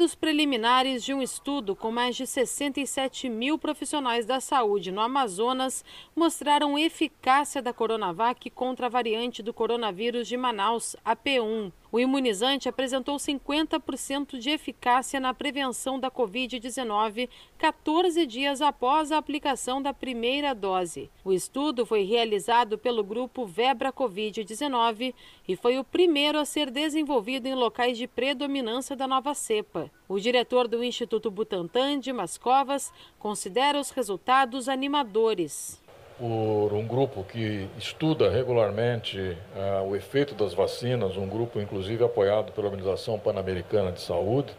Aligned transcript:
Dados 0.00 0.14
preliminares 0.14 1.04
de 1.04 1.12
um 1.12 1.20
estudo 1.20 1.76
com 1.76 1.92
mais 1.92 2.16
de 2.16 2.26
67 2.26 3.28
mil 3.28 3.58
profissionais 3.58 4.24
da 4.24 4.40
saúde 4.40 4.90
no 4.90 4.98
Amazonas 4.98 5.84
mostraram 6.16 6.78
eficácia 6.78 7.60
da 7.60 7.70
Coronavac 7.70 8.48
contra 8.48 8.86
a 8.86 8.88
variante 8.88 9.42
do 9.42 9.52
coronavírus 9.52 10.26
de 10.26 10.38
Manaus, 10.38 10.96
a 11.04 11.14
P1. 11.14 11.70
O 11.92 11.98
imunizante 11.98 12.68
apresentou 12.68 13.16
50% 13.16 14.38
de 14.38 14.50
eficácia 14.50 15.18
na 15.18 15.34
prevenção 15.34 15.98
da 15.98 16.08
Covid-19 16.08 17.28
14 17.58 18.26
dias 18.26 18.62
após 18.62 19.10
a 19.10 19.18
aplicação 19.18 19.82
da 19.82 19.92
primeira 19.92 20.54
dose. 20.54 21.10
O 21.24 21.32
estudo 21.32 21.84
foi 21.84 22.04
realizado 22.04 22.78
pelo 22.78 23.02
grupo 23.02 23.44
Vebra 23.44 23.92
Covid-19 23.92 25.12
e 25.48 25.56
foi 25.56 25.78
o 25.78 25.84
primeiro 25.84 26.38
a 26.38 26.44
ser 26.44 26.70
desenvolvido 26.70 27.46
em 27.46 27.54
locais 27.54 27.98
de 27.98 28.06
predominância 28.06 28.94
da 28.94 29.08
nova 29.08 29.34
cepa. 29.34 29.90
O 30.08 30.20
diretor 30.20 30.68
do 30.68 30.84
Instituto 30.84 31.28
Butantan, 31.28 31.98
Dimas 31.98 32.38
Covas, 32.38 32.92
considera 33.18 33.80
os 33.80 33.90
resultados 33.90 34.68
animadores 34.68 35.80
por 36.20 36.74
um 36.74 36.86
grupo 36.86 37.24
que 37.24 37.66
estuda 37.78 38.28
regularmente 38.28 39.18
uh, 39.56 39.88
o 39.88 39.96
efeito 39.96 40.34
das 40.34 40.52
vacinas, 40.52 41.16
um 41.16 41.26
grupo 41.26 41.58
inclusive 41.58 42.04
apoiado 42.04 42.52
pela 42.52 42.66
Organização 42.66 43.18
Pan-Americana 43.18 43.90
de 43.90 44.02
Saúde, 44.02 44.54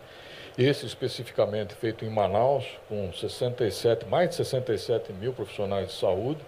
esse 0.57 0.87
especificamente 0.87 1.75
feito 1.75 2.03
em 2.03 2.09
Manaus, 2.09 2.65
com 2.89 3.13
67, 3.13 4.07
mais 4.07 4.31
de 4.31 4.35
67 4.37 5.13
mil 5.13 5.33
profissionais 5.33 5.89
de 5.89 5.93
saúde. 5.93 6.41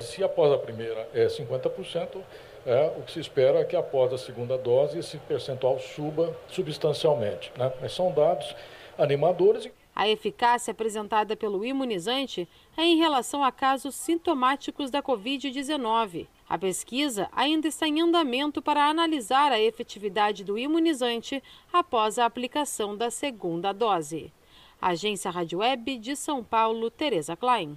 Se 0.00 0.22
após 0.22 0.52
a 0.52 0.58
primeira 0.58 1.08
é 1.14 1.26
50%, 1.26 2.18
é, 2.66 2.92
o 2.98 3.02
que 3.02 3.12
se 3.12 3.20
espera 3.20 3.60
é 3.60 3.64
que 3.64 3.74
após 3.74 4.12
a 4.12 4.18
segunda 4.18 4.58
dose 4.58 4.98
esse 4.98 5.16
percentual 5.16 5.78
suba 5.78 6.36
substancialmente. 6.46 7.50
Né? 7.56 7.72
Mas 7.80 7.94
são 7.94 8.12
dados 8.12 8.54
animadores. 8.98 9.70
A 9.98 10.08
eficácia 10.08 10.70
apresentada 10.70 11.34
pelo 11.34 11.64
imunizante 11.64 12.48
é 12.76 12.84
em 12.84 12.98
relação 12.98 13.42
a 13.42 13.50
casos 13.50 13.96
sintomáticos 13.96 14.92
da 14.92 15.02
Covid-19. 15.02 16.28
A 16.48 16.56
pesquisa 16.56 17.28
ainda 17.32 17.66
está 17.66 17.88
em 17.88 18.00
andamento 18.00 18.62
para 18.62 18.88
analisar 18.88 19.50
a 19.50 19.60
efetividade 19.60 20.44
do 20.44 20.56
imunizante 20.56 21.42
após 21.72 22.16
a 22.16 22.26
aplicação 22.26 22.96
da 22.96 23.10
segunda 23.10 23.72
dose. 23.72 24.32
Agência 24.80 25.32
Rádio 25.32 25.58
Web 25.58 25.98
de 25.98 26.14
São 26.14 26.44
Paulo, 26.44 26.92
Tereza 26.92 27.34
Klein. 27.36 27.76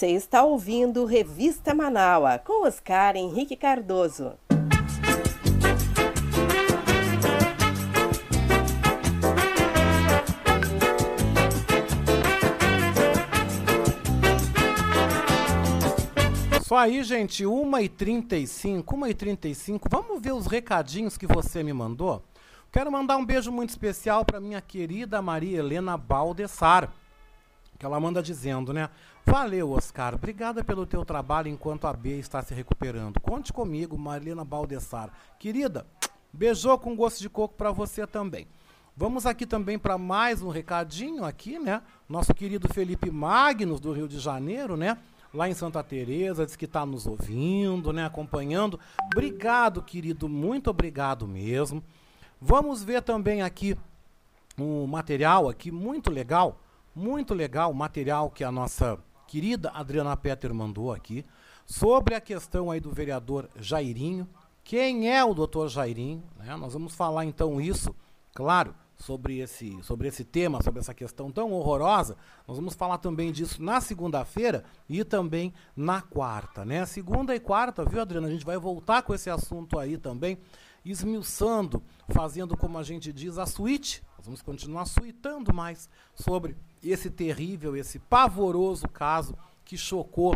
Você 0.00 0.12
está 0.12 0.42
ouvindo 0.42 1.04
Revista 1.04 1.74
Manaua 1.74 2.38
com 2.38 2.66
Oscar 2.66 3.16
Henrique 3.16 3.54
Cardoso. 3.54 4.32
Só 16.62 16.78
aí, 16.78 17.04
gente, 17.04 17.44
1h35, 17.44 18.82
1h35. 18.82 19.82
Vamos 19.90 20.22
ver 20.22 20.32
os 20.32 20.46
recadinhos 20.46 21.18
que 21.18 21.26
você 21.26 21.62
me 21.62 21.74
mandou? 21.74 22.24
Quero 22.72 22.90
mandar 22.90 23.18
um 23.18 23.26
beijo 23.26 23.52
muito 23.52 23.68
especial 23.68 24.24
para 24.24 24.40
minha 24.40 24.62
querida 24.62 25.20
Maria 25.20 25.58
Helena 25.58 25.98
Baldessar, 25.98 26.90
que 27.78 27.84
ela 27.84 28.00
manda 28.00 28.22
dizendo, 28.22 28.72
né? 28.72 28.88
Valeu, 29.26 29.72
Oscar. 29.72 30.14
Obrigada 30.14 30.64
pelo 30.64 30.86
teu 30.86 31.04
trabalho 31.04 31.48
enquanto 31.48 31.86
a 31.86 31.92
B 31.92 32.18
está 32.18 32.42
se 32.42 32.54
recuperando. 32.54 33.20
Conte 33.20 33.52
comigo, 33.52 33.96
Marilena 33.96 34.44
Baldessar. 34.44 35.10
Querida, 35.38 35.86
beijou 36.32 36.78
com 36.78 36.96
gosto 36.96 37.20
de 37.20 37.28
coco 37.28 37.54
para 37.54 37.70
você 37.70 38.06
também. 38.06 38.46
Vamos 38.96 39.24
aqui 39.26 39.46
também 39.46 39.78
para 39.78 39.96
mais 39.96 40.42
um 40.42 40.48
recadinho 40.48 41.24
aqui, 41.24 41.58
né? 41.58 41.80
Nosso 42.08 42.34
querido 42.34 42.68
Felipe 42.68 43.10
Magnus 43.10 43.80
do 43.80 43.92
Rio 43.92 44.08
de 44.08 44.18
Janeiro, 44.18 44.76
né? 44.76 44.98
Lá 45.32 45.48
em 45.48 45.54
Santa 45.54 45.82
Teresa, 45.82 46.44
diz 46.44 46.56
que 46.56 46.64
está 46.64 46.84
nos 46.84 47.06
ouvindo, 47.06 47.92
né? 47.92 48.04
Acompanhando. 48.04 48.80
Obrigado, 49.12 49.80
querido, 49.80 50.28
muito 50.28 50.70
obrigado 50.70 51.26
mesmo. 51.26 51.82
Vamos 52.40 52.82
ver 52.82 53.00
também 53.00 53.42
aqui 53.42 53.76
um 54.58 54.86
material 54.86 55.48
aqui 55.48 55.70
muito 55.70 56.10
legal, 56.10 56.60
muito 56.94 57.32
legal, 57.32 57.72
material 57.72 58.28
que 58.28 58.42
a 58.42 58.50
nossa 58.50 58.98
querida 59.30 59.70
Adriana 59.70 60.16
Petter 60.16 60.52
mandou 60.52 60.92
aqui, 60.92 61.24
sobre 61.64 62.16
a 62.16 62.20
questão 62.20 62.68
aí 62.68 62.80
do 62.80 62.90
vereador 62.90 63.48
Jairinho. 63.54 64.28
Quem 64.64 65.08
é 65.08 65.24
o 65.24 65.32
doutor 65.32 65.68
Jairinho? 65.68 66.24
Né? 66.36 66.56
Nós 66.56 66.72
vamos 66.72 66.96
falar 66.96 67.24
então 67.24 67.60
isso, 67.60 67.94
claro, 68.34 68.74
sobre 68.96 69.38
esse, 69.38 69.80
sobre 69.84 70.08
esse 70.08 70.24
tema, 70.24 70.60
sobre 70.64 70.80
essa 70.80 70.92
questão 70.92 71.30
tão 71.30 71.52
horrorosa. 71.52 72.16
Nós 72.44 72.56
vamos 72.56 72.74
falar 72.74 72.98
também 72.98 73.30
disso 73.30 73.62
na 73.62 73.80
segunda-feira 73.80 74.64
e 74.88 75.04
também 75.04 75.54
na 75.76 76.02
quarta, 76.02 76.64
né? 76.64 76.84
Segunda 76.84 77.32
e 77.32 77.38
quarta, 77.38 77.84
viu, 77.84 78.00
Adriana? 78.00 78.26
A 78.26 78.30
gente 78.32 78.44
vai 78.44 78.58
voltar 78.58 79.02
com 79.02 79.14
esse 79.14 79.30
assunto 79.30 79.78
aí 79.78 79.96
também, 79.96 80.38
esmiuçando, 80.84 81.80
fazendo, 82.08 82.56
como 82.56 82.76
a 82.76 82.82
gente 82.82 83.12
diz, 83.12 83.38
a 83.38 83.46
suíte. 83.46 84.02
Nós 84.18 84.26
vamos 84.26 84.42
continuar 84.42 84.86
suitando 84.86 85.54
mais 85.54 85.88
sobre 86.16 86.56
esse 86.82 87.10
terrível, 87.10 87.76
esse 87.76 87.98
pavoroso 87.98 88.88
caso 88.88 89.36
que 89.64 89.76
chocou 89.76 90.34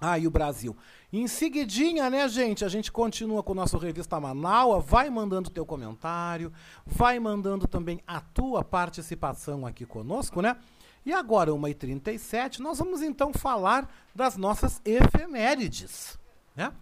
aí 0.00 0.26
o 0.26 0.30
Brasil. 0.30 0.76
Em 1.12 1.26
seguidinha, 1.26 2.08
né, 2.08 2.28
gente, 2.28 2.64
a 2.64 2.68
gente 2.68 2.92
continua 2.92 3.42
com 3.42 3.52
o 3.52 3.54
nosso 3.54 3.78
Revista 3.78 4.20
Manaua, 4.20 4.80
vai 4.80 5.10
mandando 5.10 5.50
teu 5.50 5.66
comentário, 5.66 6.52
vai 6.86 7.18
mandando 7.18 7.66
também 7.66 8.00
a 8.06 8.20
tua 8.20 8.62
participação 8.62 9.66
aqui 9.66 9.84
conosco, 9.84 10.40
né? 10.40 10.56
E 11.04 11.12
agora, 11.12 11.50
1h37, 11.50 12.58
nós 12.58 12.78
vamos 12.78 13.02
então 13.02 13.32
falar 13.32 13.90
das 14.14 14.36
nossas 14.36 14.82
efemérides, 14.84 16.18
né? 16.54 16.72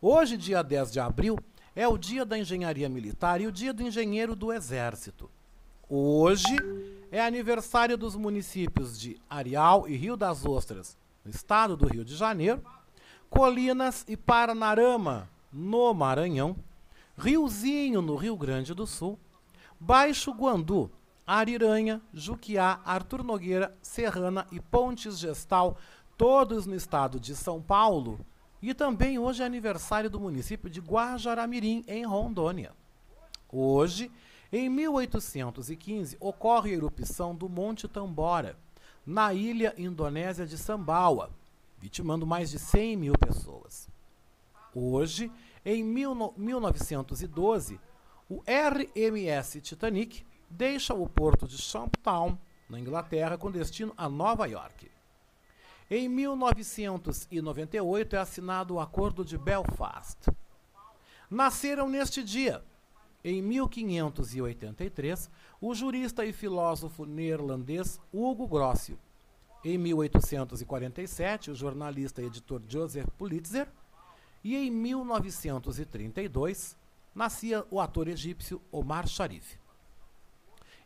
Hoje, 0.00 0.36
dia 0.36 0.62
10 0.62 0.92
de 0.92 1.00
abril, 1.00 1.38
é 1.74 1.86
o 1.86 1.96
dia 1.96 2.24
da 2.24 2.36
engenharia 2.36 2.88
militar 2.88 3.40
e 3.40 3.46
o 3.46 3.52
dia 3.52 3.72
do 3.72 3.82
engenheiro 3.82 4.34
do 4.34 4.52
exército. 4.52 5.30
Hoje 5.88 6.56
é 7.10 7.20
aniversário 7.20 7.96
dos 7.96 8.14
municípios 8.16 8.98
de 8.98 9.20
Areal 9.28 9.88
e 9.88 9.96
Rio 9.96 10.16
das 10.16 10.44
Ostras, 10.44 10.96
no 11.24 11.30
estado 11.30 11.76
do 11.76 11.86
Rio 11.86 12.04
de 12.04 12.14
Janeiro, 12.14 12.62
Colinas 13.30 14.04
e 14.08 14.16
Paranarama, 14.16 15.28
no 15.52 15.92
Maranhão, 15.94 16.56
Riozinho, 17.16 18.02
no 18.02 18.16
Rio 18.16 18.36
Grande 18.36 18.74
do 18.74 18.86
Sul, 18.86 19.18
Baixo 19.80 20.32
Guandu, 20.32 20.90
Ariranha, 21.26 22.00
Juquiá, 22.12 22.80
Artur 22.84 23.22
Nogueira, 23.22 23.76
Serrana 23.82 24.46
e 24.50 24.60
Pontes 24.60 25.18
Gestal, 25.18 25.76
todos 26.16 26.66
no 26.66 26.74
estado 26.74 27.20
de 27.20 27.34
São 27.34 27.60
Paulo. 27.60 28.20
E 28.60 28.74
também 28.74 29.18
hoje 29.18 29.42
é 29.42 29.46
aniversário 29.46 30.10
do 30.10 30.18
município 30.18 30.68
de 30.70 30.80
Guajaramirim, 30.80 31.84
em 31.86 32.04
Rondônia. 32.04 32.72
Hoje 33.50 34.10
em 34.50 34.68
1815, 34.68 36.16
ocorre 36.18 36.70
a 36.70 36.74
erupção 36.74 37.34
do 37.34 37.48
Monte 37.48 37.86
Tambora, 37.86 38.56
na 39.04 39.34
ilha 39.34 39.74
indonésia 39.76 40.46
de 40.46 40.56
Sambawa, 40.56 41.30
vitimando 41.78 42.26
mais 42.26 42.50
de 42.50 42.58
100 42.58 42.96
mil 42.96 43.12
pessoas. 43.12 43.88
Hoje, 44.74 45.30
em 45.64 45.84
1912, 45.84 47.80
o 48.28 48.42
RMS 48.46 49.60
Titanic 49.60 50.26
deixa 50.48 50.94
o 50.94 51.06
porto 51.08 51.46
de 51.46 51.58
Champtown, 51.58 52.38
na 52.68 52.78
Inglaterra, 52.78 53.38
com 53.38 53.50
destino 53.50 53.92
a 53.96 54.08
Nova 54.08 54.46
York. 54.46 54.90
Em 55.90 56.08
1998 56.08 58.16
é 58.16 58.18
assinado 58.18 58.74
o 58.74 58.80
Acordo 58.80 59.24
de 59.24 59.38
Belfast. 59.38 60.18
Nasceram 61.30 61.88
neste 61.88 62.22
dia 62.22 62.62
em 63.24 63.42
1583, 63.42 65.28
o 65.60 65.74
jurista 65.74 66.24
e 66.24 66.32
filósofo 66.32 67.04
neerlandês 67.04 68.00
Hugo 68.12 68.46
Grossio. 68.46 68.96
Em 69.64 69.76
1847, 69.76 71.50
o 71.50 71.54
jornalista 71.54 72.22
e 72.22 72.26
editor 72.26 72.62
Joseph 72.68 73.08
Pulitzer. 73.18 73.66
E 74.44 74.56
em 74.56 74.70
1932, 74.70 76.76
nascia 77.12 77.66
o 77.70 77.80
ator 77.80 78.06
egípcio 78.06 78.62
Omar 78.70 79.08
Sharif. 79.08 79.58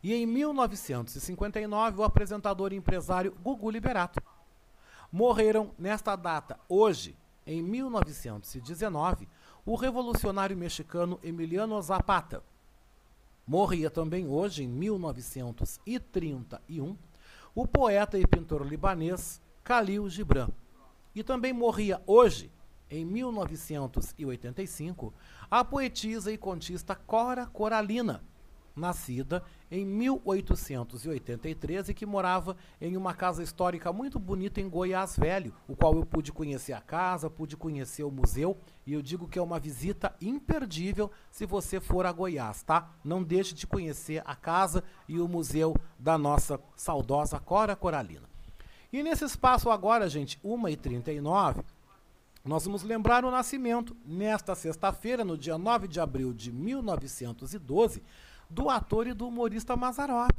E 0.01 0.11
em 0.13 0.25
1959, 0.25 2.01
o 2.01 2.03
apresentador 2.03 2.73
e 2.73 2.75
empresário 2.75 3.37
Gugu 3.41 3.69
Liberato. 3.69 4.19
Morreram 5.11 5.71
nesta 5.77 6.15
data, 6.15 6.59
hoje, 6.67 7.15
em 7.45 7.61
1919, 7.61 9.29
o 9.65 9.75
revolucionário 9.75 10.57
mexicano 10.57 11.17
Emiliano 11.23 11.81
Zapata. 11.81 12.43
Morria 13.47 13.89
também 13.89 14.27
hoje, 14.27 14.63
em 14.63 14.67
1931, 14.67 16.97
o 17.55 17.65
poeta 17.67 18.17
e 18.17 18.27
pintor 18.27 18.65
libanês 18.65 19.41
Khalil 19.63 20.09
Gibran. 20.09 20.49
E 21.15 21.23
também 21.23 21.53
morria 21.53 22.01
hoje, 22.05 22.51
em 22.89 23.05
1985, 23.05 25.13
a 25.49 25.63
poetisa 25.63 26.29
e 26.31 26.37
contista 26.37 26.93
Cora 26.95 27.45
Coralina, 27.45 28.21
nascida 28.75 29.41
em 29.73 29.85
1883 29.87 31.89
e 31.89 31.93
que 31.95 32.05
morava 32.05 32.55
em 32.79 32.95
uma 32.95 33.11
casa 33.11 33.41
histórica 33.41 33.91
muito 33.91 34.19
bonita 34.19 34.61
em 34.61 34.69
Goiás 34.69 35.17
Velho, 35.17 35.51
o 35.67 35.75
qual 35.75 35.95
eu 35.95 36.05
pude 36.05 36.31
conhecer 36.31 36.73
a 36.73 36.79
casa, 36.79 37.27
pude 37.27 37.57
conhecer 37.57 38.03
o 38.03 38.11
museu 38.11 38.55
e 38.85 38.93
eu 38.93 39.01
digo 39.01 39.27
que 39.27 39.39
é 39.39 39.41
uma 39.41 39.59
visita 39.59 40.15
imperdível 40.21 41.09
se 41.31 41.47
você 41.47 41.79
for 41.79 42.05
a 42.05 42.11
Goiás, 42.11 42.61
tá? 42.61 42.91
Não 43.03 43.23
deixe 43.23 43.55
de 43.55 43.65
conhecer 43.65 44.21
a 44.27 44.35
casa 44.35 44.83
e 45.09 45.19
o 45.19 45.27
museu 45.27 45.75
da 45.97 46.19
nossa 46.19 46.59
saudosa 46.75 47.39
Cora 47.39 47.75
Coralina. 47.75 48.29
E 48.91 49.01
nesse 49.01 49.25
espaço 49.25 49.71
agora, 49.71 50.07
gente, 50.07 50.39
1h39, 50.45 51.63
nós 52.45 52.63
vamos 52.63 52.83
lembrar 52.83 53.25
o 53.25 53.31
nascimento, 53.31 53.97
nesta 54.05 54.53
sexta-feira, 54.53 55.25
no 55.25 55.35
dia 55.35 55.57
9 55.57 55.87
de 55.87 55.99
abril 55.99 56.31
de 56.31 56.51
1912, 56.51 58.03
do 58.53 58.69
ator 58.69 59.07
e 59.07 59.13
do 59.13 59.27
humorista 59.27 59.75
Mazarop. 59.75 60.31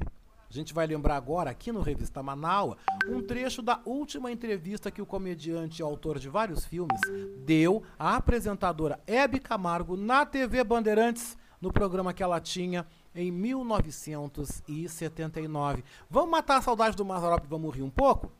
A 0.49 0.53
gente 0.53 0.73
vai 0.73 0.87
lembrar 0.87 1.17
agora, 1.17 1.51
aqui 1.51 1.73
no 1.73 1.81
Revista 1.81 2.23
Manaua, 2.23 2.77
um 3.09 3.21
trecho 3.21 3.61
da 3.61 3.81
última 3.85 4.31
entrevista 4.31 4.89
que 4.89 5.03
o 5.03 5.07
comediante 5.07 5.81
e 5.81 5.83
autor 5.83 6.21
de 6.21 6.29
vários 6.29 6.65
filmes 6.65 7.01
deu 7.45 7.83
à 7.99 8.15
apresentadora 8.15 9.01
Hebe 9.05 9.41
Camargo 9.41 9.97
na 9.97 10.25
TV 10.25 10.63
Bandeirantes, 10.63 11.37
no 11.61 11.73
programa 11.73 12.13
que 12.13 12.23
ela 12.23 12.41
tinha 12.41 12.87
em 13.13 13.33
1979. 13.33 15.83
Vamos 16.09 16.31
matar 16.31 16.59
a 16.59 16.63
saudade 16.63 16.97
do 16.97 17.05
Mazarop 17.05 17.45
e 17.45 17.49
vamos 17.49 17.75
rir 17.75 17.83
um 17.83 17.91
pouco? 17.91 18.31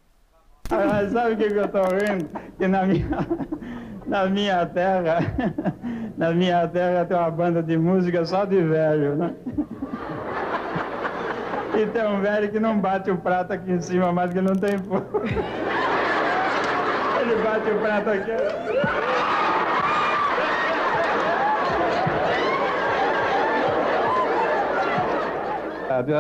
Mas 0.71 1.13
sabe 1.13 1.35
o 1.35 1.37
que, 1.37 1.49
que 1.49 1.59
eu 1.59 1.65
estou 1.67 1.83
rindo? 1.83 2.29
Que 2.59 2.67
na 2.67 2.87
minha, 2.87 3.07
na 4.07 4.27
minha 4.27 4.65
terra, 4.67 5.19
na 6.17 6.31
minha 6.33 6.67
terra 6.69 7.05
tem 7.05 7.17
uma 7.17 7.31
banda 7.31 7.63
de 7.63 7.77
música 7.77 8.25
só 8.25 8.47
de 8.47 8.63
velho, 8.63 9.17
né? 9.17 9.35
E 11.77 11.87
tem 11.87 12.07
um 12.07 12.21
velho 12.21 12.49
que 12.53 12.61
não 12.61 12.79
bate 12.79 13.11
o 13.11 13.17
prato 13.17 13.53
aqui 13.53 13.73
em 13.73 13.81
cima, 13.81 14.13
mas 14.13 14.33
que 14.33 14.41
não 14.41 14.55
tem 14.55 14.79
fogo. 14.79 15.23
Ele 17.21 17.43
bate 17.43 17.69
o 17.69 17.79
prato 17.81 18.11
aqui. 18.11 18.31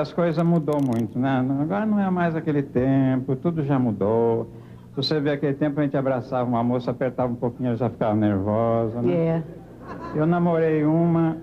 As 0.00 0.12
coisas 0.12 0.44
mudou 0.44 0.80
muito, 0.80 1.18
né? 1.18 1.44
Agora 1.60 1.86
não 1.86 2.00
é 2.00 2.10
mais 2.10 2.36
aquele 2.36 2.62
tempo, 2.62 3.36
tudo 3.36 3.64
já 3.64 3.78
mudou. 3.78 4.50
Você 4.96 5.20
vê 5.20 5.30
aquele 5.30 5.54
tempo 5.54 5.80
a 5.80 5.82
gente 5.82 5.96
abraçava 5.96 6.48
uma 6.48 6.62
moça, 6.62 6.90
apertava 6.90 7.32
um 7.32 7.36
pouquinho, 7.36 7.68
ela 7.68 7.76
já 7.76 7.90
ficava 7.90 8.14
nervosa, 8.14 9.02
né? 9.02 9.12
É. 9.12 9.42
Eu 10.14 10.24
namorei 10.26 10.84
uma, 10.84 11.36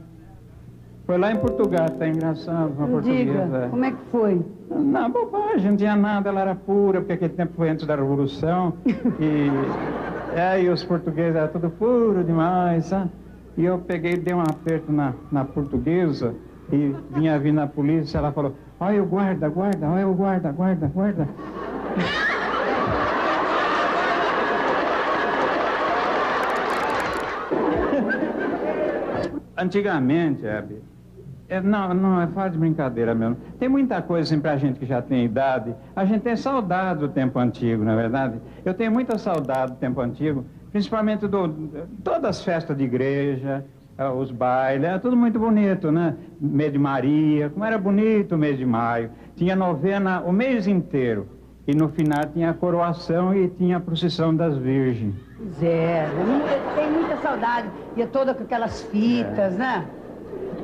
foi 1.06 1.18
lá 1.18 1.32
em 1.32 1.36
Portugal, 1.36 1.90
tá 1.90 2.08
engraçado, 2.08 2.74
uma 2.78 2.88
portuguesa. 2.88 3.44
Diga, 3.44 3.68
como 3.70 3.86
é 3.86 3.92
que 3.92 4.02
foi? 4.10 4.42
Não, 4.70 5.12
bobagem, 5.12 5.72
não 5.72 5.78
tinha 5.78 5.96
nada, 5.96 6.30
ela 6.30 6.42
era 6.42 6.56
pura, 6.56 7.02
porque 7.02 7.14
aquele 7.14 7.34
tempo 7.34 7.54
foi 7.56 7.70
antes 7.70 7.86
da 7.86 7.96
Revolução. 7.96 8.74
E 9.20 9.50
É, 10.34 10.62
e 10.64 10.70
os 10.70 10.84
portugueses 10.84 11.36
eram 11.36 11.50
tudo 11.50 11.70
puro 11.70 12.24
demais, 12.24 12.86
sabe? 12.86 13.10
E 13.58 13.66
eu 13.66 13.80
peguei, 13.80 14.16
dei 14.16 14.34
um 14.34 14.40
aperto 14.40 14.92
na, 14.92 15.14
na 15.30 15.44
portuguesa 15.44 16.34
e 16.72 16.96
vinha 17.12 17.38
vindo 17.38 17.60
a 17.60 17.68
polícia, 17.68 18.18
ela 18.18 18.32
falou, 18.32 18.56
olha 18.80 19.04
o 19.04 19.06
guarda, 19.06 19.50
guarda, 19.50 19.88
olha 19.88 20.08
o 20.08 20.14
guarda, 20.14 20.52
guarda, 20.52 20.88
guarda. 20.88 21.28
Antigamente, 29.58 30.46
Hebe, 30.46 30.82
é, 31.52 31.60
não, 31.60 31.94
não, 31.94 32.22
é 32.22 32.28
fora 32.28 32.50
de 32.50 32.58
brincadeira 32.58 33.14
mesmo. 33.14 33.36
Tem 33.60 33.68
muita 33.68 34.02
coisa 34.02 34.24
assim 34.24 34.42
pra 34.42 34.56
gente 34.56 34.80
que 34.80 34.86
já 34.86 35.02
tem 35.02 35.26
idade. 35.26 35.76
A 35.94 36.06
gente 36.06 36.22
tem 36.22 36.36
saudade 36.36 37.02
do 37.02 37.10
tempo 37.10 37.38
antigo, 37.38 37.84
não 37.84 37.92
é 37.92 37.96
verdade? 37.98 38.40
Eu 38.64 38.74
tenho 38.74 38.90
muita 38.90 39.18
saudade 39.18 39.74
do 39.74 39.78
tempo 39.78 40.00
antigo, 40.00 40.46
principalmente 40.72 41.28
do, 41.28 41.50
todas 42.04 42.24
as 42.24 42.44
festas 42.44 42.78
de 42.78 42.86
igreja, 42.86 43.66
os 44.10 44.32
bailes, 44.32 44.88
era 44.88 45.00
tudo 45.00 45.16
muito 45.16 45.38
bonito, 45.38 45.92
né? 45.92 46.16
Mês 46.40 46.72
de 46.72 46.80
Maria, 46.80 47.50
como 47.50 47.64
era 47.66 47.78
bonito 47.78 48.36
o 48.36 48.38
mês 48.38 48.58
de 48.58 48.66
maio. 48.66 49.12
Tinha 49.36 49.56
novena 49.56 50.22
o 50.22 50.32
mês 50.32 50.68
inteiro. 50.68 51.28
E 51.68 51.76
no 51.76 51.90
final 51.90 52.26
tinha 52.34 52.50
a 52.50 52.54
coroação 52.54 53.36
e 53.36 53.48
tinha 53.48 53.78
a 53.78 53.80
procissão 53.80 54.36
das 54.36 54.58
virgens. 54.58 55.14
Pois 55.38 55.64
é, 55.64 56.08
tem 56.76 56.92
muita 56.92 57.18
saudade. 57.18 57.70
Ia 57.96 58.08
toda 58.08 58.34
com 58.34 58.44
aquelas 58.44 58.82
fitas, 58.84 59.54
é. 59.54 59.58
né? 59.58 59.86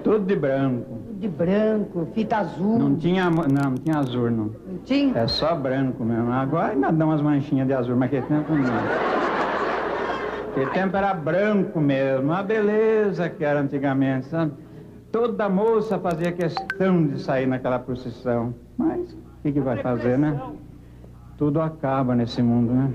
Tudo 0.03 0.25
de 0.25 0.35
branco. 0.35 0.97
De 1.19 1.27
branco, 1.27 2.07
fita 2.13 2.37
azul. 2.37 2.79
Não 2.79 2.95
tinha, 2.95 3.29
não, 3.29 3.43
não 3.43 3.75
tinha 3.75 3.97
azul, 3.97 4.29
não. 4.31 4.45
Não 4.45 4.77
tinha? 4.85 5.17
É 5.17 5.27
só 5.27 5.55
branco 5.55 6.03
mesmo. 6.03 6.31
Agora 6.31 6.73
ainda 6.73 6.91
dá 6.91 7.05
umas 7.05 7.21
manchinhas 7.21 7.67
de 7.67 7.73
azul, 7.73 7.95
mas 7.95 8.07
aquele 8.07 8.23
tempo 8.23 8.53
não. 8.53 9.56
Aquele 10.57 10.71
tempo 10.71 10.97
era 10.97 11.13
branco 11.13 11.79
mesmo. 11.79 12.33
A 12.33 12.41
beleza 12.41 13.29
que 13.29 13.43
era 13.43 13.59
antigamente, 13.59 14.25
sabe? 14.25 14.53
Toda 15.11 15.47
moça 15.47 15.99
fazia 15.99 16.31
questão 16.31 17.05
de 17.05 17.21
sair 17.21 17.45
naquela 17.45 17.77
procissão. 17.77 18.55
Mas 18.75 19.13
o 19.13 19.17
que, 19.43 19.51
que 19.51 19.59
vai 19.59 19.77
fazer, 19.83 20.17
né? 20.17 20.41
Tudo 21.37 21.61
acaba 21.61 22.15
nesse 22.15 22.41
mundo, 22.41 22.73
né? 22.73 22.91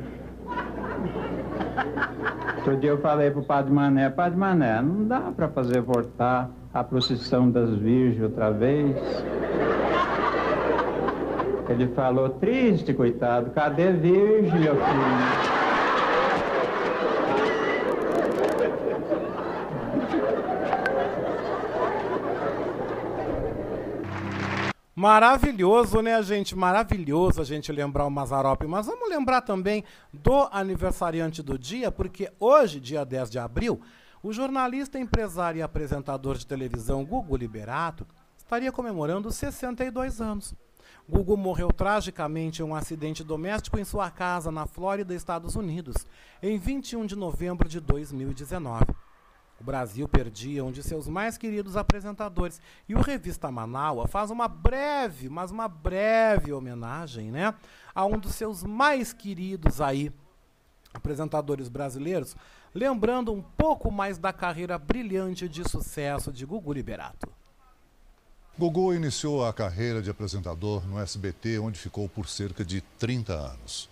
Outro 2.56 2.76
dia 2.78 2.90
eu 2.90 2.98
falei 2.98 3.30
pro 3.30 3.44
Padre 3.44 3.72
Mané, 3.72 4.10
Padre 4.10 4.38
Mané, 4.38 4.82
não 4.82 5.04
dá 5.04 5.20
para 5.20 5.48
fazer 5.48 5.80
voltar 5.80 6.50
a 6.74 6.82
procissão 6.82 7.48
das 7.48 7.70
virgens 7.76 8.24
outra 8.24 8.50
vez. 8.50 8.96
Ele 11.68 11.86
falou, 11.94 12.28
triste, 12.28 12.92
coitado, 12.92 13.50
cadê 13.50 13.92
virgem, 13.92 14.60
meu 14.60 14.74
filho? 14.74 15.61
Maravilhoso, 25.02 26.00
né, 26.00 26.22
gente? 26.22 26.54
Maravilhoso 26.54 27.40
a 27.40 27.44
gente 27.44 27.72
lembrar 27.72 28.06
o 28.06 28.10
Mazarop. 28.10 28.62
Mas 28.68 28.86
vamos 28.86 29.08
lembrar 29.08 29.40
também 29.40 29.82
do 30.12 30.48
aniversariante 30.52 31.42
do 31.42 31.58
dia, 31.58 31.90
porque 31.90 32.30
hoje, 32.38 32.78
dia 32.78 33.04
10 33.04 33.28
de 33.28 33.36
abril, 33.36 33.80
o 34.22 34.32
jornalista, 34.32 35.00
empresário 35.00 35.58
e 35.58 35.62
apresentador 35.62 36.38
de 36.38 36.46
televisão 36.46 37.04
Gugu 37.04 37.36
Liberato 37.36 38.06
estaria 38.38 38.70
comemorando 38.70 39.32
62 39.32 40.20
anos. 40.20 40.54
Gugu 41.08 41.36
morreu 41.36 41.72
tragicamente 41.72 42.62
em 42.62 42.64
um 42.64 42.72
acidente 42.72 43.24
doméstico 43.24 43.80
em 43.80 43.84
sua 43.84 44.08
casa 44.08 44.52
na 44.52 44.68
Flórida, 44.68 45.12
Estados 45.12 45.56
Unidos, 45.56 46.06
em 46.40 46.56
21 46.58 47.06
de 47.06 47.16
novembro 47.16 47.68
de 47.68 47.80
2019. 47.80 48.84
O 49.62 49.64
Brasil 49.64 50.08
perdia 50.08 50.64
um 50.64 50.72
de 50.72 50.82
seus 50.82 51.06
mais 51.06 51.38
queridos 51.38 51.76
apresentadores. 51.76 52.60
E 52.88 52.96
o 52.96 53.00
Revista 53.00 53.48
Manaua 53.48 54.08
faz 54.08 54.28
uma 54.28 54.48
breve, 54.48 55.28
mas 55.28 55.52
uma 55.52 55.68
breve 55.68 56.52
homenagem, 56.52 57.30
né, 57.30 57.54
a 57.94 58.04
um 58.04 58.18
dos 58.18 58.34
seus 58.34 58.64
mais 58.64 59.12
queridos 59.12 59.80
aí 59.80 60.10
apresentadores 60.92 61.68
brasileiros, 61.68 62.34
lembrando 62.74 63.32
um 63.32 63.40
pouco 63.40 63.88
mais 63.88 64.18
da 64.18 64.32
carreira 64.32 64.76
brilhante 64.76 65.48
de 65.48 65.62
sucesso 65.68 66.32
de 66.32 66.44
Gugu 66.44 66.72
Liberato. 66.72 67.28
Gugu 68.58 68.92
iniciou 68.92 69.46
a 69.46 69.52
carreira 69.52 70.02
de 70.02 70.10
apresentador 70.10 70.84
no 70.88 70.98
SBT, 70.98 71.60
onde 71.60 71.78
ficou 71.78 72.08
por 72.08 72.28
cerca 72.28 72.64
de 72.64 72.80
30 72.98 73.32
anos. 73.32 73.88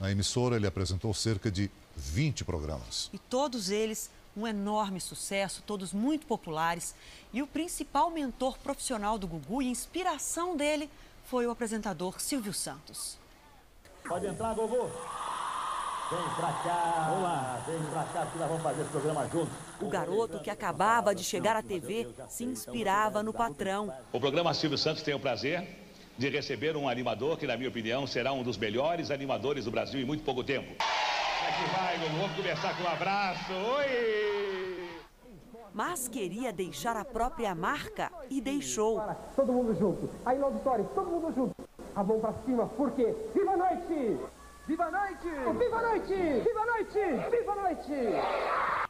Na 0.00 0.10
emissora, 0.10 0.56
ele 0.56 0.66
apresentou 0.66 1.14
cerca 1.14 1.52
de 1.52 1.70
20 1.96 2.44
programas. 2.44 3.08
E 3.12 3.18
todos 3.18 3.70
eles 3.70 4.10
um 4.36 4.46
enorme 4.46 5.00
sucesso, 5.00 5.62
todos 5.66 5.92
muito 5.92 6.26
populares. 6.26 6.94
E 7.32 7.42
o 7.42 7.46
principal 7.46 8.10
mentor 8.10 8.58
profissional 8.58 9.18
do 9.18 9.26
Gugu 9.26 9.62
e 9.62 9.66
inspiração 9.66 10.56
dele 10.56 10.90
foi 11.24 11.46
o 11.46 11.50
apresentador 11.50 12.20
Silvio 12.20 12.52
Santos. 12.52 13.18
Pode 14.06 14.26
entrar, 14.26 14.54
Gugu. 14.54 14.90
Vem 16.10 16.34
pra 16.36 16.52
cá, 16.52 17.06
vamos 17.08 17.22
lá, 17.22 17.64
vem 17.66 17.82
pra 17.90 18.04
cá 18.04 18.26
que 18.26 18.38
nós 18.38 18.46
vamos 18.46 18.62
fazer 18.62 18.82
esse 18.82 18.90
programa 18.90 19.26
juntos. 19.26 19.54
O 19.80 19.88
garoto 19.88 20.38
que 20.40 20.50
acabava 20.50 21.14
de 21.14 21.24
chegar 21.24 21.56
à 21.56 21.62
TV 21.62 22.08
se 22.28 22.44
inspirava 22.44 23.22
no 23.22 23.32
patrão. 23.32 23.92
O 24.12 24.20
programa 24.20 24.52
Silvio 24.52 24.76
Santos 24.76 25.02
tem 25.02 25.14
o 25.14 25.18
prazer 25.18 25.66
de 26.18 26.28
receber 26.28 26.76
um 26.76 26.88
animador 26.88 27.38
que, 27.38 27.46
na 27.46 27.56
minha 27.56 27.68
opinião, 27.68 28.06
será 28.06 28.32
um 28.32 28.42
dos 28.42 28.58
melhores 28.58 29.10
animadores 29.10 29.64
do 29.64 29.70
Brasil 29.70 29.98
em 30.00 30.04
muito 30.04 30.22
pouco 30.22 30.44
tempo. 30.44 30.76
Aqui 31.54 31.70
vai, 31.70 31.98
vamos 31.98 32.36
começar 32.36 32.76
com 32.76 32.82
um 32.82 32.88
abraço. 32.88 33.52
Oi! 33.52 34.88
Mas 35.72 36.08
queria 36.08 36.52
deixar 36.52 36.96
a 36.96 37.04
própria 37.04 37.54
marca 37.54 38.10
e 38.28 38.40
deixou. 38.40 39.00
Todo 39.36 39.52
mundo 39.52 39.72
junto. 39.78 40.10
Aí 40.26 40.36
no 40.36 40.46
auditório, 40.46 40.84
todo 40.96 41.08
mundo 41.08 41.32
junto. 41.32 41.54
A 41.94 42.02
mão 42.02 42.18
pra 42.18 42.32
cima, 42.44 42.66
porque 42.76 43.04
Viva 43.32 43.52
a 43.52 43.56
noite! 43.56 44.18
Viva 44.66 44.84
a 44.84 44.90
noite! 44.90 45.28
Viva 45.58 45.76
a 45.76 45.82
noite! 45.82 46.14
Viva 46.14 46.60
a 46.60 46.66
noite! 46.66 47.30
Viva 47.30 47.52
a 47.52 47.56
noite! 47.62 47.92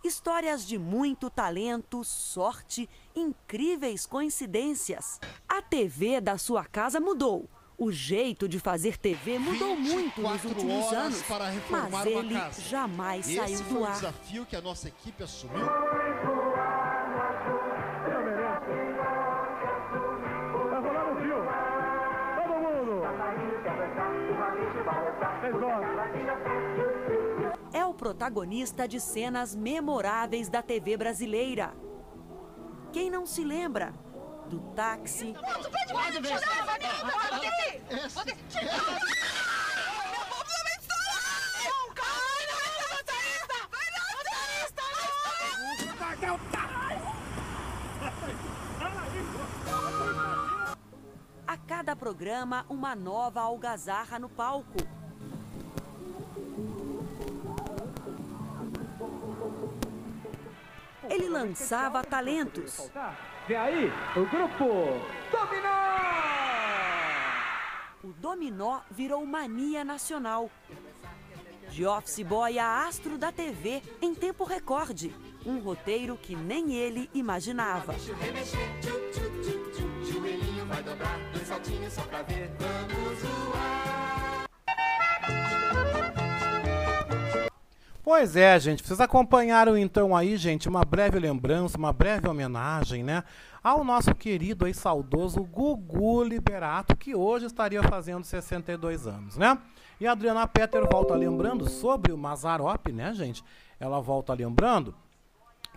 Histórias 0.02 0.66
de 0.66 0.78
muito 0.78 1.28
talento, 1.28 2.02
sorte, 2.02 2.88
incríveis 3.14 4.06
coincidências. 4.06 5.21
A 5.47 5.61
TV 5.61 6.18
da 6.18 6.38
sua 6.38 6.64
casa 6.64 6.99
mudou. 6.99 7.47
O 7.76 7.90
jeito 7.90 8.49
de 8.49 8.61
fazer 8.61 8.97
TV 8.97 9.38
mudou 9.38 9.76
muito 9.76 10.21
nos 10.21 10.45
últimos 10.45 10.93
anos, 10.93 11.25
mas 11.69 12.07
ele 12.07 12.37
jamais 12.69 13.28
Esse 13.28 13.37
saiu 13.37 13.59
do 13.59 13.64
foi 13.64 13.83
ar. 13.83 13.90
o 13.90 13.95
desafio 13.95 14.47
que 14.47 14.57
a 14.57 14.61
nossa 14.61 14.88
equipe 14.88 15.23
assumiu. 15.25 15.66
É 27.73 27.85
o 27.85 27.93
protagonista 27.93 28.87
de 28.87 29.00
cenas 29.00 29.54
memoráveis 29.54 30.49
da 30.49 30.62
TV 30.62 30.97
brasileira. 30.97 31.75
Quem 32.93 33.11
não 33.11 33.26
se 33.26 33.43
lembra 33.43 33.93
do 34.54 34.61
táxi, 34.75 35.34
a 51.46 51.56
cada 51.56 51.96
programa 51.96 52.64
uma 52.68 52.94
nova 52.94 53.40
algazarra 53.40 54.20
no 54.20 54.28
palco. 54.28 54.78
Ele 61.11 61.28
lançava 61.28 62.04
talentos. 62.04 62.90
Vem 63.46 63.56
aí, 63.58 63.92
o 64.16 64.24
grupo 64.24 64.64
Dominó! 65.30 65.84
O 68.02 68.12
dominó 68.14 68.80
virou 68.90 69.24
mania 69.26 69.84
nacional. 69.84 70.50
De 71.68 71.84
office 71.84 72.22
boy 72.22 72.58
a 72.58 72.86
astro 72.86 73.18
da 73.18 73.30
TV 73.30 73.82
em 74.00 74.14
tempo 74.14 74.44
recorde. 74.44 75.14
Um 75.44 75.58
roteiro 75.58 76.16
que 76.16 76.34
nem 76.34 76.74
ele 76.74 77.10
imaginava. 77.12 77.94
Joelhinho 80.02 80.64
vai 80.66 80.82
dobrar, 80.82 81.18
dois 81.32 81.46
saltinhos 81.46 81.92
só 81.92 82.02
pra 82.02 82.22
ver. 82.22 82.50
Vamos 82.58 83.18
voar. 83.22 84.03
Pois 88.16 88.37
é, 88.37 88.56
gente. 88.61 88.87
Vocês 88.87 89.00
acompanharam 89.00 89.76
então 89.76 90.16
aí, 90.16 90.37
gente, 90.37 90.68
uma 90.68 90.85
breve 90.85 91.18
lembrança, 91.18 91.76
uma 91.76 91.92
breve 91.92 92.28
homenagem, 92.28 93.02
né? 93.02 93.25
Ao 93.61 93.83
nosso 93.83 94.14
querido 94.14 94.68
e 94.68 94.73
saudoso 94.73 95.42
Gugu 95.42 96.23
Liberato, 96.23 96.97
que 96.97 97.12
hoje 97.12 97.47
estaria 97.47 97.83
fazendo 97.83 98.23
62 98.23 99.09
anos, 99.09 99.37
né? 99.37 99.59
E 100.00 100.06
a 100.06 100.12
Adriana 100.12 100.47
Petter 100.47 100.87
volta 100.88 101.16
lembrando 101.16 101.68
sobre 101.68 102.12
o 102.12 102.16
Mazarop, 102.16 102.87
né, 102.92 103.12
gente? 103.14 103.42
Ela 103.80 104.00
volta 104.00 104.33
lembrando 104.33 104.94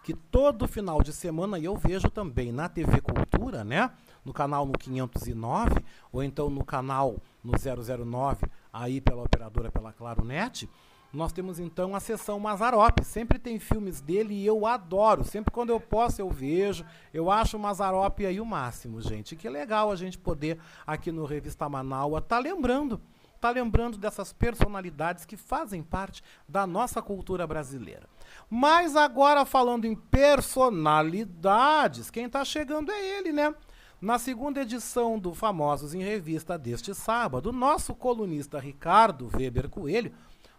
que 0.03 0.13
todo 0.13 0.67
final 0.67 1.01
de 1.01 1.13
semana 1.13 1.57
eu 1.57 1.75
vejo 1.75 2.07
também 2.07 2.51
na 2.51 2.69
TV 2.69 3.01
Cultura, 3.01 3.63
né? 3.63 3.89
No 4.23 4.31
canal 4.31 4.63
no 4.63 4.73
509 4.73 5.71
ou 6.13 6.21
então 6.21 6.51
no 6.51 6.63
canal 6.63 7.15
no 7.43 7.53
009 7.53 8.45
aí 8.71 9.01
pela 9.01 9.23
operadora 9.23 9.71
pela 9.71 9.91
Claro 9.91 10.23
Net 10.23 10.69
nós 11.17 11.33
temos 11.33 11.59
então 11.59 11.93
a 11.95 11.99
sessão 11.99 12.39
Mazarop. 12.39 13.03
Sempre 13.03 13.39
tem 13.39 13.57
filmes 13.57 13.99
dele 13.99 14.35
e 14.35 14.45
eu 14.45 14.67
adoro. 14.67 15.23
Sempre 15.23 15.51
quando 15.51 15.71
eu 15.71 15.79
posso 15.79 16.21
eu 16.21 16.29
vejo. 16.29 16.85
Eu 17.11 17.31
acho 17.31 17.57
o 17.57 17.59
Mazarop 17.59 18.23
aí 18.23 18.39
o 18.39 18.45
máximo, 18.45 19.01
gente. 19.01 19.35
Que 19.35 19.49
legal 19.49 19.91
a 19.91 19.95
gente 19.95 20.15
poder 20.15 20.59
aqui 20.85 21.11
no 21.11 21.25
Revista 21.25 21.67
Manaua 21.67 22.21
tá 22.21 22.37
lembrando, 22.37 23.01
tá 23.41 23.49
lembrando 23.49 23.97
dessas 23.97 24.31
personalidades 24.31 25.25
que 25.25 25.35
fazem 25.35 25.81
parte 25.81 26.21
da 26.47 26.67
nossa 26.67 27.01
cultura 27.01 27.47
brasileira. 27.47 28.07
Mas 28.47 28.95
agora 28.95 29.43
falando 29.43 29.85
em 29.85 29.95
personalidades, 29.95 32.11
quem 32.11 32.25
está 32.25 32.45
chegando 32.45 32.91
é 32.91 33.17
ele, 33.17 33.33
né? 33.33 33.55
Na 33.99 34.19
segunda 34.19 34.61
edição 34.61 35.17
do 35.17 35.33
Famosos 35.33 35.95
em 35.95 36.03
Revista 36.03 36.59
deste 36.59 36.93
sábado, 36.93 37.51
nosso 37.51 37.95
colunista 37.95 38.59
Ricardo 38.59 39.27
Weber 39.35 39.67
Coelho 39.67 40.13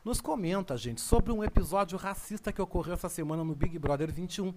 nos 0.08 0.22
comenta, 0.22 0.74
gente, 0.74 1.02
sobre 1.02 1.30
um 1.30 1.44
episódio 1.44 1.98
racista 1.98 2.50
que 2.50 2.62
ocorreu 2.62 2.94
essa 2.94 3.10
semana 3.10 3.44
no 3.44 3.54
Big 3.54 3.78
Brother 3.78 4.10
21, 4.10 4.54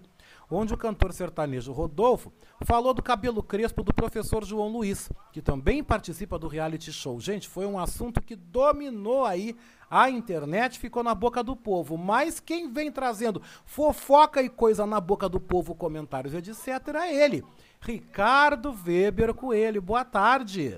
onde 0.50 0.74
o 0.74 0.77
cantor 0.77 1.12
sertanejo 1.12 1.74
Rodolfo 1.74 2.31
falou 2.63 2.93
do 2.93 3.03
cabelo 3.03 3.43
crespo 3.43 3.84
do 3.84 3.93
professor 3.93 4.46
João 4.46 4.70
Luiz, 4.70 5.10
que 5.34 5.41
também 5.41 5.84
participa 5.84 6.39
do 6.39 6.48
reality 6.48 6.93
show. 6.93 7.20
Gente, 7.20 7.50
foi 7.50 7.65
um 7.65 7.77
assunto 7.77 8.22
que 8.22 8.34
dominou 8.34 9.25
aí 9.25 9.53
a 9.89 10.10
internet, 10.10 10.79
ficou 10.79 11.03
na 11.03 11.13
boca 11.13 11.43
do 11.43 11.53
povo. 11.53 11.98
Mas 11.98 12.39
quem 12.39 12.72
vem 12.72 12.89
trazendo 12.89 13.41
fofoca 13.65 14.41
e 14.41 14.48
coisa 14.48 14.86
na 14.86 15.01
boca 15.01 15.27
do 15.27 15.41
povo, 15.41 15.75
comentários, 15.75 16.34
etc., 16.34 16.96
é 16.96 17.25
ele, 17.25 17.43
Ricardo 17.81 18.74
Weber 18.88 19.34
Coelho. 19.34 19.81
Boa 19.81 20.05
tarde. 20.05 20.77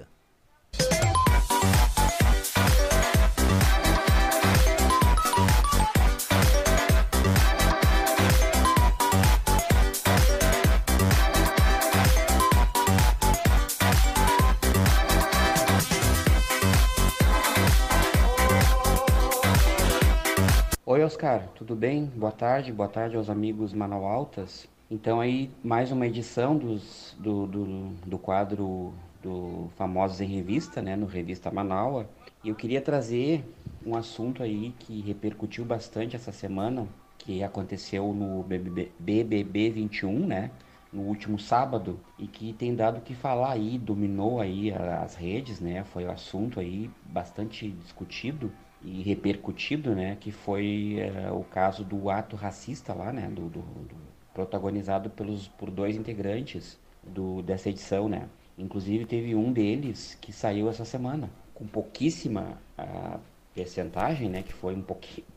Oi, 20.93 21.03
Oscar, 21.03 21.50
tudo 21.55 21.75
bem? 21.75 22.05
Boa 22.05 22.31
tarde, 22.31 22.71
boa 22.71 22.88
tarde 22.88 23.17
aos 23.17 23.27
amigos 23.27 23.73
Manaualtas. 23.73 24.67
Então 24.91 25.19
aí, 25.19 25.50
mais 25.63 25.91
uma 25.91 26.05
edição 26.05 26.55
dos, 26.55 27.15
do, 27.19 27.47
do, 27.47 27.65
do 28.05 28.19
quadro 28.19 28.93
do 29.19 29.71
Famosos 29.75 30.21
em 30.21 30.27
Revista, 30.27 30.83
né, 30.83 30.95
no 30.95 31.07
Revista 31.07 31.50
Manaua. 31.50 32.07
E 32.43 32.50
eu 32.50 32.53
queria 32.53 32.79
trazer 32.79 33.43
um 33.83 33.95
assunto 33.95 34.43
aí 34.43 34.75
que 34.77 35.01
repercutiu 35.01 35.65
bastante 35.65 36.15
essa 36.15 36.31
semana, 36.31 36.88
que 37.17 37.41
aconteceu 37.41 38.13
no 38.13 38.43
BBB, 38.43 38.91
BBB 39.00 39.71
21, 39.71 40.27
né, 40.27 40.51
no 40.91 41.01
último 41.01 41.39
sábado, 41.39 41.99
e 42.19 42.27
que 42.27 42.53
tem 42.53 42.75
dado 42.75 42.99
o 42.99 43.01
que 43.01 43.15
falar 43.15 43.53
aí, 43.53 43.79
dominou 43.79 44.39
aí 44.39 44.71
as 44.71 45.15
redes, 45.15 45.60
né, 45.60 45.84
foi 45.86 46.06
o 46.06 46.10
um 46.10 46.12
assunto 46.12 46.60
aí 46.60 46.88
bastante 47.03 47.67
discutido 47.67 48.51
e 48.84 49.02
repercutido, 49.02 49.96
né, 49.96 50.17
que 50.19 50.32
foi 50.32 50.98
é, 51.00 51.32
o 51.32 51.43
caso 51.43 51.84
do 51.84 52.10
ato 52.10 52.36
racista 52.36 52.93
lá, 52.93 53.12
né, 53.13 53.28
do, 53.28 53.50
do, 53.50 53.62
do, 53.62 53.96
protagonizado 54.34 55.10
pelos 55.10 55.48
por 55.48 55.69
dois 55.69 55.96
integrantes 55.96 56.80
do 57.04 57.41
dessa 57.41 57.69
edição, 57.69 58.10
né. 58.10 58.28
Inclusive 58.58 59.06
teve 59.06 59.36
um 59.36 59.52
deles 59.52 60.17
que 60.22 60.32
saiu 60.32 60.69
essa 60.69 60.86
semana 60.86 61.30
com 61.54 61.65
pouquíssima 61.65 62.58
a, 62.78 63.19
percentagem, 63.54 64.30
né, 64.30 64.43
que 64.43 64.54
foi 64.54 64.76
um 64.76 64.84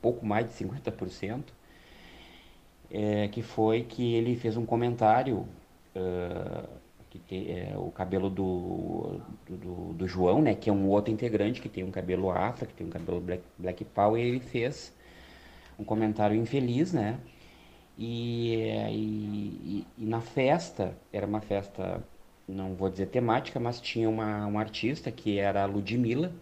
pouco 0.01 0.25
mais 0.25 0.47
de 0.47 0.65
50%, 0.65 1.45
é, 2.91 3.29
que 3.29 3.43
foi 3.43 3.83
que 3.83 4.15
ele 4.15 4.37
fez 4.37 4.57
um 4.57 4.65
comentário 4.65 5.47
uh, 5.95 6.69
que 7.19 7.29
tem 7.29 7.51
é, 7.51 7.75
o 7.77 7.91
cabelo 7.91 8.29
do, 8.29 9.21
do, 9.49 9.93
do, 9.95 10.09
João, 10.09 10.43
né, 10.43 10.55
que 10.55 10.71
é 10.71 10.73
um 10.73 10.89
outro 10.89 11.13
integrante 11.13 11.61
que 11.61 11.69
tem 11.69 11.85
um 11.85 11.91
cabelo 11.91 12.31
afro, 12.31 12.67
que 12.67 12.75
tem 12.75 12.87
um 12.87 12.91
cabelo 12.91 13.21
black, 13.21 13.43
black 13.59 13.85
power, 13.85 14.23
e 14.23 14.29
ele 14.29 14.41
fez 14.41 14.95
um 15.79 15.85
comentário 15.85 16.37
infeliz, 16.37 16.93
né, 16.93 17.19
e, 17.99 18.55
e, 18.91 19.87
e, 19.99 20.05
na 20.05 20.21
festa, 20.21 20.97
era 21.13 21.27
uma 21.27 21.41
festa, 21.41 22.03
não 22.47 22.75
vou 22.75 22.91
dizer 22.91 23.07
temática, 23.07 23.59
mas 23.59 23.81
tinha 23.81 24.09
uma, 24.09 24.47
uma 24.47 24.61
artista 24.61 25.11
que 25.11 25.39
era 25.39 25.63
a 25.63 25.67
Ludmilla, 25.67 26.33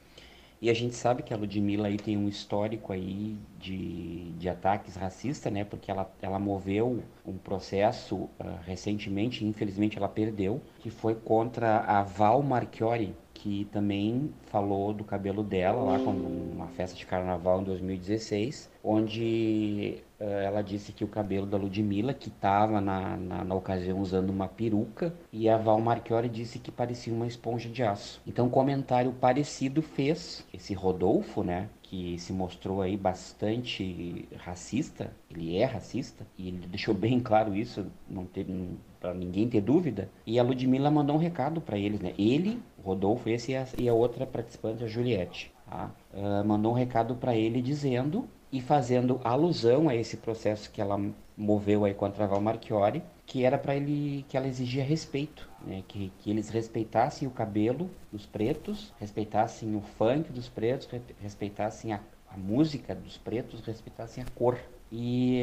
e 0.61 0.71
a 0.71 0.75
gente 0.75 0.95
sabe 0.95 1.23
que 1.23 1.35
a 1.35 1.37
Ludmilla 1.37 1.89
aí 1.89 1.97
tem 1.97 2.17
um 2.17 2.29
histórico 2.29 2.93
aí 2.93 3.37
de, 3.65 4.33
de 4.33 4.49
ataques 4.49 4.95
racistas, 4.95 5.51
né? 5.51 5.65
Porque 5.65 5.91
ela, 5.91 6.11
ela 6.21 6.39
moveu 6.39 7.03
um 7.27 7.39
processo 7.39 8.17
uh, 8.17 8.31
recentemente, 8.67 9.45
infelizmente 9.45 9.97
ela 9.97 10.09
perdeu, 10.09 10.61
que 10.81 10.91
foi 10.91 11.15
contra 11.15 11.79
a 11.79 12.03
Val 12.03 12.43
Marchiori, 12.43 13.17
que 13.33 13.65
também 13.73 14.33
falou 14.47 14.93
do 14.93 15.03
cabelo 15.03 15.43
dela 15.43 15.83
lá 15.83 15.99
com 15.99 16.11
uma 16.11 16.69
festa 16.69 16.97
de 16.97 17.07
carnaval 17.07 17.63
em 17.63 17.65
2016, 17.65 18.71
onde 18.83 20.03
uh, 20.21 20.25
ela 20.25 20.61
disse 20.61 20.93
que 20.93 21.03
o 21.03 21.09
cabelo 21.09 21.47
da 21.47 21.57
Ludmilla, 21.57 22.13
que 22.13 22.29
estava 22.29 22.83
na, 22.83 23.17
na, 23.17 23.45
na, 23.45 23.55
ocasião 23.55 23.99
usando 23.99 24.29
uma 24.29 24.47
peruca, 24.47 25.15
e 25.33 25.49
a 25.49 25.57
Val 25.57 25.81
Marchiori 25.81 26.29
disse 26.29 26.59
que 26.59 26.71
parecia 26.71 27.13
uma 27.13 27.27
esponja 27.27 27.69
de 27.69 27.83
aço. 27.83 28.21
Então, 28.27 28.51
comentário 28.51 29.13
parecido 29.13 29.81
fez 29.81 30.47
esse 30.53 30.75
Rodolfo, 30.75 31.43
né? 31.43 31.69
Que 31.95 32.19
se 32.19 32.33
mostrou 32.33 32.83
aí 32.83 32.97
bastante 32.97 34.29
racista, 34.37 35.13
ele 35.31 35.57
é 35.57 35.65
racista, 35.65 36.27
e 36.37 36.49
ele 36.49 36.67
deixou 36.67 36.93
bem 36.93 37.21
claro 37.21 37.55
isso, 37.55 37.87
não 38.11 38.25
teve 38.25 38.53
para 39.01 39.15
ninguém 39.15 39.49
ter 39.49 39.61
dúvida. 39.61 40.11
E 40.27 40.39
a 40.39 40.43
Ludmilla 40.43 40.91
mandou 40.91 41.15
um 41.15 41.21
recado 41.21 41.61
para 41.61 41.79
eles, 41.79 42.01
né? 42.01 42.13
Ele, 42.19 42.61
Rodolfo, 42.83 43.29
esse 43.29 43.53
e 43.53 43.57
a, 43.57 43.67
e 43.79 43.89
a 43.89 43.95
outra 43.95 44.27
participante, 44.27 44.83
a 44.83 44.89
Juliette, 44.89 45.53
tá? 45.71 45.91
uh, 46.13 46.45
mandou 46.45 46.73
um 46.73 46.75
recado 46.75 47.15
para 47.15 47.37
ele 47.37 47.63
dizendo 47.63 48.29
e 48.51 48.61
fazendo 48.61 49.21
alusão 49.23 49.89
a 49.89 49.95
esse 49.95 50.17
processo 50.17 50.71
que 50.73 50.81
ela 50.81 51.01
moveu 51.37 51.85
aí 51.85 51.95
contra 51.95 52.25
a 52.25 52.27
Val 52.27 52.41
Marchiori, 52.41 53.05
que 53.27 53.45
era 53.45 53.59
para 53.59 53.75
ele 53.75 54.25
que 54.29 54.37
ela 54.37 54.47
exigia 54.47 54.85
respeito, 54.85 55.49
né? 55.67 55.83
que, 55.89 56.13
que 56.19 56.31
eles 56.31 56.49
respeitassem 56.49 57.27
o 57.27 57.31
cabelo 57.31 57.91
dos 58.13 58.27
pretos, 58.27 58.93
respeitassem 58.99 59.75
o 59.75 59.81
funk 59.81 60.33
dos 60.33 60.49
pretos, 60.49 60.89
respeitassem 61.21 61.93
a, 61.93 62.01
a 62.29 62.37
música 62.37 62.95
dos 62.95 63.17
pretos, 63.17 63.61
respeitassem 63.61 64.23
a 64.23 64.27
cor. 64.35 64.59
E 64.93 65.43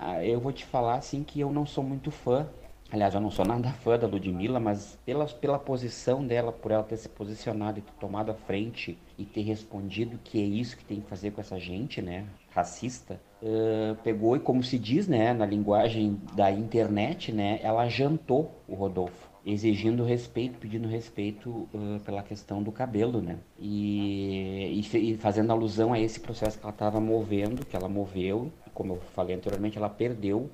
uh, 0.00 0.22
eu 0.22 0.40
vou 0.40 0.52
te 0.52 0.64
falar 0.64 0.96
assim 0.96 1.22
que 1.22 1.40
eu 1.40 1.52
não 1.52 1.64
sou 1.64 1.82
muito 1.82 2.10
fã 2.10 2.46
Aliás, 2.92 3.14
eu 3.14 3.22
não 3.22 3.30
sou 3.30 3.46
nada 3.46 3.72
fã 3.82 3.98
da 3.98 4.06
Ludmilla, 4.06 4.60
mas 4.60 4.98
pela, 5.06 5.24
pela 5.24 5.58
posição 5.58 6.24
dela, 6.26 6.52
por 6.52 6.70
ela 6.70 6.82
ter 6.82 6.98
se 6.98 7.08
posicionado 7.08 7.78
e 7.78 7.82
ter 7.82 7.92
tomado 7.92 8.30
a 8.30 8.34
frente 8.34 8.98
e 9.16 9.24
ter 9.24 9.40
respondido 9.40 10.20
que 10.22 10.38
é 10.38 10.44
isso 10.44 10.76
que 10.76 10.84
tem 10.84 11.00
que 11.00 11.08
fazer 11.08 11.30
com 11.30 11.40
essa 11.40 11.58
gente, 11.58 12.02
né? 12.02 12.26
Racista, 12.54 13.18
uh, 13.42 13.94
pegou 14.02 14.36
e, 14.36 14.40
como 14.40 14.62
se 14.62 14.78
diz, 14.78 15.08
né, 15.08 15.32
na 15.32 15.46
linguagem 15.46 16.20
da 16.34 16.50
internet, 16.50 17.32
né, 17.32 17.58
ela 17.62 17.88
jantou 17.88 18.62
o 18.68 18.74
Rodolfo, 18.74 19.30
exigindo 19.44 20.04
respeito, 20.04 20.58
pedindo 20.58 20.86
respeito 20.86 21.48
uh, 21.48 21.98
pela 22.04 22.22
questão 22.22 22.62
do 22.62 22.70
cabelo, 22.70 23.22
né? 23.22 23.38
E, 23.58 24.82
e, 24.92 25.12
e, 25.12 25.16
fazendo 25.16 25.50
alusão 25.50 25.92
a 25.92 25.98
esse 25.98 26.20
processo 26.20 26.58
que 26.58 26.64
ela 26.64 26.72
estava 26.72 27.00
movendo, 27.00 27.64
que 27.64 27.74
ela 27.74 27.88
moveu, 27.88 28.52
como 28.74 28.94
eu 28.94 29.00
falei 29.14 29.34
anteriormente, 29.34 29.78
ela 29.78 29.88
perdeu. 29.88 30.50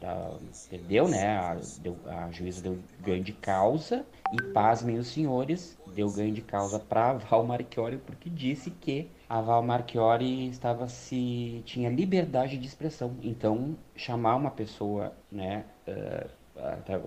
Da, 0.00 0.30
perdeu, 0.70 1.06
né? 1.06 1.36
A, 1.36 1.58
deu, 1.82 1.94
a 2.06 2.30
juíza 2.30 2.62
deu 2.62 2.78
ganho 3.02 3.22
de 3.22 3.32
causa 3.32 4.06
e, 4.32 4.42
pasmem 4.54 4.98
os 4.98 5.08
senhores, 5.08 5.76
deu 5.94 6.10
ganho 6.10 6.32
de 6.32 6.40
causa 6.40 6.78
para 6.78 7.12
Val 7.12 7.44
Marchiori 7.44 7.98
porque 7.98 8.30
disse 8.30 8.70
que 8.70 9.10
a 9.30 9.40
Val 9.40 9.62
Marchiori 9.62 10.48
estava 10.48 10.88
se 10.88 11.62
tinha 11.64 11.88
liberdade 11.88 12.58
de 12.58 12.66
expressão. 12.66 13.14
Então, 13.22 13.76
chamar 13.94 14.34
uma 14.34 14.50
pessoa, 14.50 15.12
né, 15.30 15.64
uh, 15.86 16.28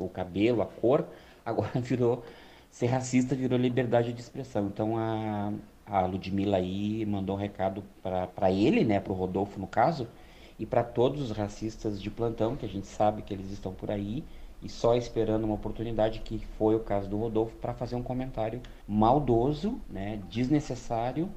o 0.01 0.07
cabelo, 0.07 0.61
a 0.61 0.65
cor, 0.65 1.05
agora 1.45 1.81
virou 1.81 2.23
ser 2.71 2.87
racista 2.87 3.35
virou 3.35 3.59
liberdade 3.59 4.13
de 4.13 4.21
expressão. 4.21 4.67
Então 4.67 4.97
a, 4.97 5.51
a 5.85 6.05
Ludmilla 6.05 6.57
aí 6.57 7.05
mandou 7.05 7.35
um 7.35 7.39
recado 7.39 7.83
para 8.01 8.49
ele, 8.49 8.85
né, 8.85 9.01
para 9.01 9.11
o 9.11 9.15
Rodolfo 9.15 9.59
no 9.59 9.67
caso, 9.67 10.07
e 10.57 10.65
para 10.65 10.81
todos 10.81 11.29
os 11.29 11.31
racistas 11.37 12.01
de 12.01 12.09
plantão, 12.09 12.55
que 12.55 12.65
a 12.65 12.69
gente 12.69 12.87
sabe 12.87 13.21
que 13.21 13.33
eles 13.33 13.51
estão 13.51 13.73
por 13.73 13.91
aí 13.91 14.23
e 14.61 14.69
só 14.69 14.95
esperando 14.95 15.43
uma 15.43 15.55
oportunidade, 15.55 16.21
que 16.21 16.39
foi 16.57 16.73
o 16.73 16.79
caso 16.79 17.09
do 17.09 17.17
Rodolfo, 17.17 17.53
para 17.57 17.73
fazer 17.73 17.97
um 17.97 18.01
comentário 18.01 18.61
maldoso, 18.87 19.77
né, 19.89 20.21
desnecessário 20.29 21.29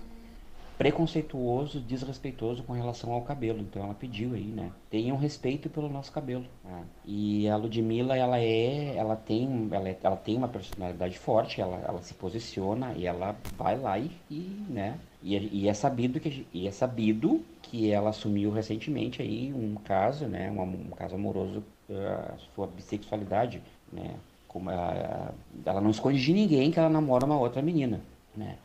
preconceituoso, 0.79 1.81
desrespeitoso 1.81 2.63
com 2.63 2.73
relação 2.73 3.13
ao 3.13 3.23
cabelo. 3.23 3.61
Então 3.61 3.83
ela 3.83 3.95
pediu 3.95 4.35
aí, 4.35 4.45
né? 4.45 4.71
Tenham 4.91 5.17
respeito 5.17 5.71
pelo 5.71 5.89
nosso 5.89 6.13
cabelo. 6.13 6.45
Né? 6.65 6.85
E 7.05 7.49
a 7.49 7.57
Ludmilla, 7.57 8.17
ela 8.17 8.39
é, 8.39 8.95
ela 8.97 9.17
tem, 9.17 9.69
ela, 9.73 9.89
é, 9.89 9.99
ela 10.03 10.17
tem 10.17 10.37
uma 10.37 10.49
personalidade 10.49 11.19
forte, 11.19 11.61
ela, 11.61 11.83
ela 11.87 12.03
se 12.03 12.15
posiciona 12.15 12.93
e 12.95 13.07
ela 13.07 13.35
vai 13.57 13.79
lá 13.79 13.99
e, 13.99 14.11
e 14.31 14.67
né? 14.69 14.99
E, 15.23 15.63
e, 15.63 15.69
é 15.69 15.75
sabido 15.75 16.21
que 16.21 16.47
e 16.53 16.69
é 16.69 16.71
sabido 16.71 17.45
que 17.63 17.91
ela 17.91 18.11
assumiu 18.11 18.51
recentemente 18.53 19.23
aí 19.23 19.53
um 19.53 19.75
caso, 19.77 20.27
né? 20.27 20.51
Um, 20.51 20.63
um 20.63 20.91
caso 20.91 21.15
amoroso, 21.15 21.65
uh, 21.89 22.39
sua 22.55 22.67
bissexualidade, 22.67 23.63
né? 23.93 24.15
Como 24.47 24.71
ela, 24.71 25.35
ela 25.65 25.81
não 25.81 25.91
esconde 25.91 26.23
de 26.23 26.33
ninguém 26.33 26.71
que 26.71 26.79
ela 26.79 26.89
namora 26.89 27.25
uma 27.25 27.39
outra 27.39 27.63
menina, 27.63 28.01
né? 28.37 28.57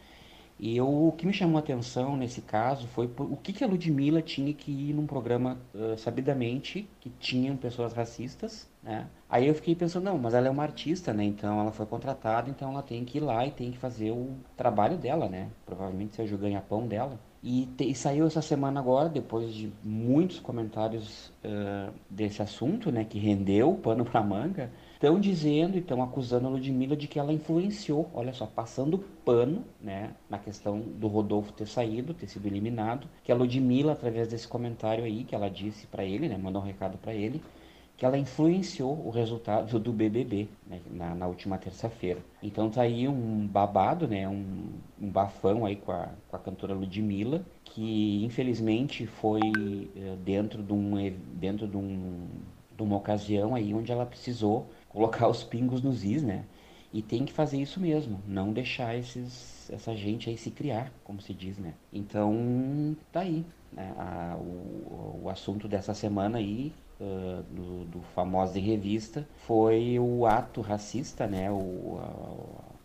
E 0.62 0.78
eu, 0.78 1.08
o 1.08 1.12
que 1.12 1.26
me 1.26 1.34
chamou 1.34 1.58
a 1.58 1.60
atenção 1.60 2.16
nesse 2.16 2.40
caso 2.40 2.88
foi 2.90 3.08
por, 3.08 3.26
o 3.26 3.36
que, 3.36 3.52
que 3.52 3.64
a 3.64 3.68
Ludmilla 3.68 4.22
tinha 4.22 4.54
que 4.54 4.72
ir 4.72 4.94
num 4.94 5.08
programa 5.08 5.58
uh, 5.74 5.98
sabidamente 5.98 6.88
que 7.00 7.10
tinham 7.10 7.58
pessoas 7.58 7.94
racistas, 7.94 8.70
né? 8.84 9.08
Aí 9.28 9.48
eu 9.48 9.56
fiquei 9.56 9.74
pensando, 9.74 10.04
não, 10.04 10.20
mas 10.20 10.36
ela 10.36 10.48
é 10.48 10.52
uma 10.52 10.62
artista, 10.62 11.12
né? 11.12 11.24
Então 11.24 11.60
ela 11.60 11.72
foi 11.72 11.88
contratada, 11.88 12.48
então 12.48 12.70
ela 12.70 12.84
tem 12.84 13.04
que 13.04 13.18
ir 13.18 13.22
lá 13.22 13.44
e 13.44 13.50
tem 13.50 13.72
que 13.72 13.80
fazer 13.80 14.12
o 14.12 14.36
trabalho 14.56 14.98
dela, 14.98 15.28
né? 15.28 15.50
Provavelmente 15.66 16.16
seja 16.16 16.36
o 16.36 16.38
ganha-pão 16.38 16.86
dela. 16.86 17.20
E, 17.42 17.66
te, 17.76 17.90
e, 17.90 17.96
saiu 17.96 18.28
essa 18.28 18.42
semana 18.44 18.80
agora, 18.80 19.10
depois 19.10 19.52
de 19.52 19.72
muitos 19.84 20.40
comentários 20.40 21.34
uh, 21.44 21.92
desse 22.08 22.40
assunto, 22.40 22.92
né? 22.92 23.04
Que 23.04 23.18
rendeu 23.18 23.74
pano 23.82 24.06
pra 24.06 24.22
manga 24.22 24.70
Estão 25.02 25.20
dizendo 25.20 25.78
e 25.78 25.80
estão 25.80 26.04
acusando 26.04 26.46
a 26.46 26.50
Ludmilla 26.52 26.96
de 26.96 27.08
que 27.08 27.18
ela 27.18 27.34
influenciou, 27.34 28.08
olha 28.14 28.32
só, 28.34 28.46
passando 28.46 29.00
pano, 29.26 29.64
né, 29.82 30.12
na 30.30 30.38
questão 30.38 30.80
do 30.80 31.08
Rodolfo 31.08 31.52
ter 31.52 31.68
saído, 31.68 32.14
ter 32.14 32.28
sido 32.28 32.46
eliminado, 32.46 33.08
que 33.24 33.32
a 33.32 33.36
Ludmilla, 33.36 33.94
através 33.94 34.28
desse 34.28 34.48
comentário 34.48 35.04
aí, 35.04 35.24
que 35.24 35.34
ela 35.34 35.50
disse 35.50 35.88
para 35.88 36.06
ele, 36.06 36.30
né, 36.30 36.38
mandou 36.38 36.62
um 36.62 36.66
recado 36.66 37.00
para 37.00 37.16
ele, 37.16 37.42
que 37.98 38.06
ela 38.06 38.16
influenciou 38.16 38.94
o 38.94 39.10
resultado 39.10 39.80
do 39.80 39.92
BBB 39.92 40.48
né, 40.68 40.80
na, 40.92 41.16
na, 41.16 41.26
última 41.26 41.58
terça-feira. 41.58 42.20
Então 42.44 42.70
tá 42.70 42.84
aí 42.84 43.08
um 43.08 43.48
babado, 43.48 44.08
né, 44.08 44.30
um, 44.30 44.68
um 45.02 45.10
bafão 45.10 45.66
aí 45.66 45.78
com 45.78 45.94
a, 45.94 46.10
com 46.28 46.36
a 46.36 46.40
cantora 46.40 46.76
Ludmilla, 46.76 47.44
que 47.64 48.24
infelizmente 48.24 49.08
foi 49.08 49.40
uh, 49.96 50.16
dentro 50.18 50.62
de 50.62 50.74
um 50.74 50.94
dentro 51.34 51.68
de, 51.68 51.78
um, 51.78 52.28
de 52.78 52.84
uma 52.84 52.98
ocasião 52.98 53.56
aí 53.56 53.74
onde 53.74 53.92
ela 53.92 54.06
precisou 54.06 54.68
colocar 54.92 55.28
os 55.28 55.44
pingos 55.44 55.82
nos 55.82 56.04
is, 56.04 56.22
né? 56.22 56.44
E 56.94 57.02
tem 57.02 57.24
que 57.24 57.32
fazer 57.32 57.58
isso 57.58 57.80
mesmo, 57.80 58.20
não 58.28 58.52
deixar 58.52 58.98
esses, 58.98 59.70
essa 59.72 59.96
gente 59.96 60.30
aí 60.30 60.38
se 60.38 60.52
criar, 60.52 60.92
como 61.06 61.22
se 61.22 61.34
diz, 61.34 61.58
né? 61.58 61.74
Então, 61.94 62.96
tá 63.12 63.22
aí. 63.22 63.46
Né? 63.72 63.94
A, 63.98 64.36
o, 64.38 65.22
o 65.24 65.30
assunto 65.30 65.70
dessa 65.70 65.94
semana 65.94 66.38
aí, 66.38 66.74
uh, 67.00 67.44
do, 67.44 67.86
do 67.86 68.02
famoso 68.14 68.58
em 68.58 68.62
revista, 68.62 69.26
foi 69.48 69.98
o 70.00 70.26
ato 70.26 70.60
racista, 70.60 71.26
né? 71.26 71.50
O, 71.50 72.02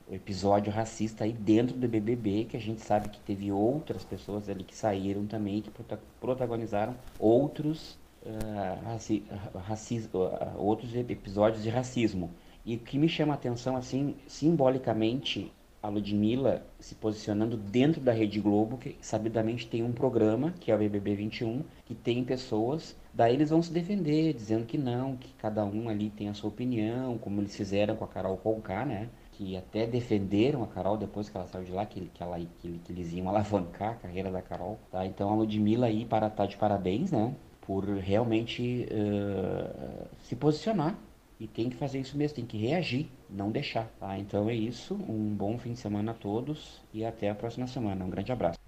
o 0.09 0.15
episódio 0.15 0.73
racista 0.73 1.25
aí 1.25 1.33
dentro 1.33 1.77
do 1.77 1.89
BBB, 1.89 2.45
que 2.45 2.57
a 2.57 2.61
gente 2.61 2.83
sabe 2.83 3.09
que 3.09 3.19
teve 3.19 3.51
outras 3.51 4.05
pessoas 4.05 4.49
ali 4.49 4.63
que 4.63 4.77
saíram 4.77 5.27
também, 5.27 5.61
que 5.61 5.73
protagonizaram 6.21 6.95
outros 7.19 7.99
uh, 8.27 8.85
raci 8.85 9.25
raci 9.55 10.09
uh, 10.13 10.59
outros 10.59 10.95
episódios 10.95 11.63
de 11.63 11.71
racismo. 11.71 12.31
E 12.65 12.77
o 12.77 12.79
que 12.81 12.99
me 12.99 13.09
chama 13.09 13.35
a 13.35 13.37
atenção, 13.37 13.77
assim, 13.77 14.17
simbolicamente, 14.27 15.53
a 15.81 15.89
Ludmilla 15.89 16.67
se 16.81 16.97
posicionando 16.97 17.57
dentro 17.57 18.01
da 18.01 18.11
Rede 18.11 18.41
Globo, 18.41 18.77
que 18.77 18.97
sabidamente 19.01 19.69
tem 19.69 19.85
um 19.85 19.93
programa, 19.93 20.53
que 20.59 20.73
é 20.73 20.75
o 20.75 20.79
BBB 20.79 21.15
21, 21.15 21.63
que 21.85 21.95
tem 21.95 22.25
pessoas, 22.25 22.97
daí 23.15 23.35
eles 23.35 23.51
vão 23.51 23.63
se 23.63 23.73
defender, 23.73 24.33
dizendo 24.33 24.67
que 24.67 24.77
não, 24.77 25.17
que 25.17 25.33
cada 25.35 25.65
um 25.65 25.89
ali 25.89 26.11
tem 26.11 26.29
a 26.29 26.35
sua 26.35 26.49
opinião, 26.49 27.17
como 27.19 27.41
eles 27.41 27.57
fizeram 27.57 27.95
com 27.95 28.05
a 28.05 28.09
Carol 28.09 28.37
Conká, 28.37 28.85
né? 28.85 29.09
Que 29.31 29.57
até 29.57 29.87
defenderam 29.87 30.65
a 30.65 30.67
Carol 30.67 30.97
depois 30.97 31.29
que 31.29 31.37
ela 31.37 31.47
saiu 31.47 31.65
de 31.65 31.71
lá, 31.71 31.87
que, 31.87 32.01
que, 32.07 32.21
ela, 32.21 32.37
que, 32.59 32.81
que 32.85 32.93
eles 32.93 33.13
iam 33.13 33.29
alavancar 33.29 33.93
a 33.93 33.95
carreira 33.95 34.33
da 34.33 34.43
Carol, 34.43 34.77
tá? 34.91 35.07
Então 35.07 35.31
a 35.31 35.37
Ludmilla 35.37 35.87
aí 35.87 36.05
para 36.05 36.29
tá 36.29 36.47
de 36.47 36.57
parabéns, 36.57 37.13
né? 37.13 37.33
Por 37.67 37.85
realmente 37.85 38.87
uh, 38.91 40.07
se 40.25 40.37
posicionar. 40.37 40.95
E 41.39 41.47
tem 41.47 41.69
que 41.69 41.77
fazer 41.77 42.01
isso 42.01 42.17
mesmo, 42.17 42.37
tem 42.37 42.47
que 42.47 42.57
reagir, 42.57 43.09
não 43.29 43.51
deixar. 43.51 43.91
Tá? 44.01 44.19
Então 44.19 44.49
é 44.49 44.55
isso, 44.55 44.95
um 44.95 45.35
bom 45.35 45.59
fim 45.59 45.75
de 45.75 45.79
semana 45.79 46.13
a 46.13 46.15
todos 46.15 46.81
e 46.95 47.05
até 47.05 47.29
a 47.29 47.35
próxima 47.35 47.67
semana. 47.67 48.05
Um 48.05 48.09
grande 48.09 48.33
abraço. 48.33 48.59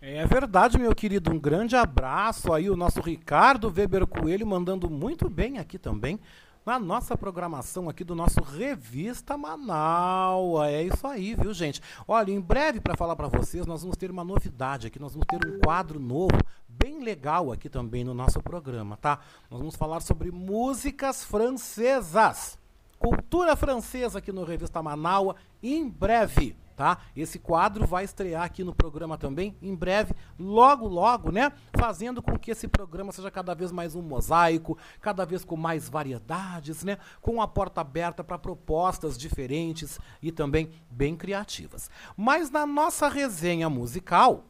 É 0.00 0.26
verdade, 0.26 0.78
meu 0.78 0.94
querido. 0.94 1.32
Um 1.32 1.38
grande 1.38 1.76
abraço 1.76 2.52
aí, 2.52 2.68
o 2.68 2.76
nosso 2.76 3.00
Ricardo 3.00 3.72
Weber 3.74 4.06
Coelho 4.06 4.46
mandando 4.46 4.90
muito 4.90 5.28
bem 5.28 5.58
aqui 5.58 5.78
também 5.78 6.18
na 6.66 6.80
nossa 6.80 7.16
programação 7.16 7.88
aqui 7.88 8.02
do 8.02 8.16
nosso 8.16 8.40
Revista 8.40 9.38
Manaus. 9.38 10.66
É 10.66 10.82
isso 10.82 11.06
aí, 11.06 11.36
viu, 11.36 11.54
gente? 11.54 11.80
Olha, 12.08 12.32
em 12.32 12.40
breve, 12.40 12.80
para 12.80 12.96
falar 12.96 13.14
para 13.14 13.28
vocês, 13.28 13.64
nós 13.66 13.82
vamos 13.82 13.96
ter 13.96 14.10
uma 14.10 14.24
novidade 14.24 14.88
aqui. 14.88 14.98
Nós 14.98 15.12
vamos 15.12 15.28
ter 15.28 15.46
um 15.46 15.60
quadro 15.60 16.00
novo, 16.00 16.36
bem 16.68 17.04
legal 17.04 17.52
aqui 17.52 17.68
também 17.68 18.02
no 18.02 18.12
nosso 18.12 18.42
programa, 18.42 18.96
tá? 18.96 19.20
Nós 19.48 19.60
vamos 19.60 19.76
falar 19.76 20.00
sobre 20.00 20.32
músicas 20.32 21.22
francesas. 21.22 22.58
Cultura 22.98 23.54
francesa 23.54 24.18
aqui 24.18 24.32
no 24.32 24.42
Revista 24.42 24.82
Manaus, 24.82 25.36
em 25.62 25.88
breve 25.88 26.56
tá? 26.76 26.98
Esse 27.16 27.38
quadro 27.38 27.86
vai 27.86 28.04
estrear 28.04 28.44
aqui 28.44 28.62
no 28.62 28.74
programa 28.74 29.16
também 29.16 29.56
em 29.62 29.74
breve, 29.74 30.14
logo 30.38 30.86
logo, 30.86 31.32
né? 31.32 31.50
Fazendo 31.76 32.22
com 32.22 32.38
que 32.38 32.50
esse 32.50 32.68
programa 32.68 33.10
seja 33.10 33.30
cada 33.30 33.54
vez 33.54 33.72
mais 33.72 33.94
um 33.94 34.02
mosaico, 34.02 34.76
cada 35.00 35.24
vez 35.24 35.44
com 35.44 35.56
mais 35.56 35.88
variedades, 35.88 36.84
né? 36.84 36.98
Com 37.22 37.40
a 37.40 37.48
porta 37.48 37.80
aberta 37.80 38.22
para 38.22 38.38
propostas 38.38 39.16
diferentes 39.16 39.98
e 40.20 40.30
também 40.30 40.70
bem 40.90 41.16
criativas. 41.16 41.90
Mas 42.16 42.50
na 42.50 42.66
nossa 42.66 43.08
resenha 43.08 43.70
musical 43.70 44.44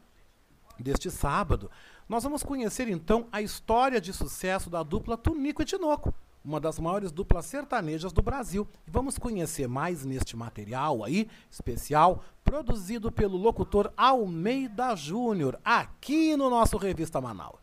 deste 0.77 1.09
sábado, 1.09 1.71
nós 2.09 2.23
vamos 2.23 2.43
conhecer 2.43 2.87
então 2.89 3.27
a 3.31 3.41
história 3.41 4.01
de 4.01 4.13
sucesso 4.13 4.69
da 4.69 4.83
dupla 4.83 5.17
Tunico 5.17 5.61
e 5.61 5.65
Tinoco 5.65 6.13
uma 6.47 6.61
das 6.61 6.79
maiores 6.79 7.11
duplas 7.11 7.45
sertanejas 7.45 8.13
do 8.13 8.21
Brasil. 8.21 8.65
E 8.87 8.89
vamos 8.89 9.17
conhecer 9.17 9.67
mais 9.67 10.05
neste 10.05 10.37
material 10.37 11.03
aí, 11.03 11.27
especial, 11.51 12.23
produzido 12.41 13.11
pelo 13.11 13.35
locutor 13.35 13.91
Almeida 13.97 14.95
Júnior, 14.95 15.59
aqui 15.63 16.37
no 16.37 16.49
nosso 16.49 16.77
Revista 16.77 17.19
Manaus. 17.19 17.59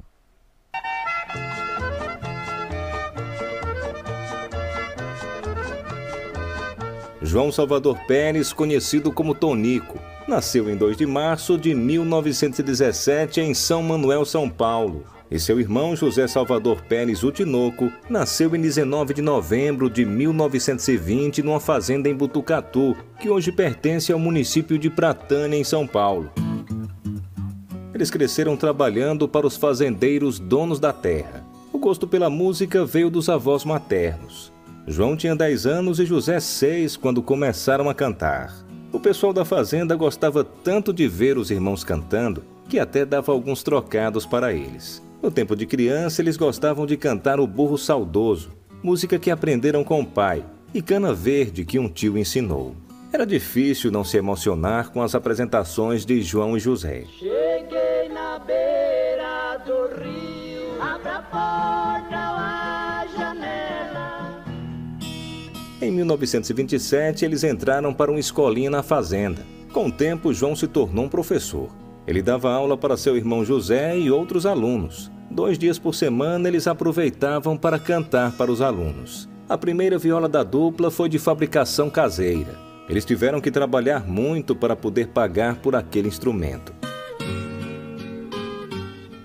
João 7.22 7.50
Salvador 7.50 7.98
Pérez, 8.06 8.52
conhecido 8.52 9.10
como 9.10 9.34
Tonico, 9.34 9.98
nasceu 10.28 10.68
em 10.68 10.76
2 10.76 10.98
de 10.98 11.06
março 11.06 11.56
de 11.56 11.74
1917 11.74 13.40
em 13.40 13.54
São 13.54 13.82
Manuel, 13.82 14.26
São 14.26 14.50
Paulo 14.50 15.13
e 15.30 15.38
seu 15.38 15.58
irmão 15.58 15.96
José 15.96 16.26
Salvador 16.26 16.82
Pérez 16.82 17.22
Utinoco 17.22 17.90
nasceu 18.08 18.54
em 18.54 18.60
19 18.60 19.14
de 19.14 19.22
novembro 19.22 19.88
de 19.88 20.04
1920 20.04 21.42
numa 21.42 21.60
fazenda 21.60 22.08
em 22.08 22.14
Butucatu, 22.14 22.96
que 23.18 23.30
hoje 23.30 23.50
pertence 23.50 24.12
ao 24.12 24.18
município 24.18 24.78
de 24.78 24.90
Pratânia, 24.90 25.56
em 25.56 25.64
São 25.64 25.86
Paulo. 25.86 26.30
Eles 27.94 28.10
cresceram 28.10 28.56
trabalhando 28.56 29.28
para 29.28 29.46
os 29.46 29.56
fazendeiros 29.56 30.38
donos 30.38 30.80
da 30.80 30.92
terra. 30.92 31.44
O 31.72 31.78
gosto 31.78 32.06
pela 32.06 32.28
música 32.28 32.84
veio 32.84 33.08
dos 33.08 33.28
avós 33.28 33.64
maternos. 33.64 34.52
João 34.86 35.16
tinha 35.16 35.34
10 35.34 35.66
anos 35.66 35.98
e 35.98 36.04
José 36.04 36.38
6 36.38 36.96
quando 36.96 37.22
começaram 37.22 37.88
a 37.88 37.94
cantar. 37.94 38.52
O 38.92 39.00
pessoal 39.00 39.32
da 39.32 39.44
fazenda 39.44 39.96
gostava 39.96 40.44
tanto 40.44 40.92
de 40.92 41.08
ver 41.08 41.38
os 41.38 41.50
irmãos 41.50 41.82
cantando 41.82 42.44
que 42.68 42.78
até 42.78 43.04
dava 43.04 43.32
alguns 43.32 43.62
trocados 43.62 44.26
para 44.26 44.52
eles. 44.52 45.02
No 45.24 45.30
tempo 45.30 45.56
de 45.56 45.64
criança, 45.64 46.20
eles 46.20 46.36
gostavam 46.36 46.84
de 46.84 46.98
cantar 46.98 47.40
o 47.40 47.46
Burro 47.46 47.78
Saudoso, 47.78 48.50
música 48.82 49.18
que 49.18 49.30
aprenderam 49.30 49.82
com 49.82 50.02
o 50.02 50.04
pai, 50.04 50.44
e 50.74 50.82
Cana 50.82 51.14
Verde, 51.14 51.64
que 51.64 51.78
um 51.78 51.88
tio 51.88 52.18
ensinou. 52.18 52.76
Era 53.10 53.24
difícil 53.24 53.90
não 53.90 54.04
se 54.04 54.18
emocionar 54.18 54.90
com 54.90 55.00
as 55.00 55.14
apresentações 55.14 56.04
de 56.04 56.20
João 56.20 56.58
e 56.58 56.60
José. 56.60 57.04
Cheguei 57.18 58.10
na 58.12 58.38
beira 58.38 59.56
do 59.64 59.98
rio, 59.98 60.78
abra 60.78 61.16
a 61.16 61.22
porta 61.22 62.16
ou 62.30 62.36
a 62.36 63.06
janela. 63.16 64.44
Em 65.80 65.90
1927, 65.90 67.24
eles 67.24 67.42
entraram 67.44 67.94
para 67.94 68.10
uma 68.10 68.20
escolinha 68.20 68.68
na 68.68 68.82
fazenda 68.82 69.40
Com 69.72 69.86
o 69.86 69.92
tempo, 69.92 70.34
João 70.34 70.54
se 70.54 70.68
tornou 70.68 71.06
um 71.06 71.08
professor. 71.08 71.70
Ele 72.06 72.20
dava 72.20 72.52
aula 72.52 72.76
para 72.76 72.98
seu 72.98 73.16
irmão 73.16 73.42
José 73.42 73.98
e 73.98 74.10
outros 74.10 74.44
alunos. 74.44 75.13
Dois 75.30 75.58
dias 75.58 75.78
por 75.78 75.94
semana 75.94 76.48
eles 76.48 76.66
aproveitavam 76.66 77.56
para 77.56 77.78
cantar 77.78 78.32
para 78.32 78.52
os 78.52 78.60
alunos. 78.60 79.28
A 79.48 79.58
primeira 79.58 79.98
viola 79.98 80.28
da 80.28 80.42
dupla 80.42 80.90
foi 80.90 81.08
de 81.08 81.18
fabricação 81.18 81.90
caseira. 81.90 82.54
Eles 82.88 83.04
tiveram 83.04 83.40
que 83.40 83.50
trabalhar 83.50 84.06
muito 84.06 84.54
para 84.54 84.76
poder 84.76 85.08
pagar 85.08 85.56
por 85.56 85.74
aquele 85.74 86.08
instrumento. 86.08 86.72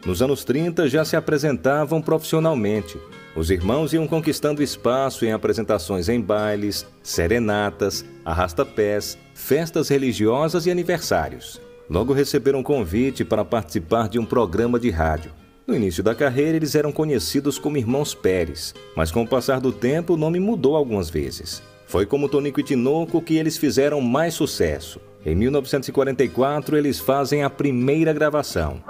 Nos 0.06 0.22
anos 0.22 0.44
30 0.44 0.90
já 0.90 1.06
se 1.06 1.16
apresentavam 1.16 2.02
profissionalmente. 2.02 2.98
Os 3.36 3.52
irmãos 3.52 3.94
iam 3.94 4.08
conquistando 4.08 4.64
espaço 4.64 5.24
em 5.24 5.32
apresentações 5.32 6.10
em 6.10 6.20
bailes, 6.20 6.86
serenatas, 7.04 8.04
arrasta-pés, 8.26 9.18
festas 9.36 9.88
religiosas 9.88 10.66
e 10.66 10.72
aniversários. 10.72 11.62
Logo 11.90 12.12
receberam 12.12 12.64
convite 12.64 13.24
para 13.24 13.46
participar 13.46 14.10
de 14.10 14.18
um 14.18 14.26
programa 14.26 14.80
de 14.80 14.90
rádio. 14.90 15.32
No 15.69 15.75
início 15.75 16.01
da 16.01 16.15
carreira, 16.15 16.58
eles 16.58 16.73
eram 16.73 16.91
conhecidos 16.91 17.60
como 17.60 17.77
Irmãos 17.77 18.15
Pérez, 18.15 18.73
mas 18.95 19.12
com 19.12 19.21
o 19.21 19.27
passar 19.27 19.62
do 19.62 19.71
tempo 19.71 20.15
o 20.15 20.17
nome 20.17 20.39
mudou 20.39 20.75
algumas 20.75 21.12
vezes. 21.12 21.62
Foi 21.86 22.08
como 22.08 22.27
Tonico 22.27 22.60
e 22.60 22.63
Tinoco 22.63 23.21
que 23.21 23.38
eles 23.38 23.55
fizeram 23.55 24.01
mais 24.01 24.34
sucesso. 24.34 24.99
Em 25.25 25.36
1944, 25.36 26.77
eles 26.77 26.99
fazem 26.99 27.43
a 27.43 27.49
primeira 27.49 28.13
gravação. 28.13 28.82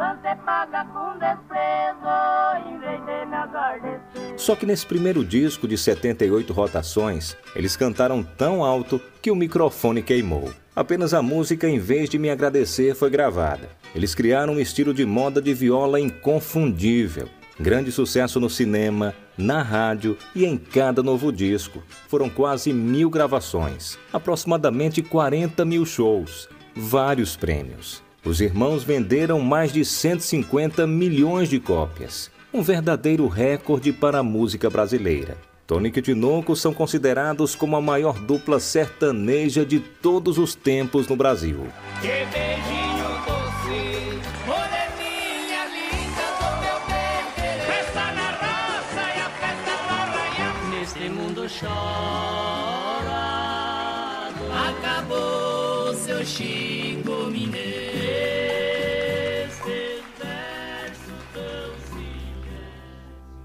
Só 4.37 4.55
que 4.55 4.65
nesse 4.65 4.85
primeiro 4.85 5.23
disco 5.25 5.67
de 5.67 5.77
78 5.77 6.53
rotações, 6.53 7.35
eles 7.55 7.75
cantaram 7.75 8.23
tão 8.23 8.63
alto 8.63 9.01
que 9.21 9.31
o 9.31 9.35
microfone 9.35 10.01
queimou. 10.01 10.53
Apenas 10.75 11.13
a 11.13 11.21
música, 11.21 11.67
em 11.67 11.79
vez 11.79 12.09
de 12.09 12.17
me 12.17 12.29
agradecer, 12.29 12.95
foi 12.95 13.09
gravada. 13.09 13.67
Eles 13.93 14.15
criaram 14.15 14.53
um 14.53 14.59
estilo 14.59 14.93
de 14.93 15.05
moda 15.05 15.41
de 15.41 15.53
viola 15.53 15.99
inconfundível. 15.99 17.27
Grande 17.59 17.91
sucesso 17.91 18.39
no 18.39 18.49
cinema, 18.49 19.13
na 19.39 19.61
rádio 19.61 20.17
e 20.35 20.45
em 20.45 20.57
cada 20.57 21.01
novo 21.01 21.31
disco. 21.31 21.81
Foram 22.07 22.29
quase 22.29 22.71
mil 22.73 23.09
gravações, 23.09 23.97
aproximadamente 24.11 25.01
40 25.01 25.65
mil 25.65 25.85
shows, 25.85 26.49
vários 26.75 27.35
prêmios. 27.35 28.03
Os 28.23 28.41
irmãos 28.41 28.83
venderam 28.83 29.39
mais 29.39 29.71
de 29.71 29.85
150 29.85 30.85
milhões 30.85 31.49
de 31.49 31.59
cópias. 31.59 32.29
Um 32.53 32.61
verdadeiro 32.61 33.27
recorde 33.27 33.93
para 33.93 34.19
a 34.19 34.23
música 34.23 34.69
brasileira. 34.69 35.37
Tonico 35.65 35.99
e 35.99 36.01
Tinoco 36.01 36.55
são 36.55 36.73
considerados 36.73 37.55
como 37.55 37.75
a 37.75 37.81
maior 37.81 38.19
dupla 38.19 38.59
sertaneja 38.59 39.63
de 39.63 39.79
todos 39.79 40.39
os 40.39 40.55
tempos 40.55 41.07
no 41.07 41.15
Brasil. 41.15 41.67
Que 42.01 42.78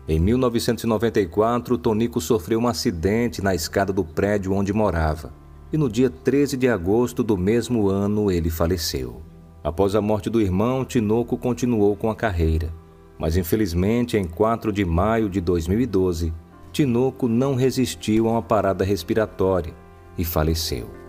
Em 0.07 0.21
1994, 0.21 1.79
Tonico 1.79 2.21
sofreu 2.21 2.61
um 2.61 2.69
acidente 2.69 3.41
na 3.41 3.55
escada 3.55 3.91
do 3.93 4.05
prédio 4.05 4.53
onde 4.53 4.73
morava. 4.73 5.33
E 5.73 5.79
no 5.79 5.89
dia 5.89 6.11
13 6.11 6.59
de 6.59 6.69
agosto 6.69 7.23
do 7.23 7.39
mesmo 7.39 7.89
ano, 7.89 8.31
ele 8.31 8.51
faleceu. 8.51 9.23
Após 9.63 9.95
a 9.95 10.03
morte 10.03 10.29
do 10.29 10.43
irmão, 10.43 10.85
Tinoco 10.85 11.39
continuou 11.39 11.97
com 11.97 12.11
a 12.11 12.15
carreira. 12.15 12.71
Mas 13.19 13.37
infelizmente, 13.37 14.19
em 14.19 14.25
4 14.25 14.71
de 14.71 14.85
maio 14.85 15.31
de 15.31 15.41
2012, 15.41 16.35
Tinoco 16.71 17.27
não 17.27 17.55
resistiu 17.55 18.29
a 18.29 18.33
uma 18.33 18.43
parada 18.43 18.85
respiratória 18.85 19.73
e 20.19 20.25
faleceu. 20.25 21.04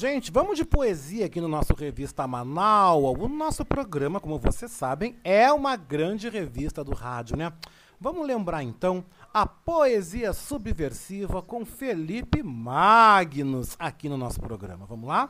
Gente, 0.00 0.32
vamos 0.32 0.56
de 0.56 0.64
poesia 0.64 1.26
aqui 1.26 1.42
no 1.42 1.46
nosso 1.46 1.74
Revista 1.74 2.26
Manaus. 2.26 3.18
O 3.18 3.28
nosso 3.28 3.66
programa, 3.66 4.18
como 4.18 4.38
vocês 4.38 4.70
sabem, 4.70 5.14
é 5.22 5.52
uma 5.52 5.76
grande 5.76 6.26
revista 6.30 6.82
do 6.82 6.94
rádio, 6.94 7.36
né? 7.36 7.52
Vamos 8.00 8.26
lembrar 8.26 8.62
então 8.62 9.04
a 9.30 9.44
poesia 9.44 10.32
subversiva 10.32 11.42
com 11.42 11.66
Felipe 11.66 12.42
Magnus 12.42 13.76
aqui 13.78 14.08
no 14.08 14.16
nosso 14.16 14.40
programa. 14.40 14.86
Vamos 14.86 15.06
lá? 15.06 15.28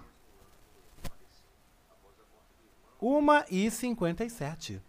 1 3.03 3.27
e 3.51 3.69
57. 3.73 4.81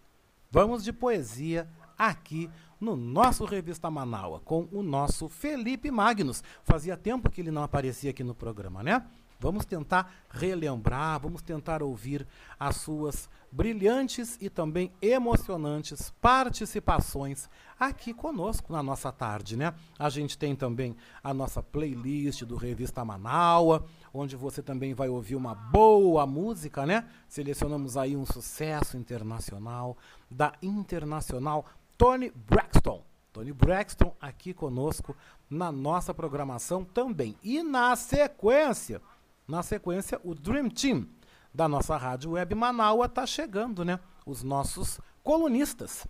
Vamos 0.48 0.84
de 0.84 0.92
poesia 0.92 1.68
aqui 1.98 2.48
no 2.80 2.94
nosso 2.94 3.44
Revista 3.44 3.90
Manaua 3.90 4.38
com 4.44 4.68
o 4.70 4.80
nosso 4.80 5.28
Felipe 5.28 5.90
Magnus. 5.90 6.40
Fazia 6.62 6.96
tempo 6.96 7.28
que 7.28 7.40
ele 7.40 7.50
não 7.50 7.64
aparecia 7.64 8.10
aqui 8.10 8.22
no 8.22 8.32
programa, 8.32 8.80
né? 8.80 9.04
Vamos 9.42 9.64
tentar 9.64 10.14
relembrar, 10.30 11.18
vamos 11.18 11.42
tentar 11.42 11.82
ouvir 11.82 12.24
as 12.60 12.76
suas 12.76 13.28
brilhantes 13.50 14.38
e 14.40 14.48
também 14.48 14.92
emocionantes 15.02 16.12
participações 16.20 17.50
aqui 17.78 18.14
conosco 18.14 18.72
na 18.72 18.84
nossa 18.84 19.10
tarde, 19.10 19.56
né? 19.56 19.74
A 19.98 20.08
gente 20.08 20.38
tem 20.38 20.54
também 20.54 20.96
a 21.24 21.34
nossa 21.34 21.60
playlist 21.60 22.44
do 22.44 22.54
Revista 22.54 23.04
Manaua, 23.04 23.84
onde 24.14 24.36
você 24.36 24.62
também 24.62 24.94
vai 24.94 25.08
ouvir 25.08 25.34
uma 25.34 25.56
boa 25.56 26.24
música, 26.24 26.86
né? 26.86 27.04
Selecionamos 27.28 27.96
aí 27.96 28.16
um 28.16 28.24
sucesso 28.24 28.96
internacional 28.96 29.96
da 30.30 30.52
internacional 30.62 31.66
Tony 31.98 32.30
Braxton. 32.30 33.02
Tony 33.32 33.52
Braxton 33.52 34.14
aqui 34.20 34.54
conosco 34.54 35.16
na 35.50 35.72
nossa 35.72 36.14
programação 36.14 36.84
também. 36.84 37.34
E 37.42 37.62
na 37.62 37.96
sequência, 37.96 39.00
na 39.46 39.62
sequência, 39.62 40.20
o 40.24 40.34
Dream 40.34 40.68
Team 40.68 41.06
da 41.52 41.68
nossa 41.68 41.96
rádio 41.96 42.32
web 42.32 42.54
Manaua 42.54 43.06
está 43.06 43.26
chegando, 43.26 43.84
né? 43.84 44.00
Os 44.24 44.42
nossos 44.42 45.00
colunistas. 45.22 46.06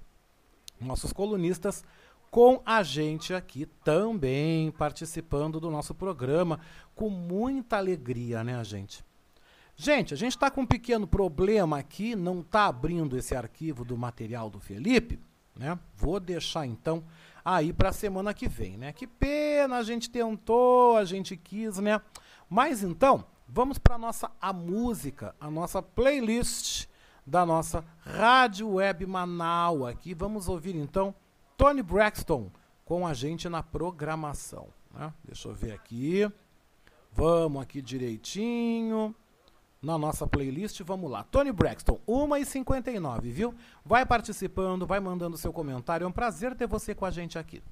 Nossos 0.80 1.12
colunistas 1.12 1.84
com 2.30 2.62
a 2.64 2.82
gente 2.82 3.34
aqui 3.34 3.66
também 3.84 4.70
participando 4.70 5.60
do 5.60 5.70
nosso 5.70 5.94
programa 5.94 6.60
com 6.94 7.10
muita 7.10 7.76
alegria, 7.76 8.42
né, 8.42 8.62
gente? 8.64 9.04
Gente, 9.76 10.14
a 10.14 10.16
gente 10.16 10.32
está 10.32 10.50
com 10.50 10.62
um 10.62 10.66
pequeno 10.66 11.06
problema 11.06 11.78
aqui, 11.78 12.14
não 12.14 12.40
está 12.40 12.66
abrindo 12.66 13.16
esse 13.16 13.34
arquivo 13.34 13.84
do 13.84 13.96
material 13.96 14.48
do 14.48 14.60
Felipe, 14.60 15.18
né? 15.56 15.78
Vou 15.94 16.20
deixar 16.20 16.66
então 16.66 17.04
aí 17.44 17.72
para 17.72 17.88
a 17.88 17.92
semana 17.92 18.32
que 18.32 18.48
vem, 18.48 18.76
né? 18.76 18.92
Que 18.92 19.06
pena, 19.06 19.76
a 19.76 19.82
gente 19.82 20.08
tentou, 20.08 20.96
a 20.96 21.04
gente 21.04 21.36
quis, 21.36 21.78
né? 21.78 22.00
Mas 22.52 22.82
então, 22.82 23.24
vamos 23.48 23.78
para 23.78 23.96
nossa 23.96 24.30
a 24.38 24.52
música, 24.52 25.34
a 25.40 25.50
nossa 25.50 25.80
playlist 25.80 26.86
da 27.26 27.46
nossa 27.46 27.82
Rádio 28.00 28.72
Web 28.72 29.06
Manaus. 29.06 29.86
Aqui 29.86 30.12
vamos 30.12 30.50
ouvir 30.50 30.76
então 30.76 31.14
Tony 31.56 31.82
Braxton 31.82 32.50
com 32.84 33.06
a 33.06 33.14
gente 33.14 33.48
na 33.48 33.62
programação. 33.62 34.68
Né? 34.92 35.10
Deixa 35.24 35.48
eu 35.48 35.54
ver 35.54 35.72
aqui. 35.72 36.30
Vamos 37.10 37.62
aqui 37.62 37.80
direitinho. 37.80 39.14
Na 39.80 39.96
nossa 39.96 40.26
playlist, 40.26 40.82
vamos 40.82 41.10
lá. 41.10 41.24
Tony 41.24 41.52
Braxton, 41.52 41.98
1h59, 42.06 43.22
viu? 43.30 43.54
Vai 43.82 44.04
participando, 44.04 44.86
vai 44.86 45.00
mandando 45.00 45.38
seu 45.38 45.54
comentário. 45.54 46.04
É 46.04 46.06
um 46.06 46.12
prazer 46.12 46.54
ter 46.54 46.66
você 46.66 46.94
com 46.94 47.06
a 47.06 47.10
gente 47.10 47.38
aqui. 47.38 47.62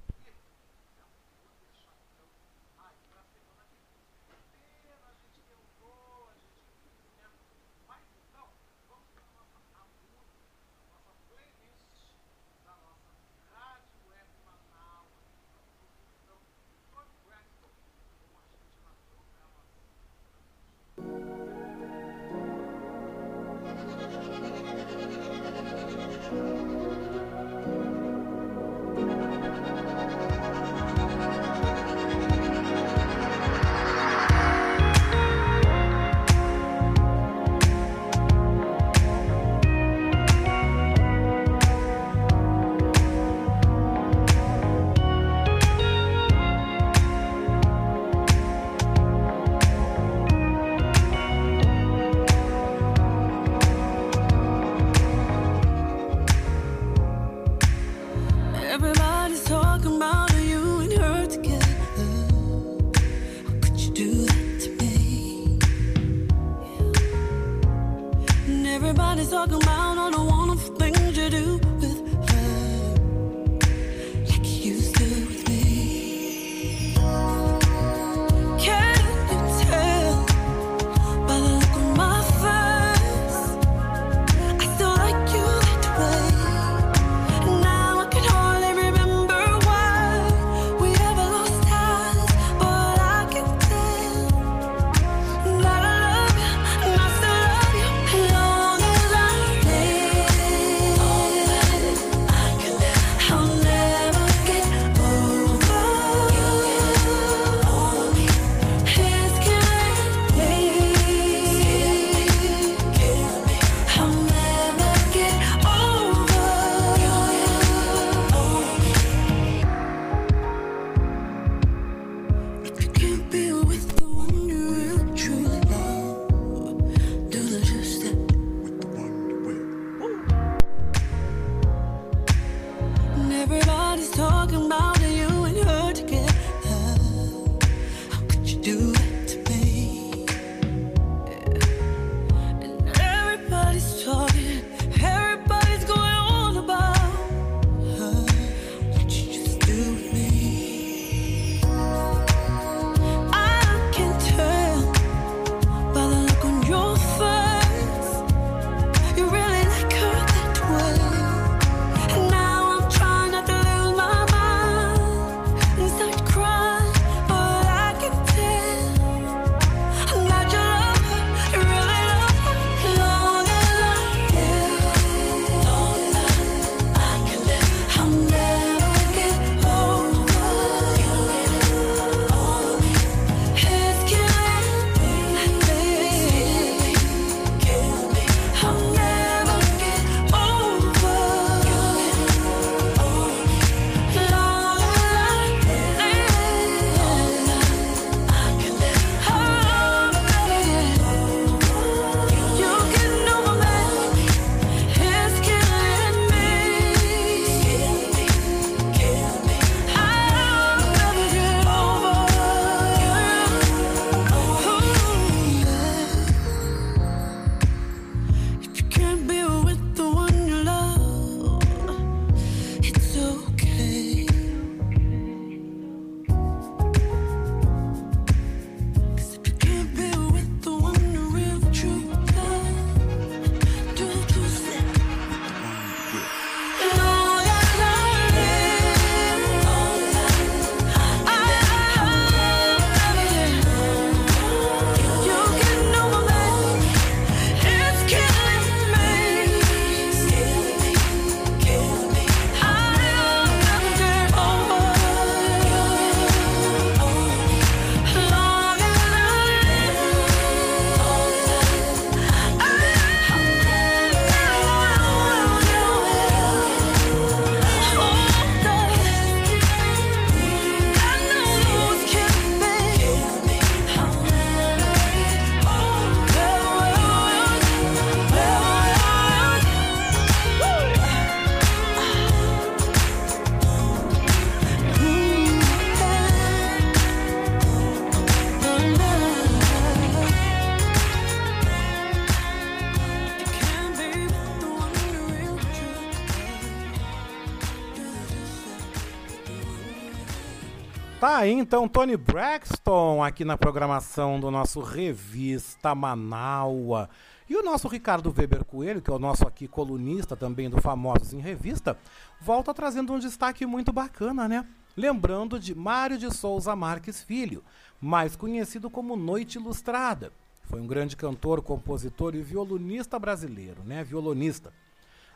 Aí 301.50 301.58
então 301.58 301.88
Tony 301.88 302.16
Braxton 302.16 303.24
aqui 303.24 303.44
na 303.44 303.58
programação 303.58 304.38
do 304.38 304.50
nosso 304.52 304.80
Revista 304.80 305.94
Manaua. 305.96 307.10
E 307.48 307.56
o 307.56 307.62
nosso 307.62 307.88
Ricardo 307.88 308.32
Weber 308.36 308.64
Coelho, 308.64 309.02
que 309.02 309.10
é 309.10 309.12
o 309.12 309.18
nosso 309.18 309.46
aqui 309.48 309.66
colunista 309.66 310.36
também 310.36 310.70
do 310.70 310.80
Famosos 310.80 311.32
em 311.32 311.40
Revista, 311.40 311.98
volta 312.40 312.72
trazendo 312.72 313.12
um 313.12 313.18
destaque 313.18 313.66
muito 313.66 313.92
bacana, 313.92 314.46
né? 314.46 314.64
Lembrando 314.96 315.58
de 315.58 315.74
Mário 315.74 316.16
de 316.16 316.32
Souza 316.32 316.76
Marques 316.76 317.20
Filho, 317.20 317.64
mais 318.00 318.36
conhecido 318.36 318.88
como 318.88 319.16
Noite 319.16 319.58
Ilustrada. 319.58 320.32
Foi 320.62 320.80
um 320.80 320.86
grande 320.86 321.16
cantor, 321.16 321.60
compositor 321.62 322.36
e 322.36 322.42
violonista 322.42 323.18
brasileiro, 323.18 323.82
né? 323.84 324.04
Violonista. 324.04 324.72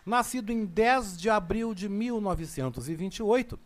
Nascido 0.06 0.52
em 0.52 0.64
10 0.64 1.18
de 1.18 1.28
abril 1.28 1.74
de 1.74 1.88
1928, 1.88 3.58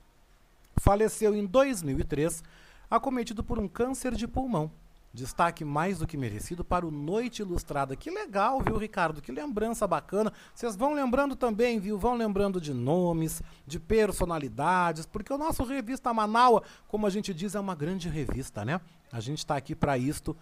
faleceu 0.81 1.35
em 1.35 1.47
2003, 1.47 2.43
acometido 2.91 3.43
por 3.43 3.59
um 3.59 3.69
câncer 3.69 4.15
de 4.15 4.27
pulmão. 4.27 4.71
Destaque 5.13 5.65
mais 5.65 5.99
do 5.99 6.07
que 6.07 6.17
merecido 6.17 6.63
para 6.63 6.87
o 6.87 6.91
Noite 6.91 7.41
Ilustrada. 7.41 7.97
Que 7.97 8.11
legal, 8.11 8.61
viu, 8.61 8.77
Ricardo? 8.77 9.23
Que 9.23 9.33
lembrança 9.33 9.87
bacana. 9.87 10.33
Vocês 10.55 10.77
vão 10.77 10.93
lembrando 10.93 11.35
também, 11.35 11.81
viu? 11.81 11.99
Vão 11.99 12.15
lembrando 12.15 12.61
de 12.61 12.75
nomes, 12.75 13.43
de 13.67 13.81
personalidades, 13.81 15.07
porque 15.07 15.33
o 15.33 15.39
nosso 15.39 15.65
Revista 15.65 16.13
Manaua, 16.13 16.63
como 16.87 17.07
a 17.07 17.11
gente 17.11 17.33
diz, 17.33 17.55
é 17.55 17.61
uma 17.61 17.75
grande 17.75 18.09
revista, 18.09 18.65
né? 18.65 18.81
A 19.11 19.19
gente 19.19 19.39
está 19.39 19.57
aqui 19.57 19.75
para 19.75 19.97
isto 19.97 20.37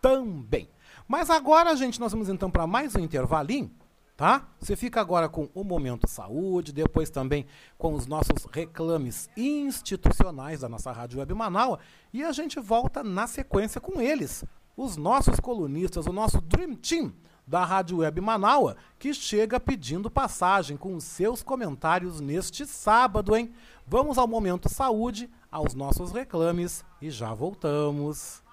também. 0.00 0.68
Mas 1.06 1.28
agora, 1.28 1.76
gente, 1.76 2.00
nós 2.00 2.12
vamos 2.12 2.28
então 2.28 2.50
para 2.50 2.66
mais 2.66 2.96
um 2.96 3.00
intervalinho 3.00 3.70
tá? 4.16 4.48
Você 4.58 4.74
fica 4.74 5.00
agora 5.00 5.28
com 5.28 5.48
o 5.54 5.62
Momento 5.62 6.08
Saúde, 6.08 6.72
depois 6.72 7.10
também 7.10 7.46
com 7.76 7.92
os 7.92 8.06
nossos 8.06 8.46
reclames 8.50 9.28
institucionais 9.36 10.60
da 10.60 10.68
nossa 10.68 10.90
Rádio 10.90 11.18
Web 11.18 11.34
Manaus 11.34 11.78
e 12.12 12.24
a 12.24 12.32
gente 12.32 12.58
volta 12.58 13.04
na 13.04 13.26
sequência 13.26 13.80
com 13.80 14.00
eles, 14.00 14.44
os 14.76 14.96
nossos 14.96 15.38
colunistas, 15.38 16.06
o 16.06 16.12
nosso 16.12 16.40
Dream 16.40 16.74
Team 16.74 17.12
da 17.46 17.64
Rádio 17.64 17.98
Web 17.98 18.20
Manaua, 18.20 18.76
que 18.98 19.14
chega 19.14 19.60
pedindo 19.60 20.10
passagem 20.10 20.76
com 20.76 20.96
os 20.96 21.04
seus 21.04 21.42
comentários 21.42 22.20
neste 22.20 22.66
sábado, 22.66 23.36
hein? 23.36 23.52
Vamos 23.86 24.18
ao 24.18 24.26
Momento 24.26 24.68
Saúde, 24.68 25.30
aos 25.50 25.72
nossos 25.72 26.10
reclames 26.10 26.84
e 27.00 27.08
já 27.08 27.32
voltamos. 27.32 28.45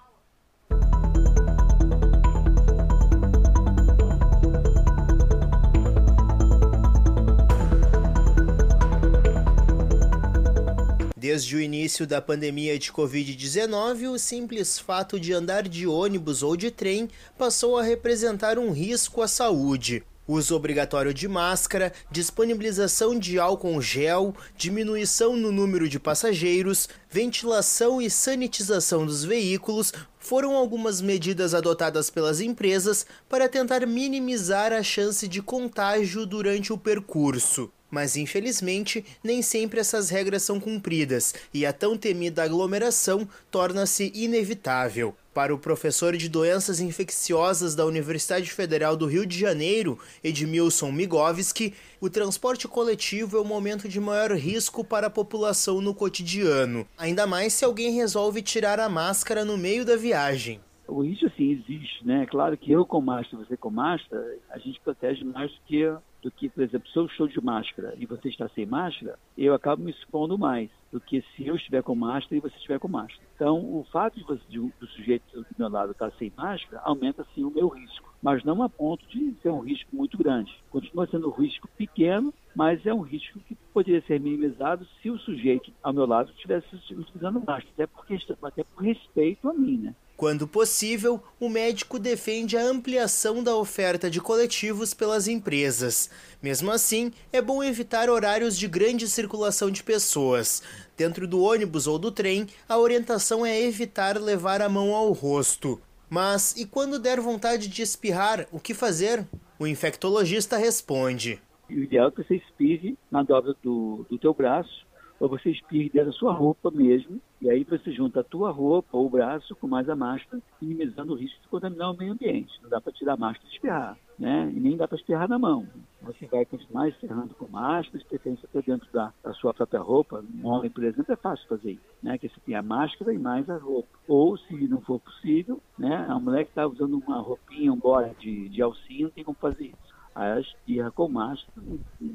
Desde 11.24 11.56
o 11.56 11.60
início 11.62 12.06
da 12.06 12.20
pandemia 12.20 12.78
de 12.78 12.92
Covid-19, 12.92 14.10
o 14.10 14.18
simples 14.18 14.78
fato 14.78 15.18
de 15.18 15.32
andar 15.32 15.66
de 15.66 15.86
ônibus 15.86 16.42
ou 16.42 16.54
de 16.54 16.70
trem 16.70 17.08
passou 17.38 17.78
a 17.78 17.82
representar 17.82 18.58
um 18.58 18.70
risco 18.70 19.22
à 19.22 19.26
saúde. 19.26 20.04
Uso 20.28 20.54
obrigatório 20.54 21.14
de 21.14 21.26
máscara, 21.26 21.94
disponibilização 22.10 23.18
de 23.18 23.38
álcool 23.38 23.80
gel, 23.80 24.34
diminuição 24.54 25.34
no 25.34 25.50
número 25.50 25.88
de 25.88 25.98
passageiros, 25.98 26.90
ventilação 27.10 28.02
e 28.02 28.10
sanitização 28.10 29.06
dos 29.06 29.24
veículos 29.24 29.94
foram 30.18 30.54
algumas 30.54 31.00
medidas 31.00 31.54
adotadas 31.54 32.10
pelas 32.10 32.38
empresas 32.38 33.06
para 33.30 33.48
tentar 33.48 33.86
minimizar 33.86 34.74
a 34.74 34.82
chance 34.82 35.26
de 35.26 35.40
contágio 35.40 36.26
durante 36.26 36.70
o 36.70 36.76
percurso. 36.76 37.72
Mas 37.94 38.16
infelizmente, 38.16 39.04
nem 39.22 39.40
sempre 39.40 39.78
essas 39.78 40.10
regras 40.10 40.42
são 40.42 40.58
cumpridas 40.58 41.32
e 41.54 41.64
a 41.64 41.72
tão 41.72 41.96
temida 41.96 42.42
aglomeração 42.42 43.28
torna-se 43.52 44.10
inevitável. 44.12 45.14
Para 45.32 45.54
o 45.54 45.58
professor 45.58 46.16
de 46.16 46.28
doenças 46.28 46.80
infecciosas 46.80 47.76
da 47.76 47.86
Universidade 47.86 48.50
Federal 48.50 48.96
do 48.96 49.06
Rio 49.06 49.24
de 49.24 49.38
Janeiro, 49.38 49.96
Edmilson 50.24 50.90
Migovski, 50.90 51.72
o 52.00 52.10
transporte 52.10 52.66
coletivo 52.66 53.36
é 53.36 53.40
o 53.40 53.44
momento 53.44 53.88
de 53.88 54.00
maior 54.00 54.32
risco 54.32 54.82
para 54.82 55.06
a 55.06 55.10
população 55.10 55.80
no 55.80 55.94
cotidiano, 55.94 56.88
ainda 56.98 57.28
mais 57.28 57.52
se 57.52 57.64
alguém 57.64 57.92
resolve 57.92 58.42
tirar 58.42 58.80
a 58.80 58.88
máscara 58.88 59.44
no 59.44 59.56
meio 59.56 59.84
da 59.84 59.94
viagem. 59.94 60.60
O 60.86 61.02
risco 61.02 61.30
sim 61.36 61.52
existe, 61.52 62.04
né? 62.04 62.26
Claro 62.26 62.58
que 62.58 62.70
eu 62.70 62.84
com 62.84 63.00
máscara, 63.00 63.44
você 63.44 63.56
com 63.56 63.70
máscara, 63.70 64.36
a 64.50 64.58
gente 64.58 64.80
protege 64.80 65.24
mais 65.24 65.50
do 65.50 65.58
que 65.66 65.96
do 66.24 66.30
que, 66.30 66.48
por 66.48 66.62
exemplo, 66.62 66.88
se 66.88 66.98
eu 66.98 67.04
estou 67.04 67.28
de 67.28 67.38
máscara 67.44 67.94
e 67.98 68.06
você 68.06 68.30
está 68.30 68.48
sem 68.48 68.64
máscara, 68.64 69.18
eu 69.36 69.52
acabo 69.52 69.84
me 69.84 69.90
expondo 69.90 70.38
mais 70.38 70.70
do 70.90 70.98
que 70.98 71.22
se 71.36 71.46
eu 71.46 71.54
estiver 71.54 71.82
com 71.82 71.94
máscara 71.94 72.36
e 72.36 72.40
você 72.40 72.56
estiver 72.56 72.78
com 72.78 72.88
máscara. 72.88 73.28
Então, 73.34 73.58
o 73.58 73.86
fato 73.92 74.18
de 74.18 74.24
você, 74.24 74.42
de, 74.48 74.58
do 74.58 74.86
sujeito 74.86 75.24
do 75.36 75.46
meu 75.58 75.68
lado 75.68 75.92
estar 75.92 76.10
sem 76.12 76.32
máscara 76.34 76.80
aumenta 76.82 77.26
sim 77.34 77.44
o 77.44 77.50
meu 77.50 77.68
risco, 77.68 78.14
mas 78.22 78.42
não 78.42 78.62
a 78.62 78.70
ponto 78.70 79.06
de 79.06 79.34
ser 79.42 79.50
um 79.50 79.60
risco 79.60 79.94
muito 79.94 80.16
grande. 80.16 80.50
Continua 80.70 81.06
sendo 81.06 81.28
um 81.28 81.32
risco 81.32 81.68
pequeno, 81.76 82.32
mas 82.56 82.86
é 82.86 82.94
um 82.94 83.02
risco 83.02 83.38
que 83.40 83.54
poderia 83.74 84.00
ser 84.06 84.18
minimizado 84.18 84.86
se 85.02 85.10
o 85.10 85.18
sujeito 85.18 85.70
ao 85.82 85.92
meu 85.92 86.06
lado 86.06 86.30
estivesse 86.30 86.74
utilizando 86.94 87.40
máscara, 87.40 87.68
até, 87.74 87.86
porque, 87.86 88.18
até 88.42 88.64
por 88.64 88.82
respeito 88.82 89.46
a 89.50 89.52
mim, 89.52 89.76
né? 89.76 89.94
Quando 90.16 90.46
possível, 90.46 91.20
o 91.40 91.48
médico 91.48 91.98
defende 91.98 92.56
a 92.56 92.62
ampliação 92.62 93.42
da 93.42 93.56
oferta 93.56 94.08
de 94.08 94.20
coletivos 94.20 94.94
pelas 94.94 95.26
empresas. 95.26 96.08
Mesmo 96.40 96.70
assim, 96.70 97.12
é 97.32 97.42
bom 97.42 97.64
evitar 97.64 98.08
horários 98.08 98.56
de 98.56 98.68
grande 98.68 99.08
circulação 99.08 99.72
de 99.72 99.82
pessoas. 99.82 100.62
Dentro 100.96 101.26
do 101.26 101.42
ônibus 101.42 101.88
ou 101.88 101.98
do 101.98 102.12
trem, 102.12 102.46
a 102.68 102.78
orientação 102.78 103.44
é 103.44 103.60
evitar 103.60 104.16
levar 104.16 104.62
a 104.62 104.68
mão 104.68 104.94
ao 104.94 105.10
rosto. 105.10 105.80
Mas 106.08 106.56
e 106.56 106.64
quando 106.64 107.00
der 107.00 107.20
vontade 107.20 107.66
de 107.66 107.82
espirrar, 107.82 108.46
o 108.52 108.60
que 108.60 108.72
fazer? 108.72 109.26
O 109.58 109.66
infectologista 109.66 110.56
responde: 110.56 111.42
O 111.68 111.72
ideal 111.72 112.08
é 112.08 112.10
que 112.12 112.22
você 112.22 112.36
espirre 112.36 112.96
na 113.10 113.24
dobra 113.24 113.56
do, 113.60 114.06
do 114.08 114.16
teu 114.16 114.32
braço 114.32 114.83
ou 115.20 115.28
você 115.28 115.50
espirre 115.50 115.90
dentro 115.90 116.10
da 116.10 116.16
sua 116.16 116.32
roupa 116.32 116.70
mesmo, 116.70 117.20
e 117.40 117.50
aí 117.50 117.64
você 117.64 117.92
junta 117.92 118.20
a 118.20 118.24
tua 118.24 118.50
roupa 118.50 118.96
ou 118.96 119.06
o 119.06 119.10
braço 119.10 119.54
com 119.56 119.66
mais 119.66 119.88
a 119.88 119.94
máscara, 119.94 120.42
minimizando 120.60 121.12
o 121.12 121.16
risco 121.16 121.40
de 121.42 121.48
contaminar 121.48 121.90
o 121.90 121.96
meio 121.96 122.12
ambiente. 122.12 122.52
Não 122.62 122.70
dá 122.70 122.80
para 122.80 122.92
tirar 122.92 123.14
a 123.14 123.16
máscara 123.16 123.48
e 123.48 123.54
espirrar, 123.54 123.98
né? 124.18 124.50
E 124.54 124.60
nem 124.60 124.76
dá 124.76 124.88
para 124.88 124.96
espirrar 124.96 125.28
na 125.28 125.38
mão. 125.38 125.66
Você 126.02 126.26
vai 126.26 126.44
continuar 126.44 126.88
espirrando 126.88 127.34
com 127.34 127.46
máscara, 127.48 127.98
de 127.98 128.04
preferência 128.04 128.48
até 128.50 128.62
dentro 128.62 128.90
da, 128.92 129.12
da, 129.22 129.32
sua 129.34 129.54
própria 129.54 129.80
roupa. 129.80 130.24
Um 130.42 130.46
homem, 130.46 130.70
por 130.70 130.84
exemplo, 130.84 131.12
é 131.12 131.16
fácil 131.16 131.46
fazer 131.48 131.72
isso, 131.72 131.82
né? 132.02 132.18
Que 132.18 132.28
você 132.28 132.40
tem 132.44 132.54
a 132.54 132.62
máscara 132.62 133.12
e 133.12 133.18
mais 133.18 133.48
a 133.48 133.56
roupa. 133.56 133.88
Ou, 134.08 134.36
se 134.36 134.54
não 134.68 134.80
for 134.80 135.00
possível, 135.00 135.60
né? 135.78 136.06
A 136.08 136.18
mulher 136.18 136.44
que 136.44 136.50
está 136.50 136.66
usando 136.66 136.98
uma 136.98 137.20
roupinha, 137.20 137.72
um 137.72 137.78
bora 137.78 138.14
de, 138.18 138.48
de 138.48 138.62
alcinha, 138.62 139.04
não 139.04 139.10
tem 139.10 139.24
como 139.24 139.36
fazer 139.38 139.66
isso. 139.66 139.94
Aí 140.14 140.30
ela 140.30 140.40
espirra 140.40 140.90
com 140.90 141.08
máscara 141.08 141.66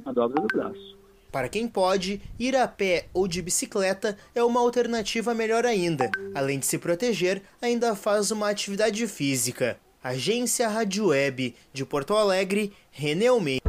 na 0.06 0.12
dobra 0.12 0.41
do 0.41 0.47
braço. 0.47 0.99
Para 1.32 1.48
quem 1.48 1.68
pode, 1.68 2.22
ir 2.40 2.56
a 2.56 2.68
pé 2.68 3.06
ou 3.14 3.28
de 3.28 3.42
bicicleta 3.42 4.18
é 4.34 4.44
uma 4.44 4.60
alternativa 4.60 5.34
melhor 5.34 5.66
ainda. 5.66 6.10
Além 6.34 6.58
de 6.58 6.66
se 6.66 6.78
proteger, 6.78 7.42
ainda 7.62 7.96
faz 7.96 8.32
uma 8.32 8.50
atividade 8.50 9.06
física. 9.08 9.78
Agência 10.04 10.68
Rádio 10.68 11.08
Web 11.08 11.56
de 11.72 11.86
Porto 11.86 12.16
Alegre, 12.16 12.74
René 12.90 13.28
Almeida. 13.28 13.69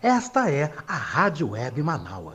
Esta 0.00 0.50
é 0.50 0.72
a 0.86 0.94
Rádio 0.94 1.50
Web 1.50 1.82
Manaus. 1.82 2.34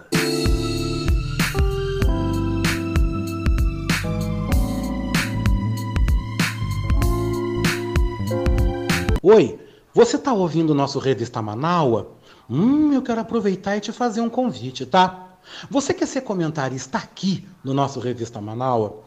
Oi, 9.23 9.59
você 9.93 10.15
está 10.15 10.31
ouvindo 10.31 10.71
o 10.71 10.75
nosso 10.75 10.99
Revista 10.99 11.41
Manaus? 11.41 12.05
Hum, 12.49 12.93
eu 12.93 13.01
quero 13.01 13.21
aproveitar 13.21 13.75
e 13.75 13.81
te 13.81 13.91
fazer 13.91 14.21
um 14.21 14.29
convite, 14.29 14.85
tá? 14.85 15.37
Você 15.69 15.93
quer 15.93 16.05
ser 16.05 16.21
comentarista 16.21 16.97
aqui 16.97 17.47
no 17.63 17.73
nosso 17.73 17.99
Revista 17.99 18.39
Manaus? 18.39 19.06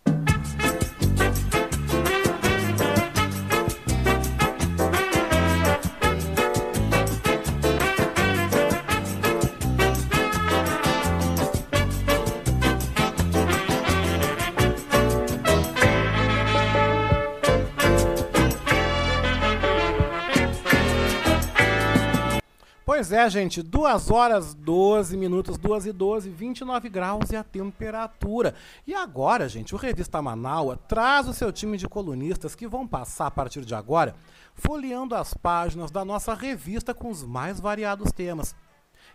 Pois 23.01 23.11
é, 23.11 23.27
gente, 23.31 23.63
2 23.63 24.11
horas 24.11 24.53
12 24.53 25.17
minutos, 25.17 25.57
2 25.57 25.87
e 25.87 25.91
12, 25.91 26.29
29 26.29 26.87
graus 26.87 27.31
e 27.31 27.35
a 27.35 27.43
temperatura. 27.43 28.53
E 28.85 28.93
agora, 28.93 29.49
gente, 29.49 29.73
o 29.73 29.77
Revista 29.79 30.21
Manaua 30.21 30.77
traz 30.87 31.27
o 31.27 31.33
seu 31.33 31.51
time 31.51 31.79
de 31.79 31.89
colunistas 31.89 32.53
que 32.53 32.67
vão 32.67 32.85
passar 32.85 33.25
a 33.25 33.31
partir 33.31 33.65
de 33.65 33.73
agora 33.73 34.13
folheando 34.53 35.15
as 35.15 35.33
páginas 35.33 35.89
da 35.89 36.05
nossa 36.05 36.35
revista 36.35 36.93
com 36.93 37.09
os 37.09 37.23
mais 37.23 37.59
variados 37.59 38.11
temas. 38.11 38.53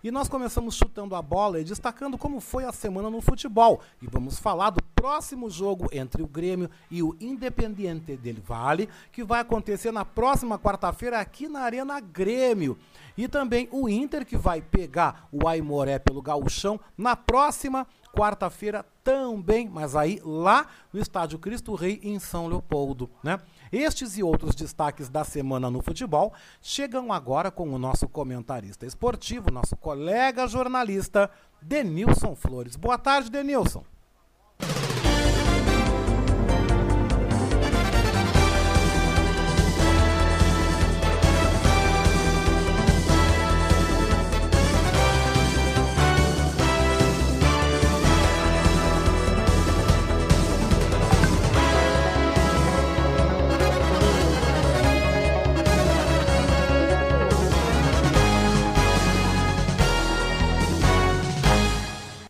E 0.03 0.11
nós 0.11 0.29
começamos 0.29 0.75
chutando 0.75 1.15
a 1.15 1.23
bola 1.23 1.61
e 1.61 1.65
destacando 1.65 2.19
como 2.19 2.41
foi 2.41 2.65
a 2.65 2.73
semana 2.73 3.09
no 3.09 3.21
futebol. 3.21 3.81
E 4.03 4.07
vamos 4.09 4.39
falar 4.39 4.71
do 4.71 4.83
próximo 4.97 5.49
jogo 5.49 5.89
entre 5.93 6.25
o 6.25 6.27
Grêmio 6.27 6.69
e 6.91 7.05
o 7.05 7.17
Independiente 7.21 8.17
del 8.17 8.37
Valle, 8.45 8.89
que 9.13 9.23
vai 9.23 9.41
acontecer 9.41 9.93
na 9.93 10.05
próxima 10.05 10.59
quarta-feira 10.59 11.21
aqui 11.21 11.49
na 11.49 11.61
Arena 11.61 12.01
Grêmio. 12.01 12.77
E 13.17 13.27
também 13.27 13.69
o 13.71 13.89
Inter, 13.89 14.27
que 14.27 14.37
vai 14.37 14.61
pegar 14.61 15.29
o 15.33 15.49
Aimoré 15.49 15.99
pelo 15.99 16.21
gauchão 16.21 16.79
na 16.97 17.17
próxima 17.17 17.87
quarta-feira 18.17 18.85
também, 19.05 19.69
mas 19.69 19.95
aí 19.95 20.21
lá 20.25 20.67
no 20.93 20.99
Estádio 20.99 21.39
Cristo 21.39 21.75
Rei 21.75 22.01
em 22.03 22.19
São 22.19 22.47
Leopoldo, 22.47 23.11
né? 23.23 23.39
Estes 23.71 24.17
e 24.17 24.23
outros 24.23 24.55
destaques 24.55 25.09
da 25.09 25.23
semana 25.23 25.71
no 25.71 25.83
futebol 25.83 26.33
chegam 26.63 27.13
agora 27.13 27.51
com 27.51 27.69
o 27.69 27.79
nosso 27.79 28.09
comentarista 28.09 28.87
esportivo, 28.87 29.51
nosso 29.51 29.77
colega 29.77 30.47
jornalista, 30.47 31.31
Denilson 31.61 32.35
Flores. 32.35 32.75
Boa 32.77 32.97
tarde, 32.97 33.31
Denilson. 33.31 33.85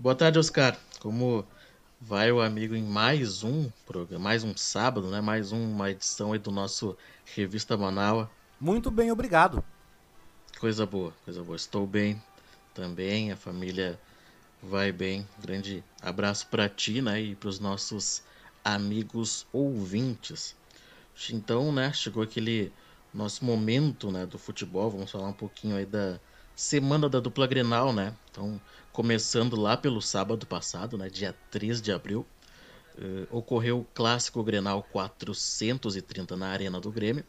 Boa 0.06 0.14
tarde, 0.14 0.38
Oscar. 0.38 0.78
Como 1.00 1.44
vai 2.00 2.30
o 2.30 2.40
amigo 2.40 2.76
em 2.76 2.82
mais 2.84 3.42
um 3.42 3.68
programa, 3.84 4.22
mais 4.22 4.44
um 4.44 4.56
sábado, 4.56 5.10
né? 5.10 5.20
Mais 5.20 5.50
uma 5.50 5.90
edição 5.90 6.32
aí 6.32 6.38
do 6.38 6.52
nosso 6.52 6.96
Revista 7.34 7.76
Manaua. 7.76 8.30
Muito 8.60 8.88
bem, 8.88 9.10
obrigado. 9.10 9.64
Coisa 10.60 10.86
boa, 10.86 11.12
coisa 11.24 11.42
boa. 11.42 11.56
Estou 11.56 11.88
bem 11.88 12.22
também, 12.72 13.32
a 13.32 13.36
família 13.36 13.98
vai 14.62 14.92
bem. 14.92 15.26
Grande 15.40 15.82
abraço 16.00 16.46
para 16.46 16.68
ti, 16.68 17.02
né? 17.02 17.20
E 17.20 17.34
para 17.34 17.48
os 17.48 17.58
nossos 17.58 18.22
amigos 18.64 19.44
ouvintes. 19.52 20.54
Então, 21.32 21.72
né? 21.72 21.92
Chegou 21.92 22.22
aquele 22.22 22.72
nosso 23.12 23.44
momento, 23.44 24.12
né? 24.12 24.24
Do 24.24 24.38
futebol. 24.38 24.88
Vamos 24.88 25.10
falar 25.10 25.26
um 25.26 25.32
pouquinho 25.32 25.74
aí 25.74 25.84
da 25.84 26.20
semana 26.54 27.08
da 27.08 27.20
dupla 27.20 27.46
Grenal, 27.46 27.92
né? 27.92 28.14
Então, 28.30 28.60
começando 28.96 29.60
lá 29.60 29.76
pelo 29.76 30.00
sábado 30.00 30.46
passado, 30.46 30.96
né, 30.96 31.10
dia 31.10 31.36
3 31.50 31.82
de 31.82 31.92
abril, 31.92 32.24
uh, 32.96 33.36
ocorreu 33.36 33.80
o 33.80 33.84
clássico 33.84 34.42
Grenal 34.42 34.82
430 34.90 36.34
na 36.34 36.48
Arena 36.48 36.80
do 36.80 36.90
Grêmio. 36.90 37.22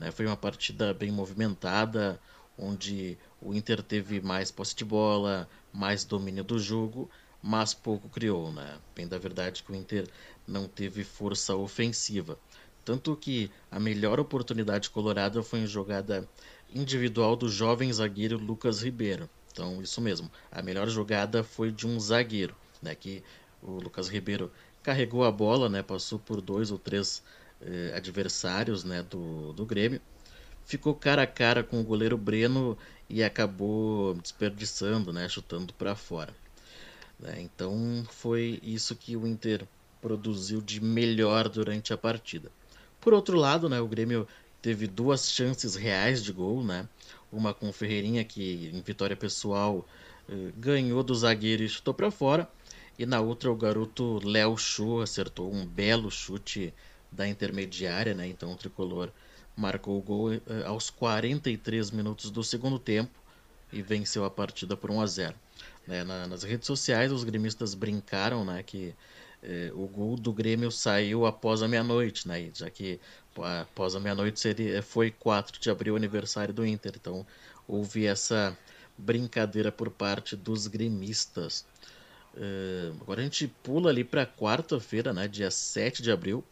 Né, 0.00 0.10
foi 0.10 0.24
uma 0.24 0.34
partida 0.34 0.94
bem 0.94 1.10
movimentada, 1.10 2.18
onde 2.56 3.18
o 3.38 3.52
Inter 3.52 3.82
teve 3.82 4.22
mais 4.22 4.50
posse 4.50 4.74
de 4.74 4.82
bola, 4.82 5.46
mais 5.70 6.06
domínio 6.06 6.42
do 6.42 6.58
jogo, 6.58 7.10
mas 7.42 7.74
pouco 7.74 8.08
criou. 8.08 8.50
Né? 8.50 8.78
Bem 8.96 9.06
da 9.06 9.18
verdade 9.18 9.62
que 9.62 9.72
o 9.72 9.74
Inter 9.74 10.08
não 10.46 10.66
teve 10.66 11.04
força 11.04 11.54
ofensiva. 11.54 12.38
Tanto 12.82 13.14
que 13.14 13.50
a 13.70 13.78
melhor 13.78 14.18
oportunidade 14.18 14.88
colorada 14.88 15.42
foi 15.42 15.58
em 15.58 15.66
jogada 15.66 16.26
individual 16.74 17.36
do 17.36 17.46
jovem 17.46 17.92
zagueiro 17.92 18.38
Lucas 18.38 18.82
Ribeiro. 18.82 19.28
Então, 19.54 19.80
isso 19.80 20.00
mesmo. 20.00 20.28
A 20.50 20.60
melhor 20.60 20.88
jogada 20.88 21.44
foi 21.44 21.70
de 21.70 21.86
um 21.86 21.98
zagueiro, 22.00 22.56
né? 22.82 22.92
Que 22.92 23.22
o 23.62 23.78
Lucas 23.78 24.08
Ribeiro 24.08 24.50
carregou 24.82 25.24
a 25.24 25.30
bola, 25.30 25.68
né? 25.68 25.80
Passou 25.80 26.18
por 26.18 26.40
dois 26.40 26.72
ou 26.72 26.78
três 26.78 27.22
eh, 27.62 27.92
adversários, 27.96 28.82
né? 28.82 29.04
Do, 29.04 29.52
do 29.52 29.64
Grêmio. 29.64 30.00
Ficou 30.66 30.92
cara 30.92 31.22
a 31.22 31.26
cara 31.26 31.62
com 31.62 31.80
o 31.80 31.84
goleiro 31.84 32.18
Breno 32.18 32.76
e 33.08 33.22
acabou 33.22 34.14
desperdiçando, 34.14 35.12
né? 35.12 35.28
Chutando 35.28 35.72
para 35.72 35.94
fora. 35.94 36.34
Né? 37.20 37.40
Então, 37.40 38.04
foi 38.10 38.58
isso 38.60 38.96
que 38.96 39.16
o 39.16 39.24
Inter 39.24 39.64
produziu 40.02 40.60
de 40.60 40.82
melhor 40.82 41.48
durante 41.48 41.92
a 41.92 41.96
partida. 41.96 42.50
Por 43.00 43.14
outro 43.14 43.36
lado, 43.38 43.68
né? 43.68 43.80
O 43.80 43.86
Grêmio 43.86 44.26
teve 44.60 44.88
duas 44.88 45.30
chances 45.30 45.76
reais 45.76 46.24
de 46.24 46.32
gol, 46.32 46.64
né? 46.64 46.88
Uma 47.36 47.54
com 47.54 47.68
o 47.68 47.72
Ferreirinha, 47.72 48.24
que 48.24 48.70
em 48.72 48.80
vitória 48.80 49.16
pessoal 49.16 49.86
eh, 50.28 50.52
ganhou 50.56 51.02
do 51.02 51.14
zagueiro 51.14 51.62
e 51.62 51.68
chutou 51.68 51.94
para 51.94 52.10
fora. 52.10 52.48
E 52.98 53.04
na 53.04 53.20
outra 53.20 53.50
o 53.50 53.56
garoto 53.56 54.20
Léo 54.24 54.56
Chu 54.56 55.00
acertou 55.00 55.52
um 55.52 55.66
belo 55.66 56.10
chute 56.10 56.72
da 57.10 57.26
intermediária, 57.26 58.14
né? 58.14 58.26
Então 58.26 58.52
o 58.52 58.56
tricolor 58.56 59.10
marcou 59.56 59.98
o 59.98 60.02
gol 60.02 60.34
eh, 60.34 60.40
aos 60.66 60.90
43 60.90 61.90
minutos 61.90 62.30
do 62.30 62.42
segundo 62.42 62.78
tempo 62.78 63.18
e 63.72 63.82
venceu 63.82 64.24
a 64.24 64.30
partida 64.30 64.76
por 64.76 64.90
1 64.90 65.00
a 65.00 65.06
0. 65.06 65.34
Né? 65.86 66.04
Na, 66.04 66.26
nas 66.26 66.42
redes 66.42 66.66
sociais 66.66 67.12
os 67.12 67.24
gremistas 67.24 67.74
brincaram, 67.74 68.44
né, 68.44 68.62
que 68.62 68.94
eh, 69.42 69.70
o 69.74 69.86
gol 69.86 70.16
do 70.16 70.32
Grêmio 70.32 70.70
saiu 70.70 71.26
após 71.26 71.62
a 71.62 71.68
meia-noite, 71.68 72.26
né? 72.26 72.50
Já 72.54 72.70
que 72.70 73.00
após 73.42 73.94
a 73.94 74.00
meia-noite 74.00 74.38
seria 74.40 74.82
foi 74.82 75.10
4 75.10 75.60
de 75.60 75.70
abril 75.70 75.96
aniversário 75.96 76.54
do 76.54 76.66
Inter, 76.66 76.92
então 76.96 77.26
houve 77.66 78.06
essa 78.06 78.56
brincadeira 78.96 79.72
por 79.72 79.90
parte 79.90 80.36
dos 80.36 80.66
gremistas. 80.66 81.64
Uh, 82.34 82.96
agora 83.00 83.20
a 83.20 83.24
gente 83.24 83.46
pula 83.62 83.90
ali 83.90 84.02
para 84.04 84.26
quarta-feira, 84.26 85.12
né, 85.12 85.28
dia 85.28 85.50
7 85.50 86.02
de 86.02 86.10
abril. 86.10 86.44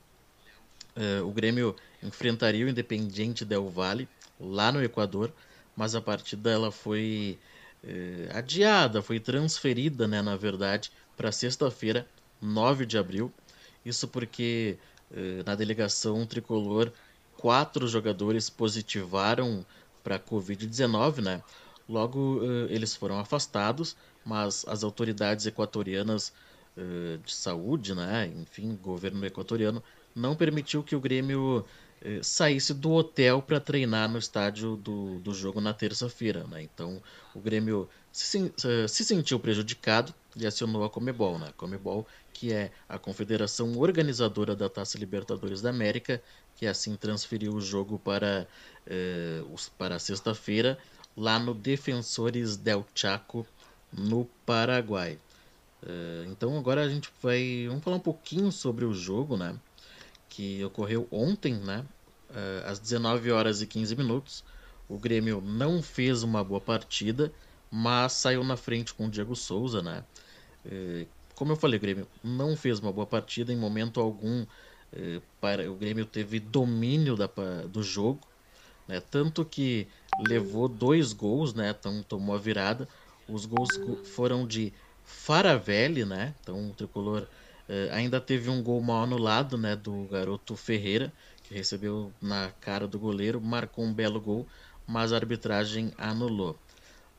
eh, 0.96 1.20
o 1.22 1.30
Grêmio 1.30 1.74
enfrentaria 2.02 2.66
o 2.66 2.68
Independiente 2.68 3.44
Del 3.44 3.68
Valle 3.68 4.08
lá 4.38 4.70
no 4.72 4.82
Equador, 4.82 5.32
mas 5.76 5.94
a 5.94 6.00
partida 6.00 6.50
ela 6.50 6.70
foi 6.70 7.38
eh, 7.84 8.28
adiada, 8.32 9.02
foi 9.02 9.18
transferida, 9.20 10.06
né, 10.06 10.22
na 10.22 10.36
verdade, 10.36 10.92
para 11.16 11.32
sexta-feira, 11.32 12.06
9 12.40 12.86
de 12.86 12.98
abril. 12.98 13.32
Isso 13.84 14.06
porque 14.08 14.76
na 15.44 15.54
delegação 15.54 16.24
tricolor 16.24 16.92
quatro 17.36 17.88
jogadores 17.88 18.48
positivaram 18.48 19.66
para 20.02 20.18
Covid-19, 20.18 21.20
né? 21.22 21.42
Logo 21.88 22.40
eh, 22.42 22.72
eles 22.72 22.94
foram 22.94 23.18
afastados, 23.18 23.96
mas 24.24 24.64
as 24.68 24.84
autoridades 24.84 25.46
equatorianas 25.46 26.32
eh, 26.76 27.18
de 27.24 27.34
saúde, 27.34 27.94
né? 27.94 28.32
Enfim, 28.36 28.78
governo 28.80 29.24
equatoriano 29.26 29.82
não 30.14 30.36
permitiu 30.36 30.82
que 30.82 30.94
o 30.94 31.00
Grêmio 31.00 31.64
eh, 32.00 32.20
saísse 32.22 32.72
do 32.72 32.92
hotel 32.92 33.42
para 33.42 33.60
treinar 33.60 34.08
no 34.08 34.18
estádio 34.18 34.76
do, 34.76 35.18
do 35.18 35.34
jogo 35.34 35.60
na 35.60 35.74
terça-feira, 35.74 36.44
né? 36.44 36.62
Então 36.62 37.02
o 37.34 37.40
Grêmio 37.40 37.88
se, 38.12 38.52
se 38.88 39.04
sentiu 39.04 39.40
prejudicado 39.40 40.14
e 40.36 40.46
acionou 40.46 40.84
a 40.84 40.90
Comebol, 40.90 41.38
né? 41.38 41.48
A 41.48 41.52
Comebol, 41.52 42.06
que 42.32 42.52
é 42.52 42.70
a 42.88 42.98
confederação 42.98 43.76
organizadora 43.78 44.54
da 44.54 44.68
Taça 44.68 44.98
Libertadores 44.98 45.60
da 45.62 45.70
América, 45.70 46.22
que 46.56 46.66
assim 46.66 46.96
transferiu 46.96 47.54
o 47.54 47.60
jogo 47.60 47.98
para, 47.98 48.46
eh, 48.86 49.42
para 49.78 49.98
sexta-feira 49.98 50.78
lá 51.16 51.38
no 51.38 51.54
Defensores 51.54 52.56
del 52.56 52.86
Chaco, 52.94 53.46
no 53.92 54.26
Paraguai. 54.46 55.18
Eh, 55.82 56.24
então 56.28 56.56
agora 56.58 56.82
a 56.82 56.88
gente 56.88 57.10
vai 57.22 57.66
vamos 57.68 57.82
falar 57.82 57.96
um 57.96 58.00
pouquinho 58.00 58.52
sobre 58.52 58.84
o 58.84 58.92
jogo, 58.94 59.36
né? 59.36 59.56
Que 60.28 60.64
ocorreu 60.64 61.08
ontem, 61.10 61.54
né? 61.54 61.84
eh, 62.34 62.62
às 62.66 62.78
19 62.78 63.30
horas 63.30 63.62
e 63.62 63.66
15 63.66 63.94
minutos. 63.96 64.44
O 64.88 64.98
Grêmio 64.98 65.40
não 65.40 65.82
fez 65.82 66.22
uma 66.22 66.42
boa 66.42 66.60
partida, 66.60 67.32
mas 67.72 68.14
saiu 68.14 68.44
na 68.44 68.56
frente 68.58 68.94
com 68.94 69.06
o 69.08 69.10
Diego 69.10 69.36
Souza, 69.36 69.82
né? 69.82 70.06
Eh, 70.64 71.10
como 71.34 71.52
eu 71.52 71.56
falei, 71.56 71.78
o 71.78 71.82
Grêmio 71.82 72.10
não 72.22 72.56
fez 72.56 72.78
uma 72.80 72.92
boa 72.92 73.06
partida 73.08 73.52
em 73.52 73.56
momento 73.58 74.00
algum. 74.00 74.46
eh, 74.92 75.22
para, 75.40 75.70
o 75.72 75.76
Grêmio 75.78 76.06
teve 76.06 76.40
domínio 76.40 77.16
da, 77.16 77.28
do 77.70 77.82
jogo, 77.82 78.28
né? 78.86 79.00
Tanto 79.00 79.44
que 79.46 79.90
levou 80.18 80.68
dois 80.68 81.12
gols, 81.12 81.54
né? 81.54 81.70
Então 81.70 82.02
tomou 82.02 82.34
a 82.34 82.38
virada. 82.38 82.88
Os 83.26 83.46
gols 83.46 83.80
foram 84.04 84.46
de 84.46 84.74
Faravelli, 85.02 86.04
né? 86.04 86.36
Então 86.40 86.70
o 86.70 86.74
tricolor 86.74 87.28
eh, 87.68 87.90
ainda 87.92 88.20
teve 88.20 88.48
um 88.50 88.62
gol 88.62 88.80
mal 88.82 89.04
anulado, 89.04 89.56
né? 89.58 89.76
Do 89.76 90.08
garoto 90.08 90.56
Ferreira, 90.56 91.14
que 91.42 91.54
recebeu 91.54 92.16
na 92.20 92.52
cara 92.52 92.86
do 92.88 92.98
goleiro, 92.98 93.40
marcou 93.40 93.84
um 93.84 93.94
belo 93.94 94.20
gol, 94.20 94.48
mas 94.86 95.12
a 95.12 95.16
arbitragem 95.16 95.92
anulou. 95.98 96.61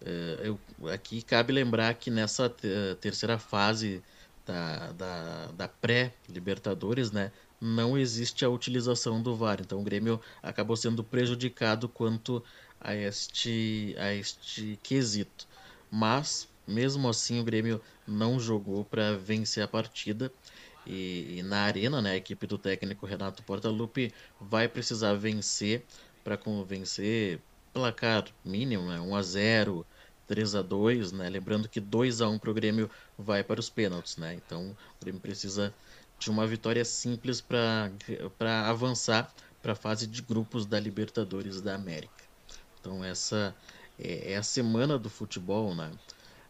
Eh, 0.06 0.42
eu- 0.50 0.62
aqui 0.90 1.22
cabe 1.22 1.54
lembrar 1.54 1.94
que 1.96 2.12
nessa 2.12 2.50
te- 2.50 2.68
terceira 3.02 3.40
fase 3.40 4.04
da, 4.46 4.92
da, 4.94 5.52
da 5.54 5.68
pré-Libertadores, 5.68 7.12
né, 7.12 7.32
não 7.60 7.98
existe 7.98 8.44
a 8.44 8.50
utilização 8.50 9.22
do 9.24 9.36
VAR. 9.36 9.62
Então 9.62 9.80
o 9.80 9.84
Grêmio 9.84 10.22
acabou 10.42 10.76
sendo 10.76 11.04
prejudicado 11.04 11.88
quanto 11.90 12.44
a 12.80 12.94
este, 12.96 13.96
a 13.98 14.14
este 14.14 14.78
quesito. 14.84 15.48
Mas, 15.90 16.50
mesmo 16.68 17.08
assim, 17.10 17.40
o 17.40 17.44
Grêmio 17.44 17.82
não 18.06 18.40
jogou 18.40 18.84
para 18.86 19.18
vencer 19.18 19.64
a 19.64 19.68
partida. 19.68 20.34
E, 20.86 21.38
e 21.40 21.44
na 21.44 21.62
arena, 21.64 22.02
né, 22.02 22.12
a 22.12 22.16
equipe 22.18 22.46
do 22.48 22.58
técnico 22.58 23.06
Renato 23.06 23.44
Portaluppi 23.44 24.14
vai 24.40 24.68
precisar 24.68 25.14
vencer 25.16 25.86
para 26.24 26.38
convencer 26.38 27.44
placar 27.72 28.26
mínimo, 28.44 28.88
né, 28.90 29.00
1 29.00 29.16
a 29.16 29.22
0, 29.22 29.88
3 30.28 30.56
a 30.56 30.62
2, 30.62 31.12
né? 31.12 31.30
Lembrando 31.30 31.68
que 31.68 31.80
2 31.80 32.22
a 32.22 32.30
1 32.30 32.40
para 32.40 32.52
o 32.52 32.54
Grêmio 32.54 32.90
vai 33.18 33.44
para 33.44 33.60
os 33.60 33.70
pênaltis, 33.70 34.18
né? 34.18 34.34
Então 34.34 34.70
o 34.70 35.02
Grêmio 35.02 35.22
precisa 35.22 35.74
de 36.20 36.30
uma 36.30 36.48
vitória 36.48 36.84
simples 36.86 37.42
para 37.42 37.90
avançar 38.70 39.34
para 39.62 39.74
a 39.74 39.76
fase 39.76 40.08
de 40.08 40.22
grupos 40.22 40.66
da 40.66 40.80
Libertadores 40.80 41.62
da 41.62 41.76
América. 41.76 42.24
Então 42.80 43.04
essa 43.04 43.56
é, 44.00 44.34
é 44.34 44.38
a 44.38 44.44
semana 44.44 44.98
do 44.98 45.10
futebol, 45.10 45.74
né? 45.76 45.92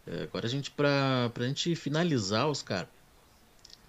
É, 0.05 0.24
Agora 0.24 0.45
a 0.45 0.49
gente 0.49 0.71
para 0.71 1.32
a 1.36 1.43
gente 1.43 1.76
finalizar, 1.76 2.47
Oscar, 2.47 2.88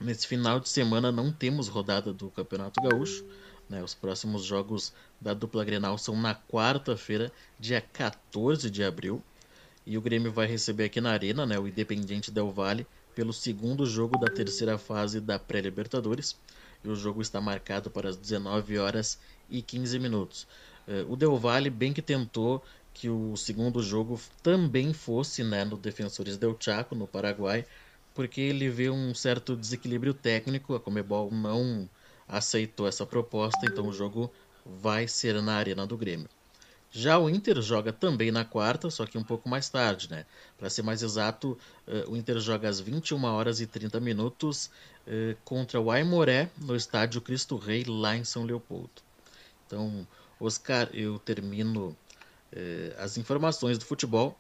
nesse 0.01 0.27
final 0.27 0.61
de 0.61 0.69
semana 0.69 1.11
não 1.11 1.33
temos 1.33 1.69
rodada 1.69 2.13
do 2.13 2.31
Campeonato 2.31 2.81
Gaúcho. 2.83 3.25
Né? 3.69 3.83
Os 3.83 3.95
próximos 3.95 4.45
jogos 4.45 4.93
da 5.21 5.33
dupla 5.33 5.65
Grenal 5.65 5.97
são 5.97 6.17
na 6.17 6.35
quarta-feira, 6.35 7.33
dia 7.59 7.81
14 7.81 8.71
de 8.71 8.85
abril. 8.85 9.23
E 9.87 9.99
o 9.99 10.01
Grêmio 10.01 10.33
vai 10.33 10.47
receber 10.47 10.85
aqui 10.85 11.01
na 11.01 11.11
Arena 11.11 11.45
né, 11.45 11.59
o 11.59 11.69
Independiente 11.69 12.31
Del 12.31 12.51
Valle 12.51 12.87
pelo 13.15 13.33
segundo 13.33 13.85
jogo 13.87 14.19
da 14.19 14.27
terceira 14.27 14.79
fase 14.79 15.21
da 15.21 15.39
pré-Libertadores. 15.39 16.37
E 16.83 16.89
o 16.89 16.97
jogo 16.97 17.21
está 17.23 17.41
marcado 17.41 17.91
para 17.91 18.09
as 18.09 18.17
19 18.17 18.79
horas 18.79 19.19
e 19.49 19.63
15 19.63 19.99
minutos. 19.99 20.47
Eh, 20.89 21.05
o 21.09 21.17
Del 21.17 21.37
Valle 21.37 21.71
bem 21.71 21.93
que 21.93 22.03
tentou 22.03 22.63
que 22.93 23.09
o 23.09 23.37
segundo 23.37 23.83
jogo 23.83 24.21
também 24.43 24.93
fosse 24.93 25.43
né, 25.43 25.65
no 25.65 25.77
Defensores 25.77 26.37
del 26.37 26.57
Chaco, 26.59 26.95
no 26.95 27.07
Paraguai, 27.07 27.67
porque 28.15 28.41
ele 28.41 28.69
vê 28.71 28.89
um 28.89 29.13
certo 29.15 29.57
desequilíbrio 29.57 30.15
técnico. 30.15 30.75
A 30.75 30.81
Comebol 30.81 31.31
não 31.31 31.89
aceitou 32.27 32.87
essa 32.87 33.05
proposta, 33.05 33.67
então 33.67 33.89
o 33.89 33.93
jogo 33.93 34.33
vai 34.65 35.09
ser 35.09 35.43
na 35.43 35.57
Arena 35.57 35.87
do 35.87 35.97
Grêmio. 35.97 36.29
Já 36.97 37.19
o 37.19 37.29
Inter 37.29 37.61
joga 37.61 37.93
também 37.93 38.31
na 38.31 38.45
quarta, 38.45 38.89
só 38.89 39.05
que 39.05 39.19
um 39.19 39.25
pouco 39.25 39.49
mais 39.49 39.69
tarde, 39.69 40.09
né? 40.09 40.25
Para 40.57 40.71
ser 40.71 40.83
mais 40.83 41.03
exato, 41.03 41.59
eh, 41.89 42.05
o 42.07 42.17
Inter 42.17 42.39
joga 42.39 42.69
às 42.69 42.79
21 42.79 43.25
horas 43.25 43.61
e 43.61 43.67
30 43.67 43.99
minutos 43.99 44.71
eh, 45.05 45.35
contra 45.45 45.81
o 45.81 45.91
Aimoré 45.91 46.49
no 46.57 46.77
estádio 46.77 47.21
Cristo 47.21 47.57
Rei, 47.57 47.83
lá 47.83 48.17
em 48.17 48.23
São 48.23 48.45
Leopoldo. 48.45 49.03
Então, 49.67 50.07
Oscar, 50.39 50.89
eu 50.93 51.19
termino 51.19 51.97
eh, 52.53 52.95
as 52.97 53.19
informações 53.19 53.77
do 53.77 53.85
futebol. 53.85 54.39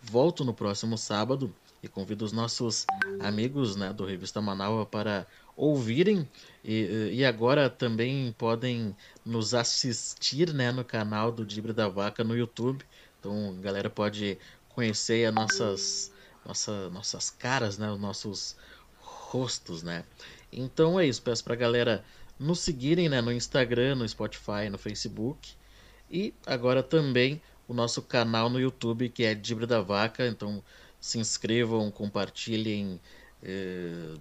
Volto 0.00 0.44
no 0.44 0.54
próximo 0.54 0.96
sábado 0.96 1.52
e 1.82 1.88
convido 1.88 2.24
os 2.24 2.30
nossos 2.30 2.86
amigos 3.18 3.74
né, 3.74 3.92
do 3.92 4.04
Revista 4.04 4.40
Manaus 4.40 4.86
para 4.88 5.26
ouvirem 5.56 6.28
e, 6.62 7.10
e 7.12 7.24
agora 7.24 7.70
também 7.70 8.34
podem 8.36 8.94
nos 9.24 9.54
assistir 9.54 10.52
né, 10.52 10.70
no 10.70 10.84
canal 10.84 11.32
do 11.32 11.44
Dibre 11.44 11.72
da 11.72 11.88
Vaca 11.88 12.22
no 12.22 12.36
YouTube. 12.36 12.84
Então 13.18 13.56
a 13.58 13.62
galera 13.62 13.88
pode 13.88 14.38
conhecer 14.68 15.26
as 15.26 15.34
nossas, 15.34 16.12
nossa, 16.44 16.90
nossas 16.90 17.30
caras, 17.30 17.78
né, 17.78 17.90
os 17.90 17.98
nossos 17.98 18.56
rostos, 19.00 19.82
né? 19.82 20.04
Então 20.52 21.00
é 21.00 21.06
isso, 21.06 21.22
peço 21.22 21.42
pra 21.42 21.54
galera 21.56 22.04
nos 22.38 22.60
seguirem 22.60 23.08
né, 23.08 23.20
no 23.20 23.32
Instagram, 23.32 23.96
no 23.96 24.08
Spotify, 24.08 24.68
no 24.70 24.78
Facebook. 24.78 25.54
E 26.10 26.34
agora 26.46 26.82
também 26.82 27.40
o 27.66 27.74
nosso 27.74 28.02
canal 28.02 28.48
no 28.48 28.60
YouTube, 28.60 29.08
que 29.08 29.24
é 29.24 29.34
Dibre 29.34 29.66
da 29.66 29.80
Vaca. 29.80 30.26
Então 30.26 30.62
se 31.00 31.18
inscrevam, 31.18 31.90
compartilhem, 31.90 33.00
eh, 33.42 34.14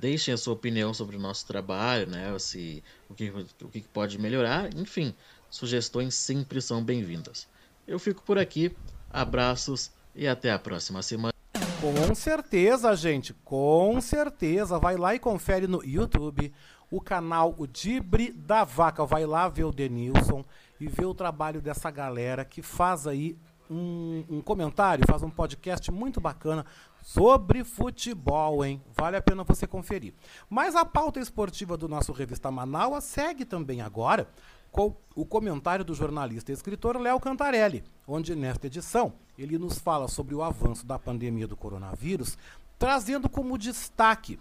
deixem 0.00 0.32
a 0.32 0.36
sua 0.36 0.54
opinião 0.54 0.94
sobre 0.94 1.16
o 1.16 1.20
nosso 1.20 1.46
trabalho, 1.46 2.08
né? 2.08 2.36
Se, 2.38 2.82
o, 3.08 3.14
que, 3.14 3.30
o 3.62 3.68
que 3.68 3.80
pode 3.82 4.18
melhorar, 4.18 4.74
enfim, 4.74 5.14
sugestões 5.50 6.14
sempre 6.14 6.60
são 6.60 6.82
bem-vindas. 6.82 7.46
Eu 7.86 7.98
fico 7.98 8.22
por 8.22 8.38
aqui, 8.38 8.74
abraços 9.10 9.90
e 10.14 10.26
até 10.26 10.50
a 10.50 10.58
próxima 10.58 11.02
semana. 11.02 11.32
Com 11.80 12.14
certeza, 12.14 12.94
gente, 12.96 13.32
com 13.44 14.00
certeza. 14.00 14.78
Vai 14.78 14.96
lá 14.96 15.14
e 15.14 15.18
confere 15.18 15.66
no 15.66 15.84
YouTube 15.84 16.52
o 16.90 17.00
canal 17.00 17.54
O 17.56 17.66
Dibre 17.66 18.32
da 18.32 18.64
Vaca. 18.64 19.04
Vai 19.06 19.26
lá 19.26 19.48
ver 19.48 19.64
o 19.64 19.72
Denilson 19.72 20.44
e 20.80 20.88
ver 20.88 21.06
o 21.06 21.14
trabalho 21.14 21.60
dessa 21.60 21.90
galera 21.90 22.44
que 22.44 22.62
faz 22.62 23.06
aí 23.06 23.38
um, 23.70 24.24
um 24.28 24.40
comentário, 24.40 25.04
faz 25.06 25.22
um 25.22 25.30
podcast 25.30 25.90
muito 25.92 26.20
bacana 26.20 26.64
sobre 27.08 27.64
futebol, 27.64 28.62
hein? 28.62 28.82
Vale 28.94 29.16
a 29.16 29.22
pena 29.22 29.42
você 29.42 29.66
conferir. 29.66 30.12
Mas 30.46 30.76
a 30.76 30.84
pauta 30.84 31.18
esportiva 31.18 31.74
do 31.74 31.88
nosso 31.88 32.12
Revista 32.12 32.50
Manaus 32.50 33.02
segue 33.04 33.46
também 33.46 33.80
agora 33.80 34.28
com 34.70 34.94
o 35.14 35.24
comentário 35.24 35.82
do 35.82 35.94
jornalista 35.94 36.52
e 36.52 36.54
escritor 36.54 37.00
Léo 37.00 37.18
Cantarelli, 37.18 37.82
onde 38.06 38.36
nesta 38.36 38.66
edição 38.66 39.14
ele 39.38 39.56
nos 39.56 39.78
fala 39.78 40.06
sobre 40.06 40.34
o 40.34 40.42
avanço 40.42 40.84
da 40.84 40.98
pandemia 40.98 41.48
do 41.48 41.56
coronavírus, 41.56 42.36
trazendo 42.78 43.26
como 43.26 43.56
destaque 43.56 44.38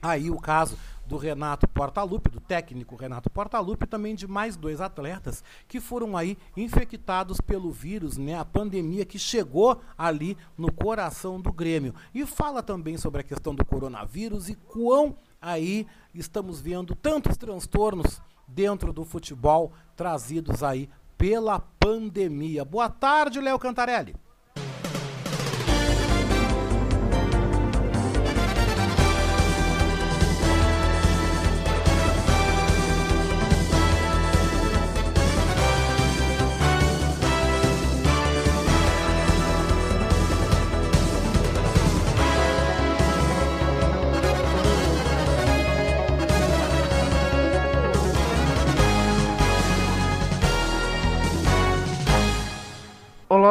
aí 0.00 0.30
o 0.30 0.38
caso 0.38 0.76
do 1.06 1.16
Renato 1.16 1.68
Portaluppi, 1.68 2.30
do 2.30 2.40
técnico 2.40 2.96
Renato 2.96 3.30
Portaluppi, 3.30 3.86
também 3.86 4.14
de 4.14 4.26
mais 4.26 4.56
dois 4.56 4.80
atletas 4.80 5.42
que 5.68 5.80
foram 5.80 6.16
aí 6.16 6.36
infectados 6.56 7.40
pelo 7.40 7.70
vírus, 7.70 8.16
né, 8.16 8.36
a 8.36 8.44
pandemia 8.44 9.04
que 9.04 9.18
chegou 9.18 9.80
ali 9.96 10.36
no 10.58 10.72
coração 10.72 11.40
do 11.40 11.52
Grêmio. 11.52 11.94
E 12.14 12.26
fala 12.26 12.62
também 12.62 12.96
sobre 12.96 13.20
a 13.20 13.24
questão 13.24 13.54
do 13.54 13.64
coronavírus 13.64 14.48
e 14.48 14.54
quão 14.54 15.16
aí 15.40 15.86
estamos 16.14 16.60
vendo 16.60 16.94
tantos 16.94 17.36
transtornos 17.36 18.20
dentro 18.48 18.92
do 18.92 19.04
futebol 19.04 19.72
trazidos 19.94 20.62
aí 20.62 20.88
pela 21.16 21.60
pandemia. 21.60 22.64
Boa 22.64 22.90
tarde, 22.90 23.40
Léo 23.40 23.58
Cantarelli. 23.58 24.14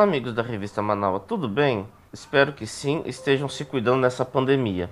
Amigos 0.05 0.33
da 0.33 0.43
revista 0.43 0.83
Manaus, 0.83 1.23
tudo 1.27 1.49
bem? 1.49 1.87
Espero 2.13 2.53
que 2.53 2.67
sim, 2.67 3.01
estejam 3.07 3.49
se 3.49 3.65
cuidando 3.65 4.01
nessa 4.01 4.23
pandemia. 4.23 4.87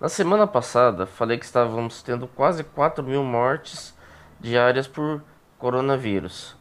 Na 0.00 0.08
semana 0.08 0.46
passada, 0.46 1.04
falei 1.04 1.36
que 1.36 1.44
estávamos 1.44 2.02
tendo 2.02 2.26
quase 2.26 2.64
4 2.64 3.04
mil 3.04 3.22
mortes 3.22 3.94
diárias 4.40 4.88
por 4.88 5.22
coronavírus. 5.58 6.56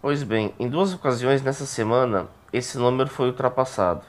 Pois 0.00 0.22
bem, 0.22 0.54
em 0.60 0.68
duas 0.68 0.94
ocasiões 0.94 1.42
nessa 1.42 1.66
semana, 1.66 2.28
esse 2.52 2.78
número 2.78 3.10
foi 3.10 3.26
ultrapassado. 3.26 4.02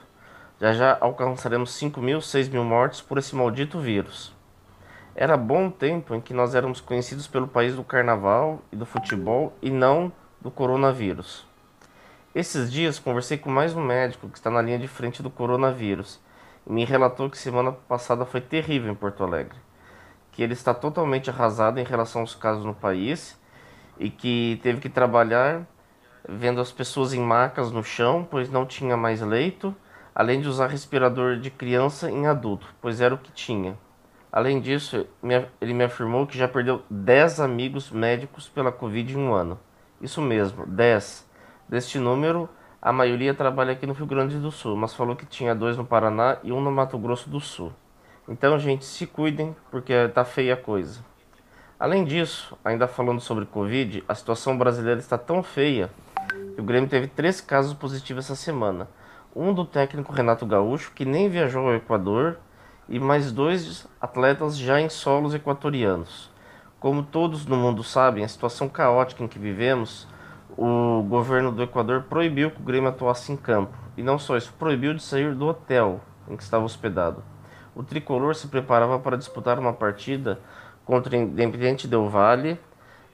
Já 0.60 0.72
já 0.72 0.96
alcançaremos 1.00 1.72
5 1.72 2.00
mil, 2.00 2.20
6 2.20 2.48
mil 2.48 2.62
mortes 2.62 3.00
por 3.00 3.18
esse 3.18 3.34
maldito 3.34 3.80
vírus. 3.80 4.32
Era 5.16 5.36
bom 5.36 5.68
tempo 5.68 6.14
em 6.14 6.20
que 6.20 6.32
nós 6.32 6.54
éramos 6.54 6.80
conhecidos 6.80 7.26
pelo 7.26 7.48
país 7.48 7.74
do 7.74 7.82
carnaval 7.82 8.62
e 8.70 8.76
do 8.76 8.86
futebol 8.86 9.52
e 9.60 9.68
não 9.68 10.12
do 10.40 10.48
coronavírus. 10.48 11.50
Esses 12.34 12.72
dias 12.72 12.98
conversei 12.98 13.36
com 13.36 13.50
mais 13.50 13.76
um 13.76 13.84
médico 13.84 14.26
que 14.26 14.38
está 14.38 14.50
na 14.50 14.62
linha 14.62 14.78
de 14.78 14.88
frente 14.88 15.22
do 15.22 15.28
coronavírus 15.28 16.18
e 16.66 16.72
me 16.72 16.82
relatou 16.82 17.28
que 17.28 17.36
semana 17.36 17.72
passada 17.72 18.24
foi 18.24 18.40
terrível 18.40 18.90
em 18.90 18.94
Porto 18.94 19.22
Alegre, 19.22 19.58
que 20.30 20.42
ele 20.42 20.54
está 20.54 20.72
totalmente 20.72 21.28
arrasado 21.28 21.78
em 21.78 21.84
relação 21.84 22.22
aos 22.22 22.34
casos 22.34 22.64
no 22.64 22.72
país 22.72 23.38
e 23.98 24.08
que 24.08 24.58
teve 24.62 24.80
que 24.80 24.88
trabalhar 24.88 25.66
vendo 26.26 26.58
as 26.58 26.72
pessoas 26.72 27.12
em 27.12 27.20
macas 27.20 27.70
no 27.70 27.84
chão, 27.84 28.26
pois 28.30 28.48
não 28.48 28.64
tinha 28.64 28.96
mais 28.96 29.20
leito, 29.20 29.76
além 30.14 30.40
de 30.40 30.48
usar 30.48 30.68
respirador 30.68 31.36
de 31.36 31.50
criança 31.50 32.10
em 32.10 32.26
adulto, 32.26 32.66
pois 32.80 33.02
era 33.02 33.14
o 33.14 33.18
que 33.18 33.30
tinha. 33.30 33.76
Além 34.32 34.58
disso, 34.58 35.06
ele 35.60 35.74
me 35.74 35.84
afirmou 35.84 36.26
que 36.26 36.38
já 36.38 36.48
perdeu 36.48 36.82
10 36.88 37.40
amigos 37.40 37.90
médicos 37.90 38.48
pela 38.48 38.72
Covid 38.72 39.12
em 39.12 39.18
um 39.18 39.34
ano. 39.34 39.60
Isso 40.00 40.22
mesmo, 40.22 40.66
10. 40.66 41.30
Deste 41.72 41.98
número, 41.98 42.50
a 42.82 42.92
maioria 42.92 43.32
trabalha 43.32 43.72
aqui 43.72 43.86
no 43.86 43.94
Rio 43.94 44.04
Grande 44.04 44.36
do 44.36 44.50
Sul, 44.50 44.76
mas 44.76 44.92
falou 44.92 45.16
que 45.16 45.24
tinha 45.24 45.54
dois 45.54 45.74
no 45.74 45.86
Paraná 45.86 46.36
e 46.44 46.52
um 46.52 46.60
no 46.60 46.70
Mato 46.70 46.98
Grosso 46.98 47.30
do 47.30 47.40
Sul. 47.40 47.72
Então, 48.28 48.58
gente, 48.58 48.84
se 48.84 49.06
cuidem, 49.06 49.56
porque 49.70 50.06
tá 50.08 50.22
feia 50.22 50.52
a 50.52 50.56
coisa. 50.58 51.00
Além 51.80 52.04
disso, 52.04 52.58
ainda 52.62 52.86
falando 52.86 53.22
sobre 53.22 53.46
Covid, 53.46 54.04
a 54.06 54.14
situação 54.14 54.58
brasileira 54.58 55.00
está 55.00 55.16
tão 55.16 55.42
feia 55.42 55.88
que 56.54 56.60
o 56.60 56.62
Grêmio 56.62 56.90
teve 56.90 57.06
três 57.06 57.40
casos 57.40 57.72
positivos 57.72 58.26
essa 58.26 58.36
semana. 58.36 58.86
Um 59.34 59.54
do 59.54 59.64
técnico 59.64 60.12
Renato 60.12 60.44
Gaúcho, 60.44 60.92
que 60.94 61.06
nem 61.06 61.30
viajou 61.30 61.66
ao 61.68 61.74
Equador, 61.74 62.38
e 62.86 62.98
mais 62.98 63.32
dois 63.32 63.88
atletas 63.98 64.58
já 64.58 64.78
em 64.78 64.90
solos 64.90 65.32
equatorianos. 65.34 66.30
Como 66.78 67.02
todos 67.02 67.46
no 67.46 67.56
mundo 67.56 67.82
sabem, 67.82 68.24
a 68.24 68.28
situação 68.28 68.68
caótica 68.68 69.24
em 69.24 69.28
que 69.28 69.38
vivemos 69.38 70.06
o 70.56 71.02
governo 71.02 71.50
do 71.50 71.62
Equador 71.62 72.02
proibiu 72.02 72.50
que 72.50 72.60
o 72.60 72.64
Grêmio 72.64 72.88
atuasse 72.88 73.32
em 73.32 73.36
campo. 73.36 73.76
E 73.96 74.02
não 74.02 74.18
só 74.18 74.36
isso, 74.36 74.52
proibiu 74.58 74.94
de 74.94 75.02
sair 75.02 75.34
do 75.34 75.46
hotel 75.46 76.00
em 76.28 76.36
que 76.36 76.42
estava 76.42 76.64
hospedado. 76.64 77.22
O 77.74 77.82
tricolor 77.82 78.34
se 78.34 78.48
preparava 78.48 78.98
para 78.98 79.16
disputar 79.16 79.58
uma 79.58 79.72
partida 79.72 80.38
contra 80.84 81.16
o 81.16 81.20
Independiente 81.20 81.88
Del 81.88 82.08
Valle 82.08 82.58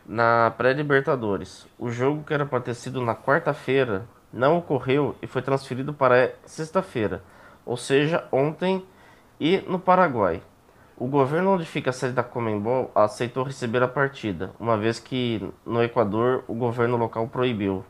na 0.06 0.52
pré-Libertadores. 0.56 1.66
O 1.78 1.90
jogo 1.90 2.24
que 2.24 2.34
era 2.34 2.46
para 2.46 2.60
ter 2.60 2.74
sido 2.74 3.00
na 3.00 3.14
quarta-feira 3.14 4.06
não 4.32 4.58
ocorreu 4.58 5.14
e 5.22 5.26
foi 5.26 5.42
transferido 5.42 5.92
para 5.92 6.34
sexta-feira, 6.44 7.22
ou 7.64 7.76
seja, 7.76 8.24
ontem 8.32 8.84
e 9.40 9.58
no 9.68 9.78
Paraguai. 9.78 10.42
O 11.00 11.06
governo 11.06 11.52
onde 11.52 11.64
fica 11.64 11.90
a 11.90 11.92
sede 11.92 12.12
da 12.12 12.24
Comembol 12.24 12.90
aceitou 12.92 13.44
receber 13.44 13.80
a 13.84 13.86
partida, 13.86 14.50
uma 14.58 14.76
vez 14.76 14.98
que 14.98 15.48
no 15.64 15.80
Equador 15.80 16.42
o 16.48 16.54
governo 16.54 16.96
local 16.96 17.28
proibiu. 17.28 17.84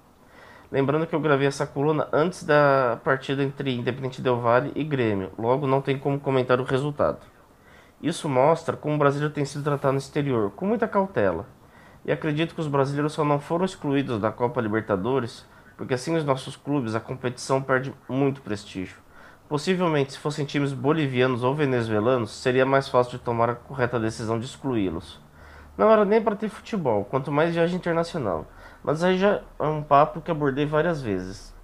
Lembrando 0.71 1.07
que 1.07 1.15
eu 1.15 1.21
gravei 1.21 1.47
essa 1.47 1.67
coluna 1.67 2.07
antes 2.13 2.45
da 2.45 3.01
partida 3.03 3.43
entre 3.43 3.75
Independente 3.75 4.21
Del 4.21 4.39
Valle 4.39 4.73
e 4.75 4.85
Grêmio, 4.85 5.31
logo 5.39 5.67
não 5.67 5.81
tem 5.81 5.99
como 5.99 6.21
comentar 6.21 6.61
o 6.61 6.65
resultado. 6.65 7.21
Isso 8.03 8.29
mostra 8.29 8.77
como 8.77 8.97
o 8.97 8.99
brasileiro 8.99 9.33
tem 9.33 9.47
sido 9.47 9.65
tratado 9.65 9.95
no 9.95 9.99
exterior, 9.99 10.51
com 10.51 10.67
muita 10.67 10.87
cautela. 10.87 11.47
E 12.05 12.13
acredito 12.13 12.55
que 12.55 12.61
os 12.61 12.69
brasileiros 12.69 13.15
só 13.15 13.25
não 13.25 13.41
foram 13.41 13.65
excluídos 13.65 14.21
da 14.21 14.31
Copa 14.31 14.61
Libertadores, 14.61 15.47
porque 15.79 15.95
assim 15.95 16.15
os 16.15 16.27
nossos 16.27 16.57
clubes 16.57 16.95
a 16.95 17.01
competição 17.01 17.63
perde 17.63 17.91
muito 18.07 18.43
prestígio. 18.43 19.08
Possivelmente, 19.49 20.13
se 20.13 20.19
fossem 20.19 20.45
times 20.45 20.73
bolivianos 20.73 21.43
ou 21.43 21.55
venezuelanos, 21.55 22.31
seria 22.31 22.67
mais 22.67 22.89
fácil 22.89 23.19
de 23.19 23.25
tomar 23.25 23.49
a 23.49 23.55
correta 23.55 23.99
decisão 23.99 24.39
de 24.39 24.45
excluí-los. 24.45 25.21
Não 25.77 25.91
era 25.91 26.05
nem 26.05 26.21
para 26.21 26.37
ter 26.37 26.49
futebol, 26.49 27.05
quanto 27.05 27.33
mais 27.33 27.55
viagem 27.55 27.77
internacional. 27.77 28.47
Mas 28.83 29.03
aí 29.03 29.17
já 29.17 29.41
é 29.59 29.65
um 29.65 29.83
papo 29.83 30.21
que 30.21 30.31
abordei 30.31 30.67
várias 30.67 31.01
vezes. 31.01 31.55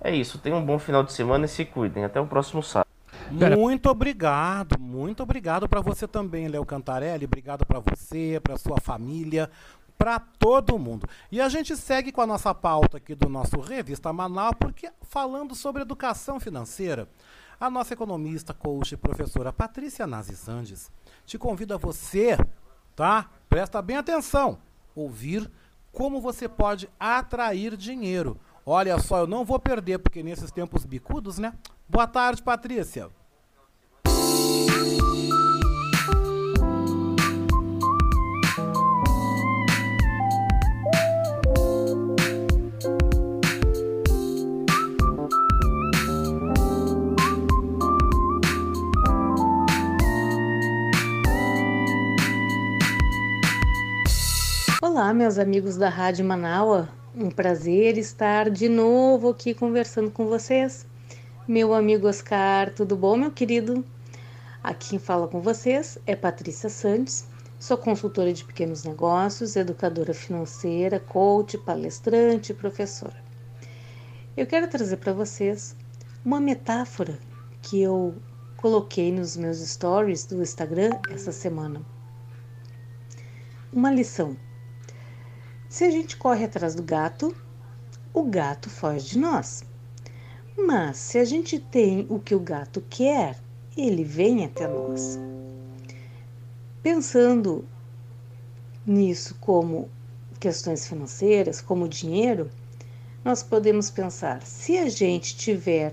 É 0.00 0.14
isso, 0.14 0.38
tenham 0.38 0.58
um 0.58 0.64
bom 0.64 0.78
final 0.78 1.02
de 1.02 1.12
semana 1.12 1.44
e 1.44 1.48
se 1.48 1.64
cuidem. 1.64 2.04
Até 2.04 2.20
o 2.20 2.26
próximo 2.26 2.62
sábado. 2.62 2.88
Muito 3.30 3.90
obrigado, 3.90 4.78
muito 4.78 5.22
obrigado 5.22 5.68
para 5.68 5.80
você 5.80 6.06
também, 6.06 6.48
Léo 6.48 6.64
Cantarelli. 6.64 7.24
Obrigado 7.24 7.66
para 7.66 7.80
você, 7.80 8.40
para 8.42 8.56
sua 8.56 8.78
família, 8.80 9.50
para 9.98 10.18
todo 10.18 10.78
mundo. 10.78 11.08
E 11.32 11.40
a 11.40 11.48
gente 11.48 11.76
segue 11.76 12.12
com 12.12 12.20
a 12.20 12.26
nossa 12.26 12.54
pauta 12.54 12.98
aqui 12.98 13.14
do 13.14 13.28
nosso 13.28 13.58
Revista 13.60 14.12
Manaus, 14.12 14.54
porque 14.58 14.90
falando 15.02 15.54
sobre 15.54 15.82
educação 15.82 16.38
financeira, 16.38 17.08
a 17.58 17.70
nossa 17.70 17.94
economista, 17.94 18.52
coach 18.52 18.92
e 18.92 18.96
professora 18.96 19.52
Patrícia 19.52 20.06
Nazi 20.06 20.36
Sandes 20.36 20.90
te 21.24 21.38
convida 21.38 21.74
a 21.74 21.78
você, 21.78 22.36
tá? 22.94 23.30
Presta 23.48 23.80
bem 23.80 23.96
atenção, 23.96 24.58
ouvir 24.94 25.50
como 25.92 26.20
você 26.20 26.48
pode 26.48 26.88
atrair 26.98 27.76
dinheiro. 27.76 28.38
Olha 28.66 28.98
só, 28.98 29.18
eu 29.18 29.26
não 29.26 29.44
vou 29.44 29.58
perder, 29.58 29.98
porque 29.98 30.22
nesses 30.22 30.50
tempos 30.50 30.84
bicudos, 30.84 31.38
né? 31.38 31.54
Boa 31.88 32.06
tarde, 32.06 32.42
Patrícia. 32.42 33.10
Olá, 54.94 55.12
meus 55.12 55.40
amigos 55.40 55.76
da 55.76 55.88
Rádio 55.88 56.24
Manaua. 56.24 56.88
Um 57.16 57.28
prazer 57.28 57.98
estar 57.98 58.48
de 58.48 58.68
novo 58.68 59.30
aqui 59.30 59.52
conversando 59.52 60.08
com 60.08 60.28
vocês. 60.28 60.86
Meu 61.48 61.74
amigo 61.74 62.06
Oscar, 62.06 62.72
tudo 62.72 62.94
bom, 62.94 63.16
meu 63.16 63.32
querido? 63.32 63.84
Aqui 64.62 64.90
quem 64.90 65.00
fala 65.00 65.26
com 65.26 65.40
vocês 65.40 65.98
é 66.06 66.14
Patrícia 66.14 66.68
Santos. 66.68 67.24
Sou 67.58 67.76
consultora 67.76 68.32
de 68.32 68.44
pequenos 68.44 68.84
negócios, 68.84 69.56
educadora 69.56 70.14
financeira, 70.14 71.00
coach, 71.00 71.58
palestrante 71.58 72.52
e 72.52 72.54
professora. 72.54 73.16
Eu 74.36 74.46
quero 74.46 74.68
trazer 74.68 74.98
para 74.98 75.12
vocês 75.12 75.74
uma 76.24 76.38
metáfora 76.38 77.18
que 77.62 77.82
eu 77.82 78.14
coloquei 78.58 79.10
nos 79.10 79.36
meus 79.36 79.58
stories 79.58 80.24
do 80.24 80.40
Instagram 80.40 80.90
essa 81.10 81.32
semana. 81.32 81.82
Uma 83.72 83.90
lição. 83.90 84.36
Se 85.74 85.82
a 85.82 85.90
gente 85.90 86.16
corre 86.16 86.44
atrás 86.44 86.76
do 86.76 86.84
gato, 86.84 87.34
o 88.12 88.22
gato 88.22 88.70
foge 88.70 89.08
de 89.08 89.18
nós. 89.18 89.64
Mas 90.56 90.98
se 90.98 91.18
a 91.18 91.24
gente 91.24 91.58
tem 91.58 92.06
o 92.08 92.20
que 92.20 92.32
o 92.32 92.38
gato 92.38 92.80
quer, 92.88 93.40
ele 93.76 94.04
vem 94.04 94.44
até 94.44 94.68
nós. 94.68 95.18
Pensando 96.80 97.64
nisso 98.86 99.34
como 99.40 99.88
questões 100.38 100.86
financeiras, 100.86 101.60
como 101.60 101.88
dinheiro, 101.88 102.48
nós 103.24 103.42
podemos 103.42 103.90
pensar: 103.90 104.46
se 104.46 104.78
a 104.78 104.88
gente 104.88 105.36
tiver 105.36 105.92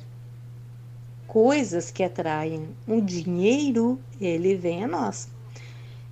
coisas 1.26 1.90
que 1.90 2.04
atraem 2.04 2.70
o 2.88 3.02
dinheiro, 3.02 4.00
ele 4.20 4.54
vem 4.54 4.84
a 4.84 4.88
nós. 4.88 5.28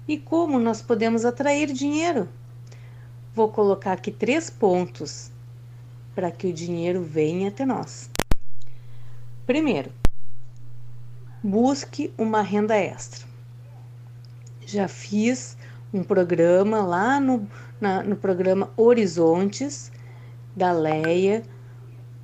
E 0.08 0.18
como 0.18 0.58
nós 0.58 0.82
podemos 0.82 1.24
atrair 1.24 1.72
dinheiro? 1.72 2.28
Vou 3.40 3.48
colocar 3.48 3.94
aqui 3.94 4.12
três 4.12 4.50
pontos 4.50 5.32
para 6.14 6.30
que 6.30 6.48
o 6.48 6.52
dinheiro 6.52 7.02
venha 7.02 7.48
até 7.48 7.66
nós. 7.66 8.10
Primeiro, 9.46 9.94
busque 11.42 12.14
uma 12.18 12.42
renda 12.42 12.76
extra. 12.76 13.26
Já 14.66 14.90
fiz 14.90 15.56
um 15.94 16.04
programa 16.04 16.82
lá 16.82 17.18
no, 17.18 17.48
na, 17.80 18.04
no 18.04 18.18
programa 18.18 18.74
Horizontes 18.76 19.90
da 20.54 20.74
Leia, 20.74 21.42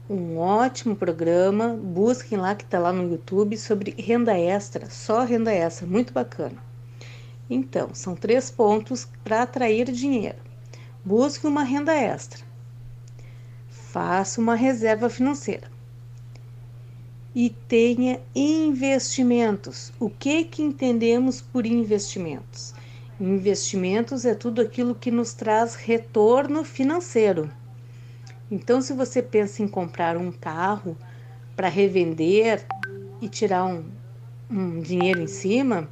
um 0.09 0.37
ótimo 0.37 0.97
programa. 0.97 1.69
Busquem 1.81 2.37
lá 2.37 2.55
que 2.55 2.65
está 2.65 2.77
lá 2.77 2.91
no 2.91 3.09
YouTube 3.09 3.55
sobre 3.55 3.95
renda 3.97 4.37
extra, 4.37 4.89
só 4.89 5.23
renda 5.23 5.53
extra, 5.53 5.87
muito 5.87 6.11
bacana. 6.11 6.61
Então, 7.49 7.91
são 7.93 8.17
três 8.17 8.51
pontos 8.51 9.07
para 9.23 9.43
atrair 9.43 9.89
dinheiro. 9.93 10.43
Busque 11.05 11.45
uma 11.45 11.61
renda 11.61 11.93
extra. 11.93 12.43
Faça 13.69 14.41
uma 14.41 14.55
reserva 14.55 15.07
financeira. 15.07 15.69
E 17.35 17.51
tenha 17.67 18.19
investimentos. 18.33 19.93
O 19.99 20.09
que 20.09 20.45
que 20.45 20.63
entendemos 20.63 21.41
por 21.41 21.63
investimentos? 21.63 22.73
Investimentos 23.19 24.25
é 24.25 24.33
tudo 24.33 24.61
aquilo 24.61 24.95
que 24.95 25.11
nos 25.11 25.35
traz 25.35 25.75
retorno 25.75 26.63
financeiro. 26.63 27.51
Então, 28.49 28.81
se 28.81 28.91
você 28.91 29.21
pensa 29.21 29.61
em 29.61 29.67
comprar 29.67 30.17
um 30.17 30.31
carro 30.31 30.97
para 31.55 31.69
revender 31.69 32.65
e 33.21 33.29
tirar 33.29 33.65
um, 33.65 33.85
um 34.49 34.81
dinheiro 34.81 35.21
em 35.21 35.27
cima, 35.27 35.87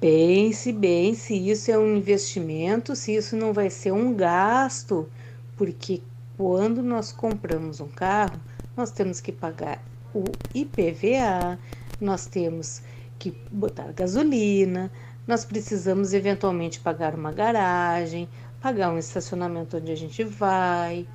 pense 0.00 0.72
bem 0.72 1.14
se 1.14 1.34
isso 1.34 1.70
é 1.70 1.78
um 1.78 1.96
investimento, 1.96 2.96
se 2.96 3.14
isso 3.14 3.36
não 3.36 3.52
vai 3.52 3.68
ser 3.68 3.92
um 3.92 4.14
gasto, 4.14 5.08
porque 5.56 6.02
quando 6.36 6.82
nós 6.82 7.12
compramos 7.12 7.80
um 7.80 7.88
carro, 7.88 8.40
nós 8.74 8.90
temos 8.90 9.20
que 9.20 9.30
pagar 9.30 9.84
o 10.14 10.24
IPVA, 10.54 11.58
nós 12.00 12.26
temos 12.26 12.82
que 13.18 13.36
botar 13.52 13.92
gasolina, 13.92 14.90
nós 15.26 15.44
precisamos 15.44 16.14
eventualmente 16.14 16.80
pagar 16.80 17.14
uma 17.14 17.30
garagem, 17.30 18.26
pagar 18.60 18.90
um 18.90 18.98
estacionamento 18.98 19.76
onde 19.76 19.92
a 19.92 19.96
gente 19.96 20.24
vai. 20.24 21.06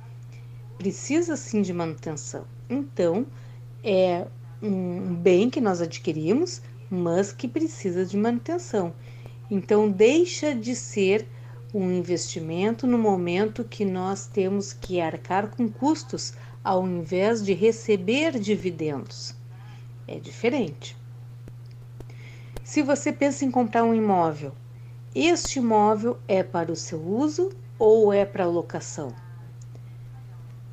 Precisa 0.78 1.36
sim 1.36 1.60
de 1.60 1.72
manutenção. 1.72 2.44
Então, 2.70 3.26
é 3.82 4.26
um 4.62 5.14
bem 5.14 5.50
que 5.50 5.60
nós 5.60 5.80
adquirimos, 5.80 6.62
mas 6.90 7.32
que 7.32 7.48
precisa 7.48 8.04
de 8.04 8.16
manutenção. 8.16 8.94
Então, 9.50 9.90
deixa 9.90 10.54
de 10.54 10.74
ser 10.74 11.26
um 11.72 11.90
investimento 11.90 12.86
no 12.86 12.98
momento 12.98 13.64
que 13.64 13.84
nós 13.84 14.26
temos 14.26 14.72
que 14.72 15.00
arcar 15.00 15.48
com 15.48 15.68
custos 15.68 16.32
ao 16.64 16.86
invés 16.86 17.44
de 17.44 17.52
receber 17.52 18.38
dividendos. 18.38 19.34
É 20.08 20.18
diferente. 20.18 20.96
Se 22.64 22.82
você 22.82 23.12
pensa 23.12 23.44
em 23.44 23.50
comprar 23.50 23.84
um 23.84 23.94
imóvel, 23.94 24.52
este 25.14 25.58
imóvel 25.58 26.18
é 26.26 26.42
para 26.42 26.72
o 26.72 26.76
seu 26.76 27.00
uso 27.00 27.50
ou 27.78 28.12
é 28.12 28.24
para 28.24 28.46
locação? 28.46 29.14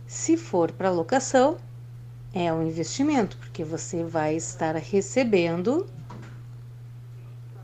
Se 0.07 0.35
for 0.35 0.71
para 0.71 0.89
locação, 0.89 1.57
é 2.33 2.51
um 2.51 2.67
investimento, 2.67 3.37
porque 3.37 3.63
você 3.63 4.03
vai 4.03 4.35
estar 4.35 4.75
recebendo 4.75 5.87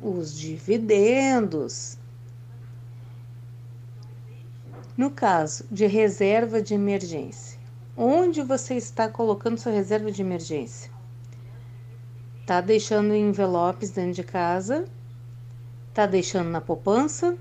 os 0.02 0.38
dividendos. 0.38 1.98
No 4.96 5.12
caso 5.12 5.66
de 5.72 5.86
reserva 5.86 6.62
de 6.62 6.74
emergência, 6.74 7.60
onde 7.96 8.42
você 8.42 8.76
está 8.76 9.08
colocando 9.08 9.58
sua 9.58 9.72
reserva 9.72 10.12
de 10.12 10.22
emergência? 10.22 10.92
Tá 12.46 12.62
deixando 12.62 13.14
em 13.14 13.30
envelopes 13.30 13.92
dentro 13.92 14.14
de 14.14 14.24
casa? 14.24 14.86
Tá 15.94 16.06
deixando 16.06 16.50
na 16.50 16.60
poupança? 16.60 17.38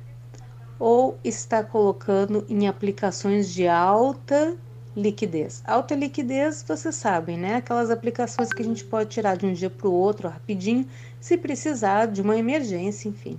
Ou 0.78 1.18
está 1.24 1.64
colocando 1.64 2.44
em 2.48 2.68
aplicações 2.68 3.52
de 3.52 3.66
alta 3.66 4.56
liquidez? 4.96 5.62
Alta 5.66 5.94
liquidez, 5.94 6.64
vocês 6.66 6.94
sabem, 6.94 7.36
né? 7.36 7.56
Aquelas 7.56 7.90
aplicações 7.90 8.52
que 8.52 8.62
a 8.62 8.64
gente 8.64 8.84
pode 8.84 9.10
tirar 9.10 9.36
de 9.36 9.46
um 9.46 9.52
dia 9.52 9.70
para 9.70 9.88
o 9.88 9.92
outro 9.92 10.28
rapidinho, 10.28 10.86
se 11.20 11.36
precisar 11.36 12.06
de 12.06 12.20
uma 12.22 12.36
emergência, 12.36 13.08
enfim. 13.08 13.38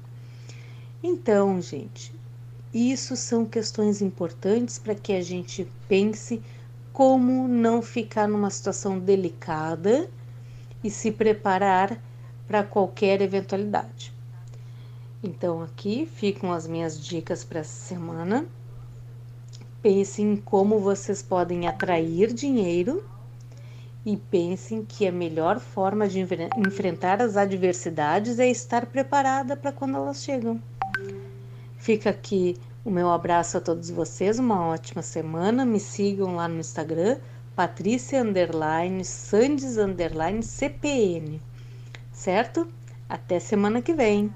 Então, 1.03 1.61
gente, 1.61 2.13
isso 2.73 3.15
são 3.15 3.45
questões 3.45 4.01
importantes 4.01 4.77
para 4.77 4.93
que 4.93 5.13
a 5.13 5.21
gente 5.21 5.67
pense 5.87 6.41
como 6.91 7.47
não 7.47 7.81
ficar 7.81 8.27
numa 8.27 8.49
situação 8.49 8.99
delicada 8.99 10.09
e 10.83 10.89
se 10.89 11.11
preparar 11.11 11.99
para 12.47 12.63
qualquer 12.63 13.21
eventualidade. 13.21 14.13
Então, 15.23 15.61
aqui 15.61 16.05
ficam 16.05 16.51
as 16.51 16.67
minhas 16.67 16.99
dicas 16.99 17.43
para 17.43 17.59
essa 17.59 17.87
semana. 17.87 18.45
Pensem 19.81 20.33
em 20.33 20.35
como 20.35 20.79
vocês 20.79 21.21
podem 21.21 21.67
atrair 21.67 22.33
dinheiro 22.33 23.03
e 24.05 24.17
pensem 24.17 24.83
que 24.83 25.07
a 25.07 25.11
melhor 25.11 25.59
forma 25.59 26.07
de 26.07 26.19
enfrentar 26.19 27.21
as 27.21 27.37
adversidades 27.37 28.39
é 28.39 28.49
estar 28.49 28.85
preparada 28.87 29.55
para 29.55 29.71
quando 29.71 29.95
elas 29.95 30.23
chegam. 30.23 30.61
Fica 31.77 32.09
aqui 32.09 32.57
o 32.83 32.91
meu 32.91 33.09
abraço 33.09 33.57
a 33.57 33.61
todos 33.61 33.89
vocês, 33.89 34.39
uma 34.39 34.67
ótima 34.67 35.01
semana. 35.01 35.65
Me 35.65 35.79
sigam 35.79 36.35
lá 36.35 36.47
no 36.47 36.59
Instagram, 36.59 37.17
Patrícia 37.55 38.23
CPN. 40.41 41.41
Certo? 42.11 42.67
Até 43.07 43.39
semana 43.39 43.81
que 43.81 43.93
vem. 43.93 44.33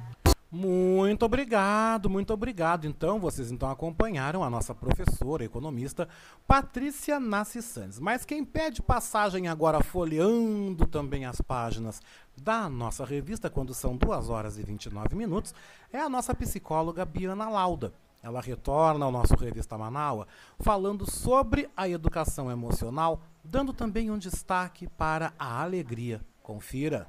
Muito 0.56 1.26
obrigado, 1.26 2.08
muito 2.12 2.32
obrigado. 2.32 2.86
Então, 2.86 3.20
vocês 3.20 3.52
então 3.52 3.72
acompanharam 3.72 4.44
a 4.44 4.52
nossa 4.52 4.76
professora, 4.76 5.44
economista, 5.44 6.08
Patrícia 6.46 7.20
Nassi 7.20 7.60
Santos. 7.60 7.98
Mas 7.98 8.24
quem 8.24 8.46
pede 8.46 8.80
passagem 8.80 9.48
agora 9.48 9.82
folheando 9.82 10.86
também 10.86 11.26
as 11.26 11.42
páginas 11.42 12.04
da 12.40 12.70
nossa 12.70 13.04
revista, 13.04 13.50
quando 13.50 13.74
são 13.74 13.98
2 13.98 14.30
horas 14.30 14.60
e 14.60 14.62
29 14.62 15.16
minutos, 15.16 15.56
é 15.92 16.00
a 16.00 16.08
nossa 16.08 16.36
psicóloga 16.36 17.04
Biana 17.04 17.50
Lauda. 17.50 17.92
Ela 18.22 18.40
retorna 18.40 19.06
ao 19.06 19.12
nosso 19.12 19.34
Revista 19.34 19.76
Manaua 19.76 20.28
falando 20.60 21.10
sobre 21.10 21.68
a 21.76 21.90
educação 21.90 22.52
emocional, 22.52 23.24
dando 23.44 23.74
também 23.74 24.12
um 24.12 24.20
destaque 24.20 24.86
para 24.86 25.34
a 25.40 25.64
alegria. 25.64 26.22
Confira. 26.44 27.08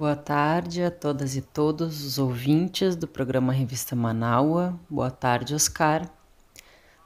Boa 0.00 0.16
tarde 0.16 0.82
a 0.82 0.90
todas 0.90 1.36
e 1.36 1.42
todos 1.42 2.02
os 2.06 2.18
ouvintes 2.18 2.96
do 2.96 3.06
programa 3.06 3.52
Revista 3.52 3.94
Manaua. 3.94 4.80
Boa 4.88 5.10
tarde, 5.10 5.54
Oscar. 5.54 6.10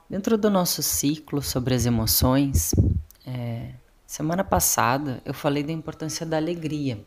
Dentro 0.08 0.38
do 0.38 0.48
nosso 0.48 0.80
ciclo 0.80 1.42
sobre 1.42 1.74
as 1.74 1.86
emoções, 1.86 2.72
é, 3.26 3.72
semana 4.06 4.44
passada 4.44 5.20
eu 5.24 5.34
falei 5.34 5.64
da 5.64 5.72
importância 5.72 6.24
da 6.24 6.36
alegria 6.36 7.04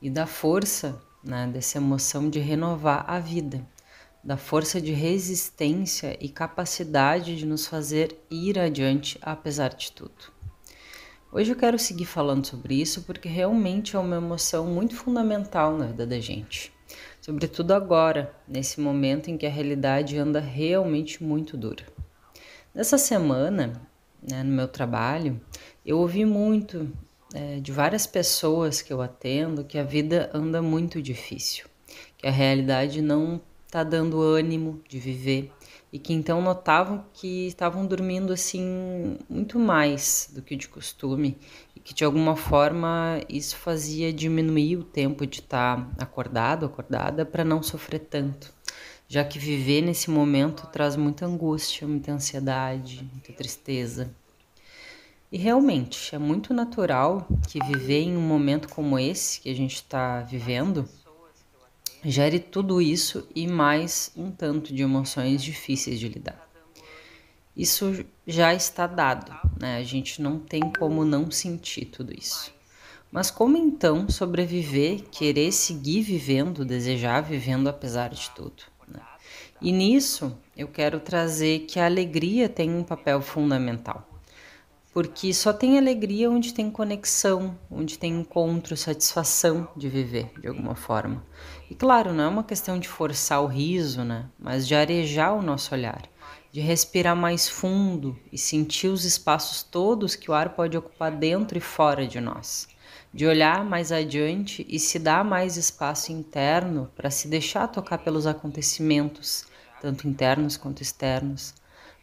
e 0.00 0.08
da 0.08 0.26
força 0.26 0.98
né, 1.22 1.46
dessa 1.46 1.76
emoção 1.76 2.30
de 2.30 2.38
renovar 2.38 3.04
a 3.06 3.18
vida, 3.18 3.62
da 4.24 4.38
força 4.38 4.80
de 4.80 4.92
resistência 4.92 6.16
e 6.24 6.30
capacidade 6.30 7.36
de 7.36 7.44
nos 7.44 7.66
fazer 7.66 8.18
ir 8.30 8.58
adiante 8.58 9.18
apesar 9.20 9.74
de 9.74 9.92
tudo. 9.92 10.37
Hoje 11.30 11.52
eu 11.52 11.56
quero 11.56 11.78
seguir 11.78 12.06
falando 12.06 12.46
sobre 12.46 12.80
isso 12.80 13.02
porque 13.02 13.28
realmente 13.28 13.94
é 13.94 13.98
uma 13.98 14.16
emoção 14.16 14.64
muito 14.64 14.96
fundamental 14.96 15.76
na 15.76 15.88
vida 15.88 16.06
da 16.06 16.18
gente. 16.18 16.72
Sobretudo 17.20 17.72
agora, 17.72 18.34
nesse 18.48 18.80
momento 18.80 19.28
em 19.28 19.36
que 19.36 19.44
a 19.44 19.50
realidade 19.50 20.16
anda 20.16 20.40
realmente 20.40 21.22
muito 21.22 21.54
dura. 21.54 21.84
Nessa 22.74 22.96
semana, 22.96 23.74
né, 24.26 24.42
no 24.42 24.50
meu 24.50 24.66
trabalho, 24.66 25.38
eu 25.84 25.98
ouvi 25.98 26.24
muito 26.24 26.90
é, 27.34 27.60
de 27.60 27.72
várias 27.72 28.06
pessoas 28.06 28.80
que 28.80 28.90
eu 28.90 29.02
atendo 29.02 29.64
que 29.64 29.76
a 29.76 29.84
vida 29.84 30.30
anda 30.32 30.62
muito 30.62 31.02
difícil, 31.02 31.66
que 32.16 32.26
a 32.26 32.30
realidade 32.30 33.02
não 33.02 33.38
está 33.66 33.84
dando 33.84 34.22
ânimo 34.22 34.80
de 34.88 34.98
viver, 34.98 35.52
e 35.92 35.98
que 35.98 36.12
então 36.12 36.42
notavam 36.42 37.04
que 37.12 37.46
estavam 37.46 37.86
dormindo 37.86 38.32
assim 38.32 39.16
muito 39.28 39.58
mais 39.58 40.30
do 40.34 40.42
que 40.42 40.54
de 40.54 40.68
costume 40.68 41.38
e 41.74 41.80
que 41.80 41.94
de 41.94 42.04
alguma 42.04 42.36
forma 42.36 43.20
isso 43.28 43.56
fazia 43.56 44.12
diminuir 44.12 44.76
o 44.76 44.84
tempo 44.84 45.26
de 45.26 45.40
estar 45.40 45.90
acordado, 45.98 46.66
acordada 46.66 47.24
para 47.24 47.44
não 47.44 47.62
sofrer 47.62 48.00
tanto, 48.00 48.52
já 49.08 49.24
que 49.24 49.38
viver 49.38 49.80
nesse 49.80 50.10
momento 50.10 50.66
traz 50.66 50.96
muita 50.96 51.24
angústia, 51.24 51.88
muita 51.88 52.12
ansiedade, 52.12 53.08
muita 53.12 53.32
tristeza. 53.32 54.14
E 55.30 55.36
realmente 55.36 56.14
é 56.14 56.18
muito 56.18 56.54
natural 56.54 57.26
que 57.48 57.62
viver 57.62 58.00
em 58.00 58.16
um 58.16 58.20
momento 58.20 58.68
como 58.68 58.98
esse 58.98 59.40
que 59.40 59.50
a 59.50 59.54
gente 59.54 59.74
está 59.74 60.22
vivendo 60.22 60.88
gere 62.04 62.38
tudo 62.38 62.80
isso 62.80 63.26
e 63.34 63.46
mais 63.46 64.10
um 64.16 64.30
tanto 64.30 64.72
de 64.72 64.82
emoções 64.82 65.42
difíceis 65.42 65.98
de 65.98 66.08
lidar. 66.08 66.48
Isso 67.56 68.04
já 68.26 68.54
está 68.54 68.86
dado, 68.86 69.34
né? 69.60 69.78
A 69.78 69.82
gente 69.82 70.22
não 70.22 70.38
tem 70.38 70.72
como 70.78 71.04
não 71.04 71.28
sentir 71.30 71.86
tudo 71.86 72.16
isso. 72.16 72.52
Mas 73.10 73.30
como 73.30 73.56
então 73.56 74.08
sobreviver, 74.08 75.02
querer 75.10 75.50
seguir 75.50 76.02
vivendo, 76.02 76.64
desejar 76.64 77.22
vivendo 77.22 77.66
apesar 77.66 78.10
de 78.10 78.30
tudo? 78.30 78.62
Né? 78.86 79.00
E 79.60 79.72
nisso 79.72 80.36
eu 80.56 80.68
quero 80.68 81.00
trazer 81.00 81.60
que 81.60 81.80
a 81.80 81.86
alegria 81.86 82.48
tem 82.48 82.70
um 82.70 82.84
papel 82.84 83.20
fundamental. 83.20 84.06
Porque 84.92 85.32
só 85.32 85.52
tem 85.52 85.78
alegria 85.78 86.30
onde 86.30 86.52
tem 86.52 86.70
conexão, 86.70 87.58
onde 87.70 87.98
tem 87.98 88.20
encontro, 88.20 88.76
satisfação 88.76 89.68
de 89.76 89.88
viver 89.88 90.30
de 90.40 90.48
alguma 90.48 90.74
forma. 90.74 91.24
E 91.70 91.74
claro, 91.74 92.12
não 92.12 92.24
é 92.24 92.28
uma 92.28 92.44
questão 92.44 92.78
de 92.78 92.88
forçar 92.88 93.42
o 93.42 93.46
riso, 93.46 94.02
né? 94.04 94.26
Mas 94.38 94.66
de 94.66 94.74
arejar 94.74 95.34
o 95.34 95.42
nosso 95.42 95.74
olhar, 95.74 96.02
de 96.50 96.60
respirar 96.60 97.14
mais 97.14 97.48
fundo 97.48 98.18
e 98.32 98.38
sentir 98.38 98.88
os 98.88 99.04
espaços 99.04 99.62
todos 99.62 100.14
que 100.14 100.30
o 100.30 100.34
ar 100.34 100.50
pode 100.50 100.76
ocupar 100.76 101.12
dentro 101.12 101.58
e 101.58 101.60
fora 101.60 102.06
de 102.06 102.20
nós. 102.20 102.68
De 103.12 103.26
olhar 103.26 103.64
mais 103.64 103.92
adiante 103.92 104.66
e 104.68 104.78
se 104.78 104.98
dar 104.98 105.24
mais 105.24 105.56
espaço 105.56 106.10
interno 106.10 106.90
para 106.96 107.10
se 107.10 107.28
deixar 107.28 107.68
tocar 107.68 107.98
pelos 107.98 108.26
acontecimentos, 108.26 109.44
tanto 109.80 110.08
internos 110.08 110.56
quanto 110.56 110.82
externos 110.82 111.54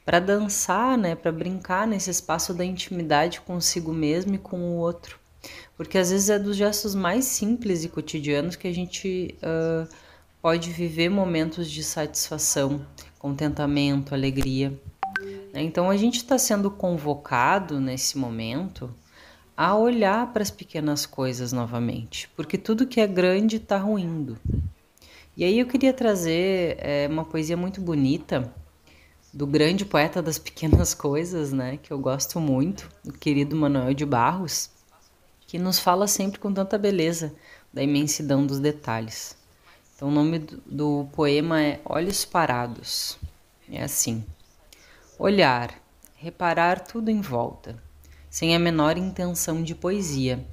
para 0.05 0.19
dançar, 0.19 0.95
né, 0.97 1.15
para 1.15 1.31
brincar 1.31 1.87
nesse 1.87 2.11
espaço 2.11 2.53
da 2.53 2.63
intimidade 2.63 3.41
consigo 3.41 3.91
mesmo 3.91 4.35
e 4.35 4.37
com 4.37 4.59
o 4.59 4.77
outro. 4.77 5.19
Porque 5.77 5.97
às 5.97 6.09
vezes 6.09 6.29
é 6.29 6.39
dos 6.39 6.55
gestos 6.55 6.95
mais 6.95 7.25
simples 7.25 7.83
e 7.83 7.89
cotidianos 7.89 8.55
que 8.55 8.67
a 8.67 8.73
gente 8.73 9.35
uh, 9.41 9.87
pode 10.41 10.71
viver 10.71 11.09
momentos 11.09 11.69
de 11.69 11.83
satisfação, 11.83 12.85
contentamento, 13.19 14.13
alegria. 14.13 14.73
Então 15.53 15.89
a 15.89 15.97
gente 15.97 16.17
está 16.17 16.37
sendo 16.37 16.69
convocado 16.69 17.79
nesse 17.79 18.17
momento 18.17 18.93
a 19.55 19.75
olhar 19.75 20.31
para 20.33 20.43
as 20.43 20.51
pequenas 20.51 21.05
coisas 21.05 21.53
novamente, 21.53 22.29
porque 22.35 22.57
tudo 22.57 22.85
que 22.85 22.99
é 22.99 23.07
grande 23.07 23.55
está 23.55 23.77
ruindo. 23.77 24.37
E 25.37 25.43
aí 25.43 25.59
eu 25.59 25.65
queria 25.65 25.93
trazer 25.93 26.77
é, 26.79 27.07
uma 27.09 27.23
poesia 27.23 27.55
muito 27.55 27.79
bonita 27.79 28.53
do 29.33 29.47
grande 29.47 29.85
poeta 29.85 30.21
das 30.21 30.37
pequenas 30.37 30.93
coisas, 30.93 31.51
né, 31.51 31.77
que 31.77 31.91
eu 31.91 31.99
gosto 31.99 32.39
muito, 32.39 32.89
o 33.05 33.11
querido 33.11 33.55
Manuel 33.55 33.93
de 33.93 34.05
Barros, 34.05 34.69
que 35.55 35.59
nos 35.59 35.79
fala 35.79 36.05
sempre 36.05 36.37
com 36.37 36.53
tanta 36.53 36.77
beleza 36.77 37.33
da 37.73 37.81
imensidão 37.81 38.45
dos 38.45 38.59
detalhes. 38.59 39.37
Então, 39.95 40.09
o 40.09 40.11
nome 40.11 40.39
do, 40.39 40.61
do 40.65 41.07
poema 41.13 41.61
é 41.61 41.79
Olhos 41.85 42.25
Parados. 42.25 43.17
É 43.71 43.81
assim: 43.81 44.25
Olhar, 45.17 45.73
reparar 46.17 46.81
tudo 46.81 47.09
em 47.09 47.21
volta, 47.21 47.81
sem 48.29 48.53
a 48.53 48.59
menor 48.59 48.97
intenção 48.97 49.63
de 49.63 49.73
poesia, 49.73 50.45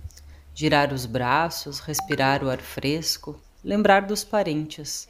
girar 0.55 0.92
os 0.92 1.05
braços, 1.05 1.80
respirar 1.80 2.44
o 2.44 2.48
ar 2.48 2.61
fresco, 2.61 3.40
lembrar 3.64 4.03
dos 4.03 4.22
parentes 4.22 5.09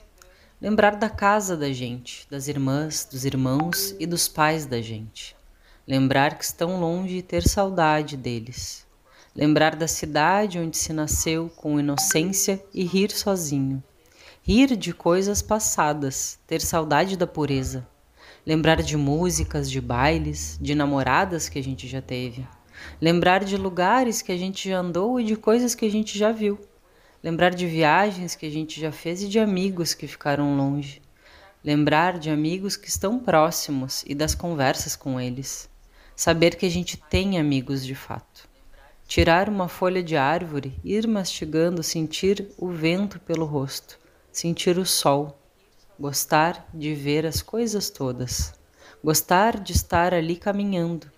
Lembrar 0.59 0.95
da 0.97 1.11
casa 1.11 1.55
da 1.55 1.70
gente, 1.70 2.26
das 2.30 2.49
irmãs, 2.49 3.05
dos 3.11 3.26
irmãos 3.26 3.95
e 3.99 4.07
dos 4.07 4.26
pais 4.26 4.64
da 4.64 4.80
gente. 4.80 5.36
Lembrar 5.86 6.38
que 6.38 6.45
estão 6.45 6.80
longe 6.80 7.16
e 7.16 7.22
ter 7.22 7.43
saudade 7.43 8.16
deles. 8.16 8.86
Lembrar 9.35 9.76
da 9.76 9.89
cidade 9.89 10.59
onde 10.59 10.76
se 10.76 10.93
nasceu 10.93 11.51
com 11.57 11.80
inocência 11.80 12.62
e 12.72 12.85
rir 12.85 13.11
sozinho. 13.11 13.83
Rir 14.43 14.76
de 14.76 14.93
coisas 14.93 15.41
passadas, 15.41 16.39
ter 16.47 16.61
saudade 16.61 17.16
da 17.16 17.26
pureza. 17.26 17.87
Lembrar 18.47 18.83
de 18.83 18.97
músicas, 18.97 19.70
de 19.70 19.80
bailes, 19.80 20.59
de 20.61 20.74
namoradas 20.74 21.49
que 21.49 21.59
a 21.59 21.62
gente 21.62 21.87
já 21.87 22.03
teve. 22.03 22.47
Lembrar 23.01 23.45
de 23.45 23.57
lugares 23.57 24.20
que 24.20 24.33
a 24.33 24.37
gente 24.37 24.68
já 24.68 24.78
andou 24.78 25.20
e 25.20 25.24
de 25.24 25.37
coisas 25.37 25.74
que 25.74 25.87
a 25.87 25.91
gente 25.91 26.18
já 26.18 26.33
viu 26.33 26.59
Lembrar 27.22 27.51
de 27.51 27.68
viagens 27.68 28.35
que 28.35 28.45
a 28.45 28.51
gente 28.51 28.80
já 28.80 28.91
fez 28.91 29.22
e 29.22 29.28
de 29.28 29.39
amigos 29.39 29.95
que 29.95 30.09
ficaram 30.09 30.57
longe. 30.57 31.01
Lembrar 31.62 32.18
de 32.18 32.28
amigos 32.30 32.76
que 32.76 32.89
estão 32.89 33.16
próximos 33.20 34.03
e 34.09 34.14
das 34.14 34.35
conversas 34.35 34.97
com 34.97 35.20
eles. 35.20 35.70
Saber 36.16 36.57
que 36.57 36.66
a 36.66 36.68
gente 36.68 36.97
tem 36.97 37.39
amigos 37.39 37.87
de 37.87 37.95
fato. 37.95 38.32
Tirar 39.15 39.47
uma 39.47 39.69
folha 39.69 40.03
de 40.03 40.17
árvore, 40.17 40.81
ir 40.83 41.07
mastigando, 41.07 41.83
sentir 41.83 42.49
o 42.57 42.71
vento 42.71 43.21
pelo 43.21 43.45
rosto, 43.45 43.99
sentir 44.33 44.79
o 44.79 44.87
sol. 44.87 45.39
Gostar 46.01 46.67
de 46.73 46.95
ver 46.95 47.27
as 47.27 47.43
coisas 47.43 47.91
todas. 47.91 48.55
Gostar 49.05 49.61
de 49.61 49.73
estar 49.73 50.15
ali 50.15 50.35
caminhando. 50.35 51.13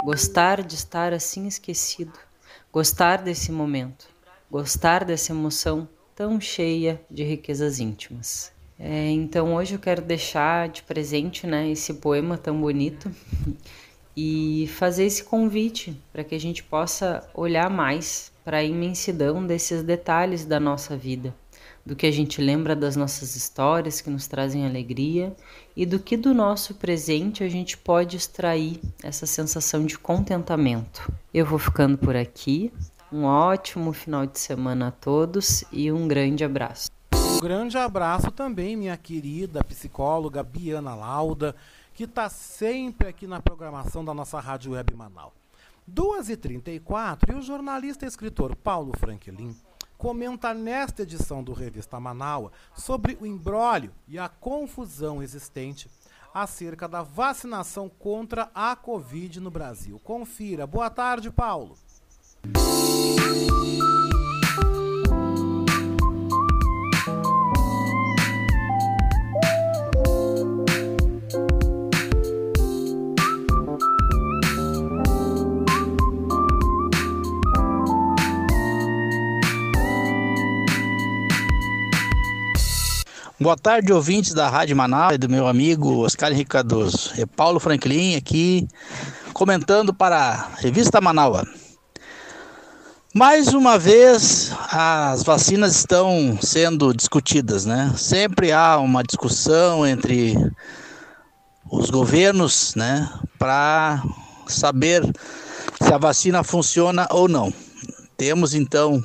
Gostar 0.00 0.62
de 0.62 0.76
estar 0.76 1.12
assim 1.12 1.48
esquecido. 1.48 2.16
Gostar 2.72 3.20
desse 3.20 3.50
momento 3.50 4.06
gostar 4.48 5.04
dessa 5.04 5.32
emoção 5.32 5.88
tão 6.14 6.40
cheia 6.40 7.00
de 7.10 7.24
riquezas 7.24 7.80
íntimas. 7.80 8.52
É, 8.78 9.10
então 9.10 9.56
hoje 9.56 9.74
eu 9.74 9.78
quero 9.80 10.02
deixar 10.02 10.68
de 10.68 10.84
presente 10.84 11.48
né, 11.48 11.68
esse 11.68 11.94
poema 11.94 12.38
tão 12.38 12.60
bonito 12.60 13.10
e 14.16 14.68
fazer 14.74 15.04
esse 15.04 15.22
convite 15.24 15.96
para 16.12 16.24
que 16.24 16.34
a 16.34 16.40
gente 16.40 16.62
possa 16.62 17.28
olhar 17.34 17.70
mais 17.70 18.32
para 18.44 18.58
a 18.58 18.64
imensidão 18.64 19.46
desses 19.46 19.82
detalhes 19.82 20.44
da 20.44 20.58
nossa 20.58 20.96
vida, 20.96 21.34
do 21.84 21.94
que 21.94 22.06
a 22.06 22.10
gente 22.10 22.40
lembra 22.40 22.74
das 22.74 22.96
nossas 22.96 23.36
histórias 23.36 24.00
que 24.00 24.10
nos 24.10 24.26
trazem 24.26 24.66
alegria 24.66 25.34
e 25.76 25.86
do 25.86 25.98
que 25.98 26.16
do 26.16 26.34
nosso 26.34 26.74
presente 26.74 27.44
a 27.44 27.48
gente 27.48 27.76
pode 27.76 28.16
extrair 28.16 28.80
essa 29.02 29.26
sensação 29.26 29.86
de 29.86 29.98
contentamento. 29.98 31.12
Eu 31.32 31.46
vou 31.46 31.58
ficando 31.58 31.96
por 31.96 32.16
aqui. 32.16 32.72
Um 33.12 33.24
ótimo 33.24 33.92
final 33.92 34.24
de 34.24 34.38
semana 34.38 34.88
a 34.88 34.90
todos 34.92 35.64
e 35.72 35.90
um 35.90 36.06
grande 36.06 36.44
abraço. 36.44 36.88
Um 37.12 37.40
grande 37.40 37.76
abraço 37.76 38.30
também, 38.30 38.76
minha 38.76 38.96
querida 38.96 39.64
psicóloga 39.64 40.42
Biana 40.42 40.94
Lauda, 40.94 41.56
que 42.00 42.04
está 42.04 42.30
sempre 42.30 43.08
aqui 43.08 43.26
na 43.26 43.42
programação 43.42 44.02
da 44.02 44.14
nossa 44.14 44.40
Rádio 44.40 44.72
Web 44.72 44.94
Manaus. 44.94 45.34
2h34 45.86 47.28
e 47.28 47.34
o 47.34 47.42
jornalista 47.42 48.06
e 48.06 48.08
escritor 48.08 48.56
Paulo 48.56 48.94
Franklin 48.98 49.54
comenta 49.98 50.54
nesta 50.54 51.02
edição 51.02 51.44
do 51.44 51.52
Revista 51.52 52.00
Manaus 52.00 52.52
sobre 52.74 53.18
o 53.20 53.26
embrólio 53.26 53.92
e 54.08 54.18
a 54.18 54.30
confusão 54.30 55.22
existente 55.22 55.90
acerca 56.32 56.88
da 56.88 57.02
vacinação 57.02 57.86
contra 57.86 58.50
a 58.54 58.74
Covid 58.74 59.38
no 59.38 59.50
Brasil. 59.50 60.00
Confira. 60.02 60.66
Boa 60.66 60.88
tarde, 60.88 61.30
Paulo. 61.30 61.76
Boa 83.42 83.56
tarde, 83.56 83.90
ouvintes 83.90 84.34
da 84.34 84.50
Rádio 84.50 84.76
Manaus, 84.76 85.16
do 85.16 85.26
meu 85.26 85.46
amigo 85.46 86.04
Oscar 86.04 86.30
Henrique 86.30 86.50
Cardoso. 86.50 87.10
É 87.16 87.24
Paulo 87.24 87.58
Franklin 87.58 88.14
aqui, 88.14 88.68
comentando 89.32 89.94
para 89.94 90.18
a 90.18 90.56
Revista 90.56 91.00
Manaus. 91.00 91.48
Mais 93.14 93.54
uma 93.54 93.78
vez, 93.78 94.52
as 94.70 95.22
vacinas 95.22 95.74
estão 95.74 96.38
sendo 96.42 96.92
discutidas, 96.92 97.64
né? 97.64 97.90
Sempre 97.96 98.52
há 98.52 98.76
uma 98.76 99.02
discussão 99.02 99.86
entre 99.86 100.34
os 101.70 101.88
governos, 101.88 102.74
né, 102.74 103.08
para 103.38 104.02
saber 104.48 105.02
se 105.82 105.90
a 105.90 105.96
vacina 105.96 106.44
funciona 106.44 107.08
ou 107.10 107.26
não. 107.26 107.50
Temos 108.18 108.52
então 108.52 109.02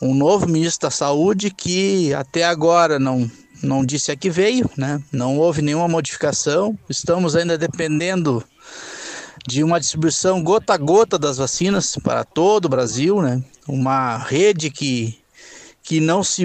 um 0.00 0.14
novo 0.14 0.46
ministro 0.46 0.88
da 0.88 0.90
Saúde 0.90 1.50
que 1.50 2.14
até 2.14 2.44
agora 2.44 2.98
não 2.98 3.30
não 3.62 3.84
disse 3.84 4.10
a 4.10 4.16
que 4.16 4.30
veio, 4.30 4.70
né? 4.76 5.02
Não 5.12 5.36
houve 5.36 5.62
nenhuma 5.62 5.88
modificação. 5.88 6.78
Estamos 6.88 7.34
ainda 7.34 7.58
dependendo 7.58 8.44
de 9.46 9.64
uma 9.64 9.80
distribuição 9.80 10.42
gota 10.42 10.74
a 10.74 10.76
gota 10.76 11.18
das 11.18 11.38
vacinas 11.38 11.96
para 12.02 12.24
todo 12.24 12.66
o 12.66 12.68
Brasil, 12.68 13.22
né? 13.22 13.42
Uma 13.66 14.18
rede 14.18 14.70
que 14.70 15.18
que 15.82 16.00
não 16.00 16.22
se 16.22 16.44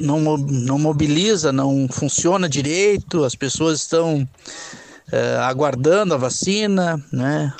não, 0.00 0.20
não 0.38 0.78
mobiliza, 0.78 1.50
não 1.52 1.88
funciona 1.90 2.48
direito, 2.48 3.24
as 3.24 3.34
pessoas 3.34 3.80
estão 3.80 4.26
é, 5.10 5.36
aguardando 5.38 6.14
a 6.14 6.16
vacina, 6.16 7.04
né? 7.12 7.52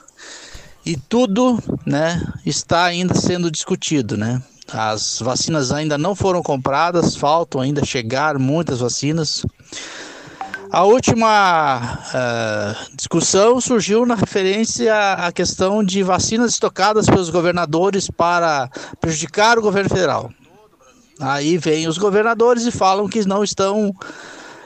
E 0.87 0.97
tudo, 0.97 1.61
né, 1.85 2.23
está 2.47 2.85
ainda 2.85 3.15
sendo 3.15 3.51
discutido, 3.51 4.17
né? 4.17 4.41
As 4.73 5.19
vacinas 5.21 5.71
ainda 5.71 5.99
não 5.99 6.15
foram 6.15 6.43
compradas, 6.43 7.17
faltam 7.17 7.61
ainda 7.61 7.85
chegar 7.85 8.39
muitas 8.39 8.81
vacinas. 8.81 9.45
A 10.71 10.83
última 10.83 12.01
uh, 12.09 12.97
discussão 12.97 13.61
surgiu 13.61 14.05
na 14.05 14.17
referência 14.17 15.13
à 15.13 15.31
questão 15.31 15.85
de 15.85 16.03
vacinas 16.03 16.53
estocadas 16.53 17.07
pelos 17.07 17.31
governadores 17.31 18.11
para 18.11 18.69
prejudicar 19.01 19.57
o 19.57 19.63
governo 19.63 19.89
federal. 19.89 20.33
Aí 21.21 21.57
vêm 21.57 21.87
os 21.87 21.97
governadores 21.97 22.67
e 22.67 22.73
falam 22.73 23.07
que 23.09 23.25
não 23.25 23.45
estão 23.45 23.95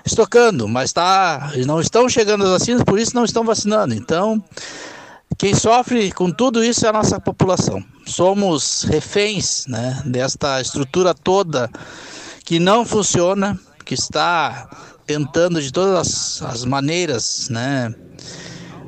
estocando, 0.03 0.66
mas 0.66 0.92
tá, 0.92 1.53
não 1.66 1.78
estão 1.78 2.09
chegando 2.09 2.44
as 2.44 2.51
vacinas, 2.51 2.82
por 2.82 2.99
isso 2.99 3.14
não 3.14 3.24
estão 3.24 3.44
vacinando. 3.44 3.92
Então, 3.92 4.42
quem 5.39 5.55
sofre 5.55 6.11
com 6.11 6.32
tudo 6.32 6.64
isso 6.64 6.84
é 6.84 6.89
a 6.89 6.93
nossa 6.93 7.20
população. 7.20 7.80
Somos 8.05 8.82
reféns 8.82 9.68
né, 9.68 10.03
desta 10.05 10.61
estrutura 10.61 11.14
toda 11.14 11.70
que 12.45 12.59
não 12.59 12.84
funciona, 12.84 13.57
que 13.84 13.95
está 13.95 14.68
tentando 15.07 15.62
de 15.62 15.70
todas 15.70 16.43
as, 16.43 16.43
as 16.43 16.64
maneiras, 16.64 17.49
né? 17.51 17.95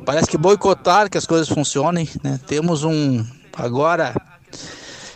Parece 0.05 0.29
que 0.29 0.37
boicotar 0.37 1.09
que 1.09 1.17
as 1.17 1.25
coisas 1.25 1.49
funcionem, 1.49 2.09
né? 2.23 2.41
Temos 2.49 2.83
um 2.83 3.25
agora 3.57 4.13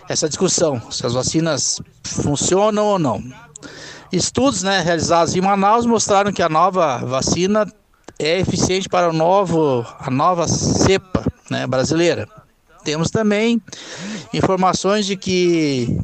essa 0.08 0.28
discussão 0.28 0.80
se 0.88 1.04
as 1.04 1.14
vacinas 1.14 1.80
funcionam 2.04 2.84
ou 2.84 2.98
não. 2.98 3.20
Estudos, 4.12 4.62
né, 4.62 4.80
realizados 4.82 5.34
em 5.34 5.40
Manaus 5.40 5.84
mostraram 5.84 6.32
que 6.32 6.42
a 6.42 6.48
nova 6.48 6.98
vacina 6.98 7.66
é 8.18 8.38
eficiente 8.40 8.88
para 8.88 9.08
o 9.08 9.12
novo, 9.12 9.86
a 9.98 10.10
nova 10.10 10.46
cepa 10.48 11.24
né, 11.50 11.66
brasileira. 11.66 12.28
Temos 12.84 13.10
também 13.10 13.62
informações 14.32 15.06
de 15.06 15.16
que 15.16 15.98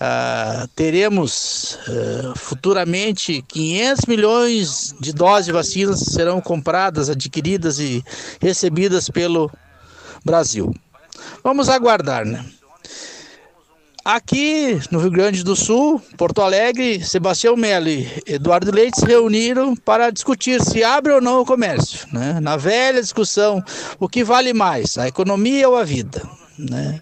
uh, 0.00 0.66
teremos 0.74 1.78
uh, 1.86 2.38
futuramente 2.38 3.42
500 3.46 4.06
milhões 4.06 4.94
de 4.98 5.12
doses 5.12 5.46
de 5.46 5.52
vacinas 5.52 6.00
serão 6.00 6.40
compradas, 6.40 7.10
adquiridas 7.10 7.78
e 7.78 8.02
recebidas 8.40 9.10
pelo 9.10 9.50
Brasil. 10.24 10.74
Vamos 11.42 11.68
aguardar, 11.68 12.24
né? 12.24 12.44
Aqui 14.04 14.78
no 14.90 14.98
Rio 14.98 15.10
Grande 15.10 15.42
do 15.42 15.56
Sul, 15.56 15.98
Porto 16.18 16.42
Alegre, 16.42 17.02
Sebastião 17.02 17.56
Melo 17.56 17.88
Eduardo 18.26 18.70
Leite 18.70 19.00
se 19.00 19.06
reuniram 19.06 19.74
para 19.74 20.10
discutir 20.10 20.60
se 20.62 20.84
abre 20.84 21.10
ou 21.10 21.22
não 21.22 21.40
o 21.40 21.46
comércio. 21.46 22.06
Né? 22.12 22.38
Na 22.38 22.54
velha 22.54 23.00
discussão, 23.00 23.64
o 23.98 24.06
que 24.06 24.22
vale 24.22 24.52
mais, 24.52 24.98
a 24.98 25.08
economia 25.08 25.66
ou 25.70 25.74
a 25.74 25.84
vida? 25.84 26.20
Né? 26.58 27.00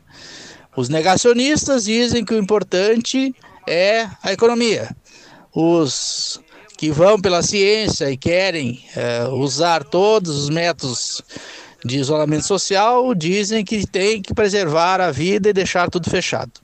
Os 0.76 0.88
negacionistas 0.88 1.86
dizem 1.86 2.24
que 2.24 2.34
o 2.34 2.38
importante 2.38 3.34
é 3.66 4.08
a 4.22 4.32
economia. 4.32 4.88
Os 5.52 6.40
que 6.78 6.92
vão 6.92 7.20
pela 7.20 7.42
ciência 7.42 8.12
e 8.12 8.16
querem 8.16 8.80
é, 8.94 9.24
usar 9.24 9.82
todos 9.82 10.44
os 10.44 10.48
métodos 10.48 11.20
de 11.84 11.98
isolamento 11.98 12.46
social 12.46 13.12
dizem 13.12 13.64
que 13.64 13.84
tem 13.88 14.22
que 14.22 14.32
preservar 14.32 15.00
a 15.00 15.10
vida 15.10 15.48
e 15.48 15.52
deixar 15.52 15.90
tudo 15.90 16.08
fechado. 16.08 16.61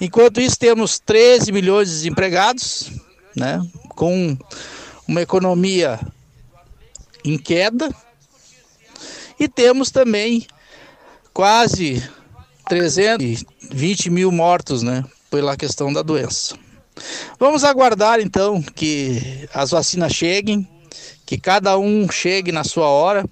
Enquanto 0.00 0.40
isso, 0.40 0.58
temos 0.58 0.98
13 0.98 1.52
milhões 1.52 1.88
de 1.88 1.94
desempregados, 1.94 2.90
né, 3.34 3.60
com 3.90 4.36
uma 5.08 5.22
economia 5.22 5.98
em 7.24 7.38
queda, 7.38 7.94
e 9.38 9.48
temos 9.48 9.90
também 9.90 10.46
quase 11.32 12.02
320 12.68 14.10
mil 14.10 14.30
mortos 14.32 14.82
né, 14.82 15.04
pela 15.30 15.56
questão 15.56 15.92
da 15.92 16.02
doença. 16.02 16.56
Vamos 17.38 17.64
aguardar 17.64 18.20
então 18.20 18.62
que 18.62 19.48
as 19.52 19.70
vacinas 19.70 20.12
cheguem, 20.12 20.66
que 21.24 21.38
cada 21.38 21.76
um 21.78 22.10
chegue 22.10 22.52
na 22.52 22.64
sua 22.64 22.88
hora. 22.88 23.24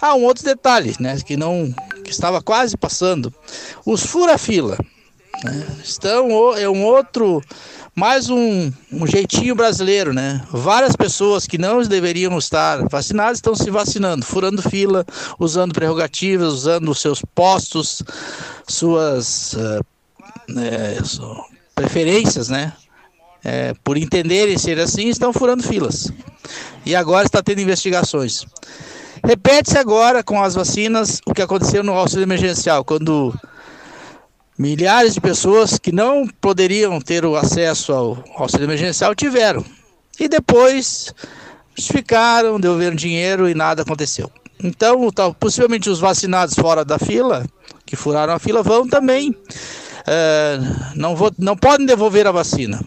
Ah, 0.00 0.14
um 0.14 0.24
outro 0.24 0.44
detalhe, 0.44 0.94
né, 0.98 1.16
que 1.24 1.36
não 1.36 1.72
que 2.02 2.10
estava 2.10 2.42
quase 2.42 2.76
passando. 2.76 3.32
Os 3.86 4.04
fura-fila. 4.04 4.76
Né? 5.42 5.66
Então 5.96 6.56
é 6.56 6.68
um 6.68 6.84
outro, 6.84 7.42
mais 7.94 8.28
um, 8.28 8.70
um 8.92 9.06
jeitinho 9.06 9.54
brasileiro, 9.54 10.12
né? 10.12 10.42
Várias 10.50 10.94
pessoas 10.94 11.46
que 11.46 11.58
não 11.58 11.82
deveriam 11.82 12.36
estar 12.38 12.86
vacinadas 12.88 13.38
estão 13.38 13.54
se 13.54 13.70
vacinando, 13.70 14.24
furando 14.24 14.62
fila, 14.62 15.04
usando 15.38 15.72
prerrogativas, 15.72 16.52
usando 16.52 16.94
seus 16.94 17.22
postos, 17.34 18.02
suas 18.68 19.54
é, 19.54 20.98
preferências, 21.74 22.48
né? 22.48 22.72
É, 23.42 23.74
por 23.84 23.98
entenderem 23.98 24.56
ser 24.56 24.78
assim, 24.78 25.08
estão 25.08 25.32
furando 25.32 25.62
filas. 25.62 26.10
E 26.86 26.94
agora 26.94 27.26
está 27.26 27.42
tendo 27.42 27.60
investigações. 27.60 28.46
Repete-se 29.22 29.78
agora 29.78 30.22
com 30.22 30.42
as 30.42 30.54
vacinas 30.54 31.20
o 31.26 31.32
que 31.32 31.42
aconteceu 31.42 31.82
no 31.82 31.92
auxílio 31.92 32.24
emergencial, 32.24 32.84
quando 32.84 33.34
Milhares 34.56 35.14
de 35.14 35.20
pessoas 35.20 35.78
que 35.78 35.90
não 35.90 36.26
poderiam 36.40 37.00
ter 37.00 37.24
o 37.24 37.36
acesso 37.36 37.92
ao 37.92 38.24
auxílio 38.36 38.66
emergencial 38.66 39.14
tiveram. 39.14 39.64
E 40.18 40.28
depois 40.28 41.12
ficaram, 41.76 42.60
devolveram 42.60 42.94
dinheiro 42.94 43.48
e 43.48 43.54
nada 43.54 43.82
aconteceu. 43.82 44.30
Então, 44.62 45.10
possivelmente 45.38 45.90
os 45.90 45.98
vacinados 45.98 46.54
fora 46.54 46.84
da 46.84 46.98
fila, 46.98 47.44
que 47.84 47.96
furaram 47.96 48.32
a 48.32 48.38
fila, 48.38 48.62
vão 48.62 48.86
também. 48.86 49.34
É, 50.06 50.58
não, 50.94 51.16
vou, 51.16 51.32
não 51.38 51.56
podem 51.56 51.84
devolver 51.84 52.26
a 52.26 52.32
vacina. 52.32 52.80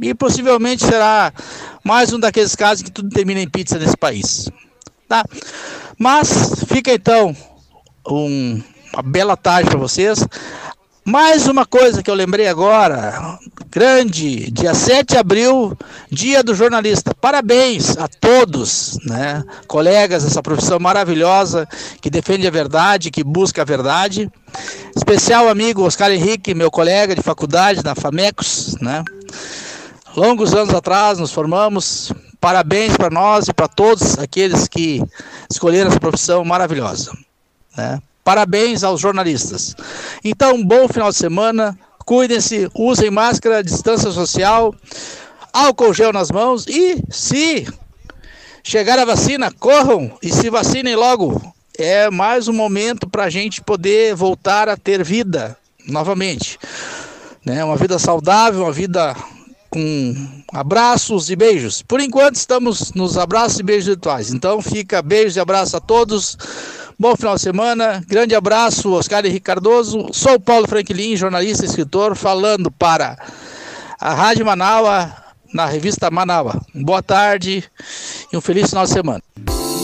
E 0.00 0.14
possivelmente 0.14 0.84
será 0.84 1.32
mais 1.84 2.12
um 2.12 2.18
daqueles 2.18 2.54
casos 2.54 2.82
que 2.82 2.90
tudo 2.90 3.10
termina 3.10 3.40
em 3.40 3.48
pizza 3.48 3.78
nesse 3.78 3.96
país. 3.96 4.48
Tá? 5.08 5.24
Mas 5.98 6.64
fica 6.66 6.92
então 6.92 7.36
um, 8.08 8.62
uma 8.92 9.02
bela 9.02 9.36
tarde 9.36 9.68
para 9.68 9.78
vocês. 9.78 10.24
Mais 11.10 11.48
uma 11.48 11.66
coisa 11.66 12.04
que 12.04 12.08
eu 12.08 12.14
lembrei 12.14 12.46
agora, 12.46 13.36
grande, 13.68 14.48
dia 14.52 14.72
7 14.72 15.14
de 15.14 15.18
abril, 15.18 15.76
dia 16.08 16.40
do 16.40 16.54
jornalista. 16.54 17.12
Parabéns 17.12 17.96
a 17.98 18.06
todos, 18.06 18.96
né, 19.04 19.42
colegas 19.66 20.22
dessa 20.22 20.40
profissão 20.40 20.78
maravilhosa 20.78 21.68
que 22.00 22.08
defende 22.08 22.46
a 22.46 22.50
verdade, 22.50 23.10
que 23.10 23.24
busca 23.24 23.62
a 23.62 23.64
verdade. 23.64 24.30
Especial 24.94 25.48
amigo 25.48 25.82
Oscar 25.82 26.12
Henrique, 26.12 26.54
meu 26.54 26.70
colega 26.70 27.12
de 27.12 27.22
faculdade 27.22 27.82
na 27.82 27.96
Famecos, 27.96 28.76
né? 28.80 29.02
Longos 30.16 30.54
anos 30.54 30.72
atrás 30.72 31.18
nos 31.18 31.32
formamos. 31.32 32.12
Parabéns 32.40 32.96
para 32.96 33.10
nós 33.10 33.48
e 33.48 33.52
para 33.52 33.66
todos 33.66 34.16
aqueles 34.16 34.68
que 34.68 35.02
escolheram 35.50 35.90
essa 35.90 35.98
profissão 35.98 36.44
maravilhosa, 36.44 37.10
né? 37.76 38.00
Parabéns 38.30 38.84
aos 38.84 39.00
jornalistas. 39.00 39.74
Então, 40.22 40.64
bom 40.64 40.86
final 40.86 41.10
de 41.10 41.16
semana. 41.16 41.76
Cuidem-se, 42.06 42.70
usem 42.76 43.10
máscara, 43.10 43.60
distância 43.60 44.12
social, 44.12 44.72
álcool 45.52 45.92
gel 45.92 46.12
nas 46.12 46.30
mãos 46.30 46.64
e 46.68 47.02
se 47.10 47.66
chegar 48.62 49.00
a 49.00 49.04
vacina, 49.04 49.50
corram 49.50 50.16
e 50.22 50.32
se 50.32 50.48
vacinem 50.48 50.94
logo. 50.94 51.42
É 51.76 52.08
mais 52.08 52.46
um 52.46 52.52
momento 52.52 53.10
para 53.10 53.24
a 53.24 53.30
gente 53.30 53.60
poder 53.60 54.14
voltar 54.14 54.68
a 54.68 54.76
ter 54.76 55.02
vida 55.02 55.56
novamente. 55.84 56.56
Né? 57.44 57.64
Uma 57.64 57.76
vida 57.76 57.98
saudável, 57.98 58.62
uma 58.62 58.72
vida 58.72 59.16
com 59.68 60.14
abraços 60.52 61.30
e 61.30 61.34
beijos. 61.34 61.82
Por 61.82 61.98
enquanto 61.98 62.36
estamos 62.36 62.92
nos 62.92 63.18
abraços 63.18 63.58
e 63.58 63.64
beijos 63.64 63.86
virtuais. 63.86 64.32
Então 64.32 64.62
fica 64.62 65.02
beijos 65.02 65.34
e 65.34 65.40
abraços 65.40 65.74
a 65.74 65.80
todos. 65.80 66.38
Bom 67.00 67.16
final 67.16 67.34
de 67.34 67.40
semana, 67.40 68.04
grande 68.06 68.34
abraço, 68.34 68.92
Oscar 68.92 69.24
Henrique 69.24 69.40
Cardoso. 69.40 70.12
Sou 70.12 70.38
Paulo 70.38 70.68
Franklin, 70.68 71.16
jornalista 71.16 71.64
e 71.64 71.66
escritor, 71.66 72.14
falando 72.14 72.70
para 72.70 73.16
a 73.98 74.12
Rádio 74.12 74.44
Manaua, 74.44 75.10
na 75.50 75.64
revista 75.64 76.10
Manaua. 76.10 76.60
Boa 76.74 77.02
tarde 77.02 77.64
e 78.30 78.36
um 78.36 78.40
feliz 78.42 78.68
final 78.68 78.84
de 78.84 78.90
semana. 78.90 79.22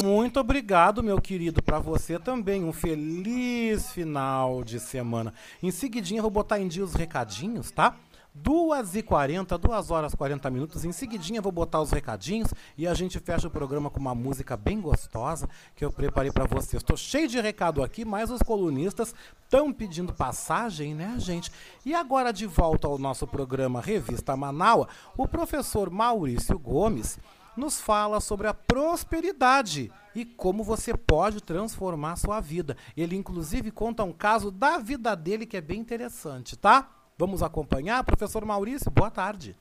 Muito 0.04 0.38
obrigado, 0.38 1.02
meu 1.02 1.18
querido, 1.18 1.62
para 1.62 1.78
você 1.78 2.18
também. 2.18 2.62
Um 2.62 2.72
feliz 2.74 3.90
final 3.92 4.62
de 4.62 4.78
semana. 4.78 5.32
Em 5.62 5.70
seguidinho, 5.70 6.18
eu 6.18 6.22
vou 6.22 6.30
botar 6.30 6.60
em 6.60 6.68
dia 6.68 6.84
os 6.84 6.92
recadinhos, 6.92 7.70
tá? 7.70 7.96
2h40, 8.42 9.58
2 9.58 9.90
horas 9.90 10.14
40 10.14 10.50
minutos. 10.50 10.84
Em 10.84 10.92
seguidinha 10.92 11.40
vou 11.40 11.52
botar 11.52 11.80
os 11.80 11.90
recadinhos 11.90 12.52
e 12.76 12.86
a 12.86 12.94
gente 12.94 13.18
fecha 13.18 13.48
o 13.48 13.50
programa 13.50 13.90
com 13.90 13.98
uma 14.00 14.14
música 14.14 14.56
bem 14.56 14.80
gostosa 14.80 15.48
que 15.74 15.84
eu 15.84 15.92
preparei 15.92 16.30
para 16.30 16.44
vocês. 16.44 16.82
Estou 16.82 16.96
cheio 16.96 17.28
de 17.28 17.40
recado 17.40 17.82
aqui, 17.82 18.04
mas 18.04 18.30
os 18.30 18.42
colunistas 18.42 19.14
estão 19.42 19.72
pedindo 19.72 20.12
passagem, 20.12 20.94
né, 20.94 21.16
gente? 21.18 21.50
E 21.84 21.94
agora 21.94 22.32
de 22.32 22.46
volta 22.46 22.86
ao 22.86 22.98
nosso 22.98 23.26
programa 23.26 23.80
Revista 23.80 24.36
Manaua, 24.36 24.88
o 25.16 25.26
professor 25.26 25.90
Maurício 25.90 26.58
Gomes 26.58 27.18
nos 27.56 27.80
fala 27.80 28.20
sobre 28.20 28.46
a 28.46 28.54
prosperidade 28.54 29.90
e 30.14 30.24
como 30.24 30.62
você 30.62 30.94
pode 30.94 31.42
transformar 31.42 32.16
sua 32.16 32.40
vida. 32.40 32.76
Ele 32.96 33.16
inclusive 33.16 33.70
conta 33.70 34.04
um 34.04 34.12
caso 34.12 34.50
da 34.50 34.78
vida 34.78 35.14
dele 35.14 35.46
que 35.46 35.56
é 35.56 35.60
bem 35.60 35.80
interessante, 35.80 36.56
tá? 36.56 36.95
Vamos 37.18 37.42
acompanhar? 37.42 38.04
Professor 38.04 38.44
Maurício, 38.44 38.90
boa 38.90 39.10
tarde. 39.10 39.56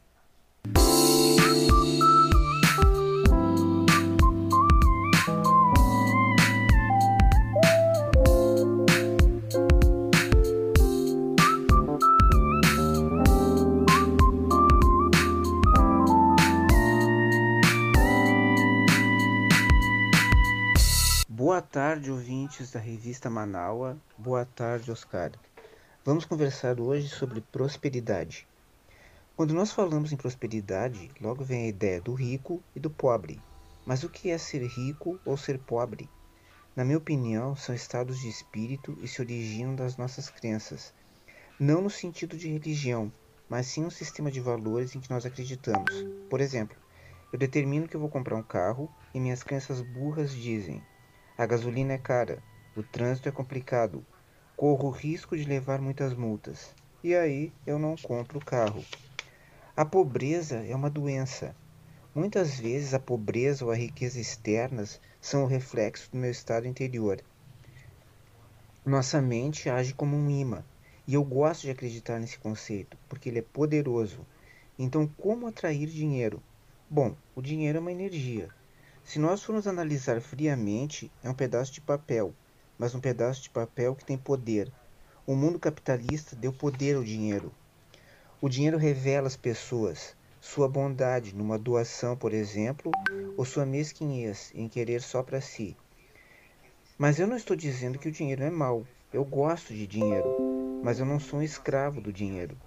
Boa 21.29 21.61
tarde, 21.61 22.11
ouvintes 22.11 22.71
da 22.71 22.81
revista 22.81 23.29
Manaua. 23.29 23.95
Boa 24.17 24.43
tarde, 24.43 24.91
Oscar. 24.91 25.31
Vamos 26.05 26.23
conversar 26.23 26.79
hoje 26.79 27.09
sobre 27.09 27.41
prosperidade. 27.41 28.47
Quando 29.35 29.55
nós 29.55 29.71
falamos 29.71 30.11
em 30.11 30.15
prosperidade, 30.15 31.09
logo 31.19 31.43
vem 31.43 31.63
a 31.63 31.67
ideia 31.67 31.99
do 31.99 32.13
rico 32.13 32.61
e 32.75 32.79
do 32.79 32.91
pobre. 32.91 33.41
Mas 33.87 34.03
o 34.03 34.09
que 34.09 34.29
é 34.29 34.37
ser 34.37 34.63
rico 34.67 35.19
ou 35.25 35.35
ser 35.35 35.57
pobre? 35.57 36.07
Na 36.75 36.85
minha 36.85 36.99
opinião, 36.99 37.55
são 37.55 37.73
estados 37.73 38.19
de 38.19 38.29
espírito 38.29 38.95
e 39.01 39.07
se 39.07 39.19
originam 39.19 39.73
das 39.73 39.97
nossas 39.97 40.29
crenças. 40.29 40.93
Não 41.59 41.81
no 41.81 41.89
sentido 41.89 42.37
de 42.37 42.49
religião, 42.49 43.11
mas 43.49 43.65
sim 43.65 43.83
um 43.83 43.89
sistema 43.89 44.29
de 44.29 44.39
valores 44.39 44.95
em 44.95 44.99
que 44.99 45.09
nós 45.09 45.25
acreditamos. 45.25 46.05
Por 46.29 46.39
exemplo, 46.39 46.77
eu 47.33 47.39
determino 47.39 47.87
que 47.87 47.95
eu 47.95 47.99
vou 47.99 48.09
comprar 48.09 48.35
um 48.35 48.43
carro 48.43 48.87
e 49.11 49.19
minhas 49.19 49.41
crenças 49.41 49.81
burras 49.81 50.29
dizem: 50.35 50.83
a 51.35 51.47
gasolina 51.47 51.93
é 51.93 51.97
cara, 51.97 52.43
o 52.77 52.83
trânsito 52.83 53.27
é 53.27 53.31
complicado, 53.31 54.05
corro 54.55 54.87
o 54.87 54.91
risco 54.91 55.35
de 55.35 55.43
levar 55.43 55.81
muitas 55.81 56.13
multas. 56.13 56.73
E 57.03 57.13
aí 57.13 57.51
eu 57.67 57.77
não 57.77 57.95
compro 57.95 58.39
o 58.39 58.45
carro. 58.45 58.83
A 59.75 59.83
pobreza 59.83 60.57
é 60.65 60.75
uma 60.75 60.89
doença. 60.89 61.55
Muitas 62.13 62.57
vezes 62.57 62.93
a 62.93 62.99
pobreza 62.99 63.65
ou 63.65 63.71
a 63.71 63.75
riqueza 63.75 64.19
externas 64.19 65.01
são 65.19 65.43
o 65.43 65.47
reflexo 65.47 66.09
do 66.09 66.17
meu 66.17 66.31
estado 66.31 66.67
interior. 66.67 67.21
Nossa 68.85 69.21
mente 69.21 69.69
age 69.69 69.93
como 69.93 70.15
um 70.15 70.29
imã, 70.29 70.63
e 71.05 71.13
eu 71.15 71.23
gosto 71.23 71.63
de 71.63 71.71
acreditar 71.71 72.19
nesse 72.19 72.37
conceito, 72.37 72.97
porque 73.09 73.27
ele 73.27 73.39
é 73.39 73.41
poderoso. 73.41 74.25
Então, 74.79 75.07
como 75.17 75.47
atrair 75.47 75.87
dinheiro? 75.87 76.41
Bom, 76.89 77.15
o 77.35 77.41
dinheiro 77.41 77.79
é 77.79 77.81
uma 77.81 77.91
energia. 77.91 78.49
Se 79.03 79.19
nós 79.19 79.43
formos 79.43 79.67
analisar 79.67 80.21
friamente, 80.21 81.11
é 81.23 81.29
um 81.29 81.33
pedaço 81.33 81.73
de 81.73 81.81
papel, 81.81 82.33
mas 82.77 82.93
um 82.93 82.99
pedaço 82.99 83.41
de 83.41 83.49
papel 83.49 83.95
que 83.95 84.05
tem 84.05 84.17
poder. 84.17 84.71
O 85.25 85.35
mundo 85.35 85.59
capitalista 85.59 86.35
deu 86.35 86.53
poder 86.53 86.95
ao 86.95 87.03
dinheiro. 87.03 87.51
O 88.41 88.49
dinheiro 88.49 88.77
revela 88.77 89.27
as 89.27 89.35
pessoas, 89.35 90.15
sua 90.39 90.67
bondade 90.67 91.35
numa 91.35 91.57
doação, 91.57 92.15
por 92.15 92.33
exemplo, 92.33 92.91
ou 93.35 93.43
sua 93.43 93.65
mesquinhez 93.65 94.51
em 94.53 94.67
querer 94.69 95.01
só 95.01 95.23
para 95.23 95.41
si. 95.41 95.75
Mas 96.97 97.19
eu 97.19 97.27
não 97.27 97.35
estou 97.35 97.55
dizendo 97.57 97.99
que 97.99 98.07
o 98.07 98.11
dinheiro 98.11 98.43
é 98.43 98.49
mau. 98.49 98.85
Eu 99.11 99.25
gosto 99.25 99.73
de 99.73 99.87
dinheiro, 99.87 100.33
mas 100.81 100.99
eu 100.99 101.05
não 101.05 101.19
sou 101.19 101.39
um 101.39 101.43
escravo 101.43 101.99
do 101.99 102.13
dinheiro. 102.13 102.57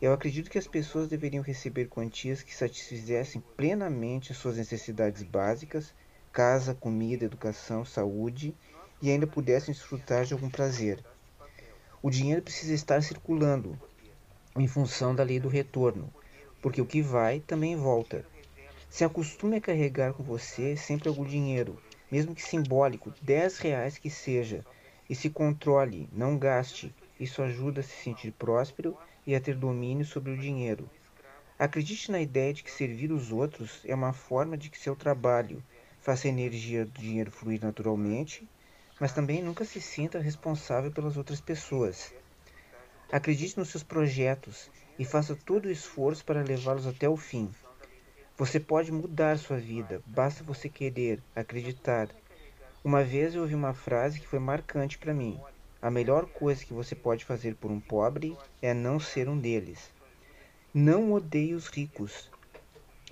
Eu 0.00 0.12
acredito 0.12 0.50
que 0.50 0.58
as 0.58 0.66
pessoas 0.66 1.08
deveriam 1.08 1.42
receber 1.42 1.86
quantias 1.86 2.42
que 2.42 2.54
satisfizessem 2.54 3.42
plenamente 3.56 4.34
suas 4.34 4.56
necessidades 4.56 5.22
básicas, 5.22 5.94
casa, 6.30 6.74
comida, 6.74 7.24
educação, 7.24 7.84
saúde, 7.84 8.54
e 9.04 9.10
ainda 9.10 9.26
pudessem 9.26 9.74
desfrutar 9.74 10.24
de 10.24 10.32
algum 10.32 10.48
prazer. 10.48 10.98
O 12.02 12.08
dinheiro 12.08 12.40
precisa 12.40 12.72
estar 12.72 13.02
circulando 13.02 13.78
em 14.56 14.66
função 14.66 15.14
da 15.14 15.22
lei 15.22 15.38
do 15.38 15.46
retorno, 15.46 16.10
porque 16.62 16.80
o 16.80 16.86
que 16.86 17.02
vai 17.02 17.40
também 17.40 17.76
volta. 17.76 18.24
Se 18.88 19.04
acostume 19.04 19.56
a 19.58 19.60
carregar 19.60 20.14
com 20.14 20.22
você 20.22 20.74
sempre 20.74 21.06
algum 21.06 21.22
dinheiro, 21.22 21.78
mesmo 22.10 22.34
que 22.34 22.42
simbólico, 22.42 23.12
10 23.20 23.58
reais 23.58 23.98
que 23.98 24.08
seja, 24.08 24.64
e 25.10 25.14
se 25.14 25.28
controle, 25.28 26.08
não 26.10 26.38
gaste. 26.38 26.94
Isso 27.20 27.42
ajuda 27.42 27.82
a 27.82 27.84
se 27.84 28.02
sentir 28.02 28.32
próspero 28.32 28.96
e 29.26 29.34
a 29.34 29.40
ter 29.40 29.54
domínio 29.54 30.06
sobre 30.06 30.32
o 30.32 30.38
dinheiro. 30.38 30.88
Acredite 31.58 32.10
na 32.10 32.22
ideia 32.22 32.54
de 32.54 32.64
que 32.64 32.70
servir 32.70 33.12
os 33.12 33.30
outros 33.30 33.82
é 33.84 33.94
uma 33.94 34.14
forma 34.14 34.56
de 34.56 34.70
que 34.70 34.78
seu 34.78 34.96
trabalho 34.96 35.62
faça 36.00 36.26
a 36.26 36.30
energia 36.30 36.86
do 36.86 36.98
dinheiro 36.98 37.30
fluir 37.30 37.60
naturalmente, 37.62 38.48
mas 39.04 39.12
também 39.12 39.42
nunca 39.42 39.66
se 39.66 39.82
sinta 39.82 40.18
responsável 40.18 40.90
pelas 40.90 41.18
outras 41.18 41.38
pessoas. 41.38 42.10
Acredite 43.12 43.58
nos 43.58 43.68
seus 43.68 43.82
projetos 43.82 44.70
e 44.98 45.04
faça 45.04 45.36
todo 45.36 45.66
o 45.66 45.70
esforço 45.70 46.24
para 46.24 46.42
levá-los 46.42 46.86
até 46.86 47.06
o 47.06 47.14
fim. 47.14 47.50
Você 48.38 48.58
pode 48.58 48.90
mudar 48.90 49.36
sua 49.36 49.58
vida, 49.58 50.00
basta 50.06 50.42
você 50.42 50.70
querer, 50.70 51.22
acreditar. 51.36 52.08
Uma 52.82 53.04
vez 53.04 53.34
eu 53.34 53.42
ouvi 53.42 53.54
uma 53.54 53.74
frase 53.74 54.18
que 54.18 54.26
foi 54.26 54.38
marcante 54.38 54.96
para 54.96 55.12
mim. 55.12 55.38
A 55.82 55.90
melhor 55.90 56.24
coisa 56.24 56.64
que 56.64 56.72
você 56.72 56.94
pode 56.94 57.26
fazer 57.26 57.56
por 57.56 57.70
um 57.70 57.80
pobre 57.80 58.34
é 58.62 58.72
não 58.72 58.98
ser 58.98 59.28
um 59.28 59.38
deles. 59.38 59.92
Não 60.72 61.12
odeie 61.12 61.52
os 61.52 61.66
ricos. 61.66 62.30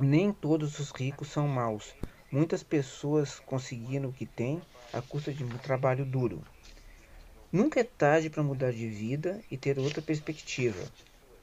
Nem 0.01 0.33
todos 0.33 0.79
os 0.79 0.91
ricos 0.91 1.29
são 1.29 1.47
maus. 1.47 1.95
Muitas 2.31 2.63
pessoas 2.63 3.39
conseguiram 3.41 4.09
o 4.09 4.13
que 4.15 4.25
têm 4.25 4.63
à 4.93 5.01
custa 5.01 5.33
de 5.33 5.43
um 5.43 5.49
trabalho 5.49 6.05
duro. 6.05 6.43
Nunca 7.51 7.81
é 7.81 7.85
tarde 7.85 8.29
para 8.29 8.43
mudar 8.43 8.73
de 8.73 8.89
vida 8.89 9.41
e 9.51 9.57
ter 9.57 9.79
outra 9.79 10.03
perspectiva. 10.03 10.83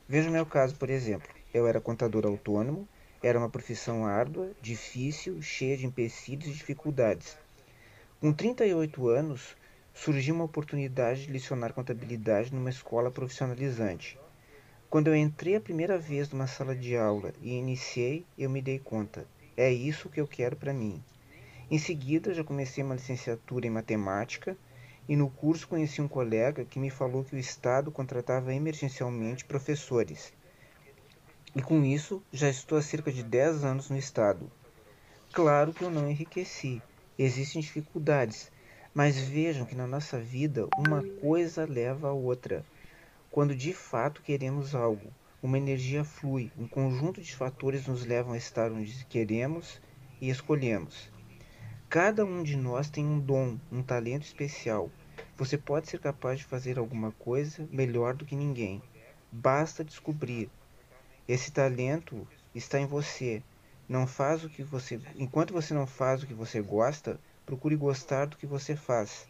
Veja 0.08 0.30
o 0.30 0.32
meu 0.32 0.46
caso, 0.46 0.76
por 0.76 0.90
exemplo. 0.90 1.28
Eu 1.54 1.68
era 1.68 1.82
contador 1.82 2.26
autônomo, 2.26 2.88
era 3.22 3.38
uma 3.38 3.50
profissão 3.50 4.06
árdua, 4.06 4.52
difícil, 4.62 5.42
cheia 5.42 5.78
de 5.78 5.86
empecilhos 5.86 6.48
e 6.48 6.54
dificuldades. 6.54 7.38
Com 8.20 8.32
38 8.32 9.08
anos, 9.08 9.56
surgiu 9.94 10.36
uma 10.36 10.46
oportunidade 10.46 11.26
de 11.26 11.32
lecionar 11.32 11.74
contabilidade 11.74 12.54
numa 12.54 12.70
escola 12.70 13.12
profissionalizante. 13.12 14.18
Quando 14.90 15.08
eu 15.08 15.16
entrei 15.16 15.56
a 15.56 15.62
primeira 15.62 15.98
vez 15.98 16.30
numa 16.30 16.48
sala 16.48 16.76
de 16.76 16.96
aula 16.96 17.34
e 17.42 17.54
iniciei, 17.54 18.26
eu 18.38 18.50
me 18.50 18.62
dei 18.62 18.80
conta: 18.80 19.28
é 19.56 19.72
isso 19.72 20.10
que 20.10 20.20
eu 20.20 20.28
quero 20.28 20.56
para 20.56 20.74
mim. 20.74 21.04
Em 21.72 21.78
seguida, 21.78 22.34
já 22.34 22.44
comecei 22.44 22.84
uma 22.84 22.96
licenciatura 22.96 23.68
em 23.68 23.70
matemática 23.70 24.58
e 25.08 25.16
no 25.16 25.30
curso 25.30 25.68
conheci 25.68 26.02
um 26.02 26.08
colega 26.08 26.66
que 26.66 26.80
me 26.80 26.90
falou 26.90 27.24
que 27.24 27.36
o 27.36 27.40
Estado 27.40 27.92
contratava 27.92 28.52
emergencialmente 28.52 29.46
professores. 29.46 30.34
E 31.56 31.62
com 31.62 31.84
isso, 31.84 32.24
já 32.34 32.50
estou 32.50 32.76
há 32.76 32.82
cerca 32.82 33.12
de 33.12 33.22
10 33.22 33.64
anos 33.64 33.88
no 33.88 33.98
Estado. 33.98 34.52
Claro 35.32 35.72
que 35.72 35.84
eu 35.84 35.92
não 35.92 36.10
enriqueci, 36.10 36.82
existem 37.20 37.62
dificuldades, 37.62 38.52
mas 38.92 39.20
vejam 39.20 39.64
que 39.64 39.76
na 39.76 39.86
nossa 39.86 40.20
vida 40.20 40.68
uma 40.76 41.04
coisa 41.22 41.68
leva 41.68 42.10
a 42.10 42.14
outra. 42.14 42.66
Quando 43.30 43.56
de 43.56 43.74
fato 43.74 44.24
queremos 44.24 44.74
algo, 44.74 45.14
uma 45.40 45.60
energia 45.60 46.04
flui, 46.04 46.52
um 46.58 46.68
conjunto 46.68 47.22
de 47.22 47.36
fatores 47.36 47.86
nos 47.86 48.06
levam 48.06 48.34
a 48.34 48.38
estar 48.38 48.72
onde 48.72 49.06
queremos 49.06 49.80
e 50.20 50.32
escolhemos. 50.32 51.19
Cada 51.90 52.24
um 52.24 52.44
de 52.44 52.56
nós 52.56 52.88
tem 52.88 53.04
um 53.04 53.20
dom, 53.20 53.58
um 53.72 53.82
talento 53.82 54.22
especial. 54.22 54.92
Você 55.36 55.58
pode 55.58 55.90
ser 55.90 56.00
capaz 56.00 56.38
de 56.38 56.46
fazer 56.46 56.78
alguma 56.78 57.12
coisa 57.14 57.68
melhor 57.72 58.14
do 58.14 58.26
que 58.26 58.36
ninguém. 58.36 58.80
Basta 59.32 59.84
descobrir. 59.84 60.52
Esse 61.28 61.52
talento 61.52 62.28
está 62.54 62.80
em 62.80 62.86
você. 62.86 63.42
Não 63.88 64.06
faz 64.06 64.44
o 64.44 64.50
que 64.52 64.62
você, 64.62 65.02
enquanto 65.16 65.52
você 65.52 65.74
não 65.74 65.88
faz 65.88 66.22
o 66.22 66.28
que 66.28 66.34
você 66.36 66.62
gosta, 66.62 67.20
procure 67.44 67.76
gostar 67.76 68.26
do 68.26 68.38
que 68.38 68.46
você 68.46 68.76
faz. 68.76 69.28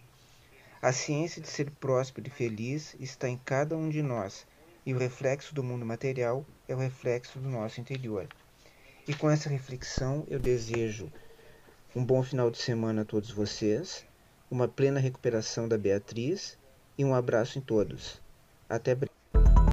A 0.81 0.91
ciência 0.91 1.41
de 1.41 1.47
ser 1.47 1.71
próspero 1.71 2.27
e 2.27 2.29
feliz 2.29 2.93
está 2.99 3.29
em 3.29 3.37
cada 3.37 3.77
um 3.77 3.87
de 3.87 4.01
nós, 4.01 4.45
e 4.85 4.93
o 4.93 4.97
reflexo 4.97 5.55
do 5.55 5.63
mundo 5.63 5.85
material 5.85 6.45
é 6.67 6.75
o 6.75 6.79
reflexo 6.79 7.39
do 7.39 7.47
nosso 7.47 7.79
interior. 7.79 8.27
E 9.07 9.13
com 9.13 9.29
essa 9.29 9.47
reflexão, 9.47 10.25
eu 10.27 10.39
desejo 10.39 11.09
um 11.95 12.05
bom 12.05 12.21
final 12.21 12.51
de 12.51 12.57
semana 12.57 13.01
a 13.01 13.05
todos 13.05 13.31
vocês, 13.31 14.05
uma 14.49 14.67
plena 14.67 14.99
recuperação 14.99 15.67
da 15.67 15.77
Beatriz 15.77 16.57
e 16.97 17.03
um 17.03 17.15
abraço 17.15 17.57
em 17.57 17.61
todos. 17.61 18.21
Até 18.69 18.93
breve. 18.93 19.19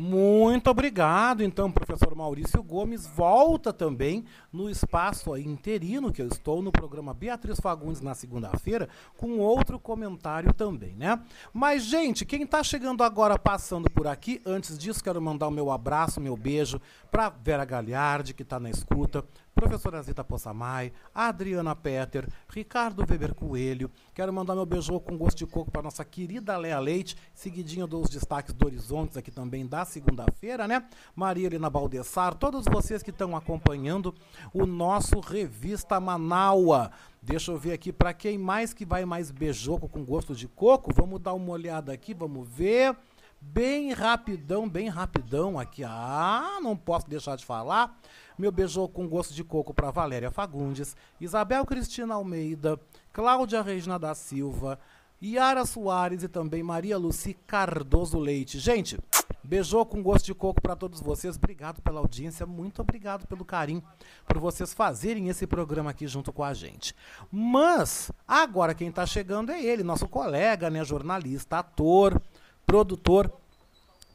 Muito 0.01 0.69
obrigado, 0.69 1.43
então, 1.43 1.73
professor 1.73 2.15
Maurício 2.15 2.63
Gomes. 2.63 3.07
Volta 3.07 3.73
também 3.73 4.25
no 4.53 4.69
espaço 4.69 5.35
interino, 5.37 6.13
que 6.13 6.21
eu 6.21 6.29
estou 6.29 6.61
no 6.61 6.71
programa 6.71 7.15
Beatriz 7.15 7.59
Fagundes 7.59 8.03
na 8.03 8.15
segunda-feira, 8.15 8.89
com 9.17 9.39
outro 9.39 9.81
comentário 9.81 10.53
também, 10.53 10.95
né? 10.95 11.19
Mas, 11.53 11.85
gente, 11.85 12.27
quem 12.27 12.43
está 12.43 12.63
chegando 12.63 13.03
agora 13.03 13.39
passando 13.39 13.91
por 13.91 14.07
aqui, 14.07 14.41
antes 14.45 14.79
disso, 14.79 15.03
quero 15.03 15.21
mandar 15.21 15.49
o 15.49 15.53
meu 15.53 15.71
abraço, 15.71 16.21
meu 16.21 16.37
beijo 16.37 16.81
para 17.11 17.31
Vera 17.31 17.65
Galhardi, 17.65 18.35
que 18.35 18.43
está 18.43 18.61
na 18.61 18.69
escuta, 18.69 19.25
professora 19.57 20.03
Zita 20.03 20.23
Possamay, 20.23 20.93
Adriana 21.15 21.75
Peter, 21.75 22.29
Ricardo 22.47 23.07
Weber 23.09 23.35
Coelho. 23.35 23.91
Quero 24.15 24.31
mandar 24.31 24.55
meu 24.55 24.67
beijo 24.67 25.01
com 25.01 25.17
gosto 25.17 25.39
de 25.39 25.47
coco 25.47 25.71
para 25.71 25.81
nossa 25.81 26.05
querida 26.05 26.59
Lea 26.59 26.79
Leite, 26.79 27.17
seguidinho 27.33 27.87
dos 27.87 28.11
destaques 28.11 28.53
do 28.53 28.67
Horizontes 28.67 29.17
aqui 29.17 29.31
também 29.31 29.67
da 29.67 29.87
segunda-feira, 29.87 30.69
né? 30.69 30.85
Maria 31.15 31.47
Helena 31.47 31.71
Baldessar, 31.71 32.35
todos 32.35 32.67
vocês 32.67 33.03
que 33.03 33.09
estão 33.09 33.35
acompanhando 33.35 34.15
o 34.53 34.67
nosso 34.67 35.21
Revista 35.21 35.99
Manaua. 35.99 36.91
Deixa 37.23 37.51
eu 37.51 37.59
ver 37.59 37.73
aqui 37.73 37.95
para 37.95 38.13
quem 38.13 38.37
mais 38.37 38.75
que 38.75 38.85
vai 38.85 39.07
mais 39.07 39.31
beijoco 39.31 39.89
com 39.89 40.05
gosto 40.05 40.35
de 40.35 40.47
coco. 40.47 40.93
Vamos 40.95 41.19
dar 41.19 41.33
uma 41.33 41.53
olhada 41.53 41.95
aqui, 41.95 42.13
vamos 42.13 42.47
ver. 42.47 42.95
Bem 43.41 43.93
rapidão, 43.93 44.69
bem 44.69 44.89
rapidão 44.89 45.59
aqui. 45.59 45.85
Ah, 45.85 46.59
não 46.63 46.77
posso 46.77 47.09
deixar 47.09 47.37
de 47.37 47.45
falar. 47.45 47.99
Meu 48.39 48.53
beijou 48.53 48.89
com 48.89 49.09
gosto 49.09 49.33
de 49.33 49.43
coco 49.43 49.73
para 49.73 49.91
Valéria 49.91 50.31
Fagundes, 50.31 50.95
Isabel 51.21 51.65
Cristina 51.65 52.15
Almeida, 52.15 52.79
Cláudia 53.13 53.63
Regina 53.63 53.99
da 53.99 54.15
Silva, 54.15 54.79
Yara 55.23 55.65
Soares 55.65 56.23
e 56.23 56.29
também 56.29 56.63
Maria 56.63 56.99
Luci 56.99 57.35
Cardoso 57.47 58.19
Leite. 58.19 58.59
Gente, 58.59 58.99
beijou 59.43 59.87
com 59.87 60.03
gosto 60.03 60.27
de 60.27 60.35
coco 60.35 60.61
para 60.61 60.77
todos 60.77 61.01
vocês. 61.01 61.37
Obrigado 61.37 61.81
pela 61.81 62.01
audiência, 62.01 62.45
muito 62.45 62.83
obrigado 62.83 63.27
pelo 63.27 63.45
carinho, 63.45 63.83
por 64.27 64.39
vocês 64.39 64.75
fazerem 64.75 65.31
esse 65.31 65.47
programa 65.47 65.91
aqui 65.91 66.07
junto 66.07 66.33
com 66.33 66.45
a 66.45 66.53
gente. 66.53 66.95
Mas 67.33 68.11
agora 68.29 68.75
quem 68.75 68.89
está 68.89 69.07
chegando 69.07 69.51
é 69.51 69.63
ele, 69.63 69.83
nosso 69.83 70.07
colega, 70.07 70.69
né, 70.69 70.85
jornalista, 70.85 71.59
ator, 71.61 72.21
produtor, 72.67 73.33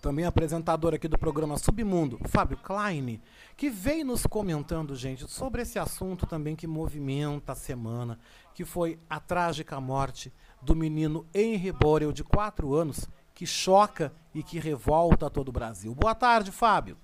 também 0.01 0.25
apresentador 0.25 0.93
aqui 0.93 1.07
do 1.07 1.17
programa 1.17 1.57
Submundo, 1.57 2.19
Fábio 2.25 2.57
Klein, 2.57 3.21
que 3.61 3.69
vem 3.69 4.03
nos 4.03 4.25
comentando, 4.25 4.95
gente, 4.95 5.31
sobre 5.31 5.61
esse 5.61 5.77
assunto 5.77 6.25
também 6.25 6.55
que 6.55 6.65
movimenta 6.65 7.51
a 7.51 7.55
semana, 7.55 8.17
que 8.55 8.65
foi 8.65 8.97
a 9.07 9.19
trágica 9.19 9.79
morte 9.79 10.33
do 10.63 10.75
menino 10.75 11.27
Henry 11.31 11.71
Borel, 11.71 12.11
de 12.11 12.23
4 12.23 12.73
anos, 12.73 13.07
que 13.35 13.45
choca 13.45 14.11
e 14.33 14.41
que 14.41 14.57
revolta 14.57 15.29
todo 15.29 15.49
o 15.49 15.51
Brasil. 15.51 15.93
Boa 15.93 16.15
tarde, 16.15 16.51
Fábio. 16.51 16.97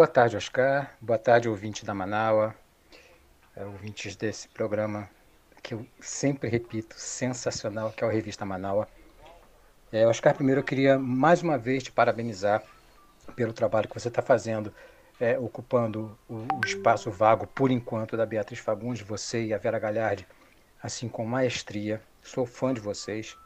Boa 0.00 0.08
tarde, 0.08 0.34
Oscar. 0.34 0.96
Boa 0.98 1.18
tarde, 1.18 1.46
ouvinte 1.46 1.84
da 1.84 1.92
Manaua, 1.92 2.54
é, 3.54 3.66
ouvintes 3.66 4.16
desse 4.16 4.48
programa 4.48 5.06
que 5.62 5.74
eu 5.74 5.86
sempre 6.00 6.48
repito, 6.48 6.94
sensacional, 6.98 7.92
que 7.92 8.02
é 8.02 8.06
o 8.06 8.10
Revista 8.10 8.46
Manaua. 8.46 8.88
É, 9.92 10.06
Oscar, 10.06 10.34
primeiro 10.34 10.60
eu 10.60 10.64
queria 10.64 10.98
mais 10.98 11.42
uma 11.42 11.58
vez 11.58 11.82
te 11.82 11.92
parabenizar 11.92 12.62
pelo 13.36 13.52
trabalho 13.52 13.90
que 13.90 13.94
você 14.00 14.08
está 14.08 14.22
fazendo, 14.22 14.72
é, 15.20 15.38
ocupando 15.38 16.18
o, 16.26 16.46
o, 16.50 16.60
espaço 16.64 17.10
vago, 17.10 17.46
por 17.46 17.70
enquanto, 17.70 18.16
da 18.16 18.24
Beatriz 18.24 18.58
Fagundes, 18.58 19.02
você 19.02 19.44
e 19.44 19.52
a 19.52 19.58
Vera 19.58 19.78
Galhardi, 19.78 20.26
assim 20.82 21.10
com 21.10 21.26
maestria. 21.26 22.00
Sou 22.22 22.46
fã 22.46 22.72
de 22.72 22.80
vocês. 22.80 23.36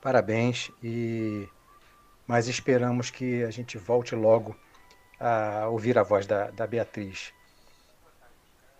Parabéns 0.00 0.70
e 0.80 1.48
mas 2.28 2.46
esperamos 2.46 3.10
que 3.10 3.42
a 3.42 3.50
gente 3.50 3.76
volte 3.76 4.14
logo 4.14 4.56
a 5.22 5.68
ouvir 5.68 5.96
a 5.96 6.02
voz 6.02 6.26
da, 6.26 6.50
da 6.50 6.66
Beatriz. 6.66 7.32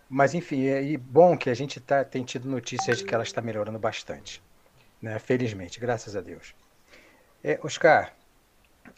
Mas 0.09 0.35
enfim, 0.35 0.67
é 0.67 0.97
bom 0.99 1.37
que 1.39 1.49
a 1.49 1.55
gente 1.55 1.81
tá, 1.81 2.05
tem 2.05 2.25
tido 2.25 2.49
notícias 2.49 2.99
de 2.99 3.05
que 3.05 3.15
ela 3.15 3.23
está 3.23 3.41
melhorando 3.41 3.79
bastante. 3.79 4.43
Né? 5.01 5.19
Felizmente, 5.21 5.79
graças 5.79 6.17
a 6.17 6.21
Deus. 6.21 6.53
É, 7.45 7.61
Oscar, 7.63 8.13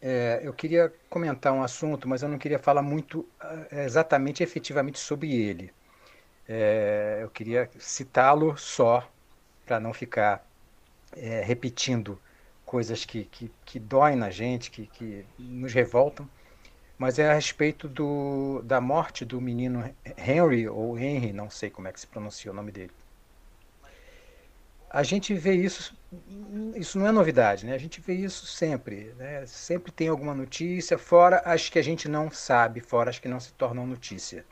é, 0.01 0.41
eu 0.43 0.55
queria 0.55 0.93
comentar 1.11 1.53
um 1.53 1.63
assunto, 1.63 2.09
mas 2.09 2.23
eu 2.23 2.31
não 2.31 2.39
queria 2.39 2.59
falar 2.59 2.83
muito 2.83 3.29
é, 3.71 3.85
exatamente, 3.85 4.43
efetivamente 4.43 4.99
sobre 4.99 5.35
ele. 5.35 5.71
É, 6.49 7.19
eu 7.21 7.29
queria 7.29 7.71
citá-lo 7.79 8.57
só, 8.57 9.07
para 9.67 9.79
não 9.79 9.93
ficar 9.93 10.47
é, 11.15 11.43
repetindo 11.43 12.19
coisas 12.65 13.05
que, 13.05 13.25
que, 13.27 13.51
que 13.67 13.79
doem 13.79 14.17
na 14.17 14.31
gente, 14.31 14.71
que, 14.71 14.87
que 14.87 15.27
nos 15.39 15.75
revoltam 15.75 16.29
mas 16.99 17.19
é 17.19 17.31
a 17.31 17.35
respeito 17.35 17.89
do, 17.89 18.63
da 18.63 18.81
morte 18.81 19.25
do 19.25 19.41
menino 19.41 19.95
Henry, 20.17 20.69
ou 20.69 20.99
Henry, 20.99 21.33
não 21.33 21.51
sei 21.51 21.71
como 21.71 21.89
é 21.89 21.93
que 21.93 22.01
se 22.01 22.07
pronuncia 22.07 22.51
o 22.51 22.55
nome 22.55 22.71
dele. 22.71 22.93
A 24.89 25.03
gente 25.03 25.35
vê 25.35 25.55
isso, 25.55 25.99
isso 26.77 26.99
não 26.99 27.09
é 27.09 27.11
novidade, 27.11 27.67
né? 27.67 27.75
A 27.75 27.79
gente 27.79 28.01
vê 28.01 28.15
isso 28.15 28.47
sempre, 28.47 29.13
né? 29.19 29.45
Sempre 29.45 29.91
tem 29.91 30.07
alguma 30.07 30.33
notícia, 30.35 30.97
fora 30.97 31.43
as 31.45 31.69
que 31.69 31.81
a 31.81 31.83
gente 31.83 32.09
não 32.09 32.31
sabe, 32.31 32.81
fora 32.81 33.11
as 33.11 33.19
que 33.19 33.27
não 33.27 33.41
se 33.41 33.53
tornam 33.55 33.85
notícia. 33.87 34.45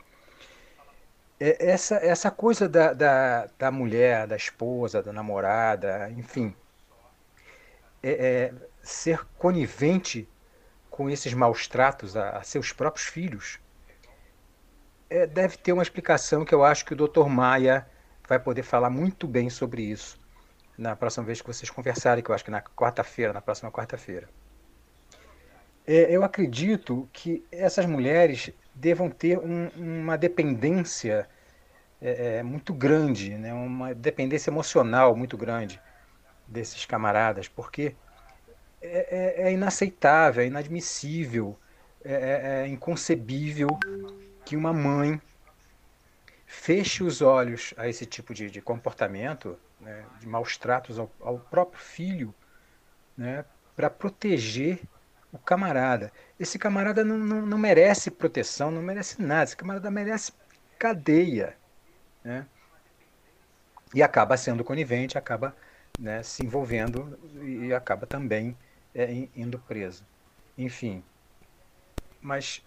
É, 1.39 1.65
essa, 1.65 1.95
essa 1.95 2.29
coisa 2.29 2.67
da, 2.67 2.93
da, 2.93 3.49
da 3.57 3.71
mulher, 3.71 4.27
da 4.27 4.35
esposa, 4.35 5.01
da 5.01 5.13
namorada, 5.13 6.11
enfim, 6.11 6.53
é, 8.01 8.11
é, 8.11 8.53
ser 8.81 9.25
conivente 9.37 10.27
com 10.93 11.09
esses 11.09 11.33
maus 11.33 11.67
tratos 11.67 12.15
a, 12.15 12.37
a 12.37 12.43
seus 12.43 12.71
próprios 12.71 13.07
filhos, 13.07 13.59
é, 15.09 15.25
deve 15.25 15.57
ter 15.57 15.73
uma 15.73 15.81
explicação 15.81 16.45
que 16.45 16.53
eu 16.53 16.63
acho 16.63 16.85
que 16.85 16.93
o 16.93 16.95
Dr. 16.95 17.25
Maia 17.27 17.87
vai 18.27 18.39
poder 18.39 18.61
falar 18.61 18.91
muito 18.91 19.27
bem 19.27 19.49
sobre 19.49 19.81
isso 19.81 20.19
na 20.77 20.95
próxima 20.95 21.25
vez 21.25 21.41
que 21.41 21.47
vocês 21.47 21.71
conversarem, 21.71 22.23
que 22.23 22.29
eu 22.29 22.35
acho 22.35 22.45
que 22.45 22.51
na 22.51 22.61
quarta-feira, 22.61 23.33
na 23.33 23.41
próxima 23.41 23.71
quarta-feira. 23.71 24.29
É, 25.87 26.15
eu 26.15 26.23
acredito 26.23 27.09
que 27.11 27.43
essas 27.51 27.87
mulheres 27.87 28.51
devam 28.75 29.09
ter 29.09 29.39
um, 29.39 29.69
uma 29.75 30.15
dependência 30.15 31.27
é, 31.99 32.37
é 32.37 32.43
muito 32.43 32.71
grande, 32.71 33.35
né? 33.35 33.51
uma 33.51 33.95
dependência 33.95 34.51
emocional 34.51 35.15
muito 35.15 35.37
grande 35.37 35.81
desses 36.47 36.85
camaradas, 36.85 37.47
porque 37.47 37.95
é, 38.83 39.07
é, 39.09 39.47
é 39.47 39.53
inaceitável, 39.53 40.43
é 40.43 40.47
inadmissível, 40.47 41.57
é, 42.03 42.13
é, 42.13 42.63
é, 42.63 42.67
inconcebível 42.67 43.69
que 44.43 44.57
uma 44.57 44.73
mãe 44.73 45.21
feche 46.45 47.01
os 47.01 47.21
olhos 47.21 47.73
a 47.77 47.87
esse 47.87 48.05
tipo 48.05 48.33
de, 48.33 48.51
de 48.51 48.61
comportamento, 48.61 49.57
né, 49.79 50.05
de 50.19 50.27
maus 50.27 50.57
tratos 50.57 50.99
ao, 50.99 51.09
ao 51.21 51.39
próprio 51.39 51.81
filho, 51.81 52.35
né, 53.17 53.45
para 53.73 53.89
proteger 53.89 54.81
o 55.31 55.37
camarada. 55.37 56.11
Esse 56.37 56.59
camarada 56.59 57.05
não, 57.05 57.17
não, 57.17 57.45
não, 57.45 57.57
merece 57.57 58.11
proteção, 58.11 58.69
não 58.69 58.81
merece 58.81 59.21
nada. 59.21 59.45
Esse 59.45 59.57
camarada 59.57 59.89
merece 59.89 60.33
cadeia. 60.77 61.55
Né? 62.23 62.45
E 63.95 64.03
acaba 64.03 64.37
sendo 64.37 64.63
conivente, 64.63 65.17
acaba 65.17 65.55
né, 65.97 66.21
se 66.21 66.45
envolvendo 66.45 67.17
e 67.41 67.73
acaba 67.73 68.05
também 68.05 68.55
é, 68.95 69.27
indo 69.35 69.59
preso. 69.59 70.05
Enfim. 70.57 71.03
Mas 72.21 72.63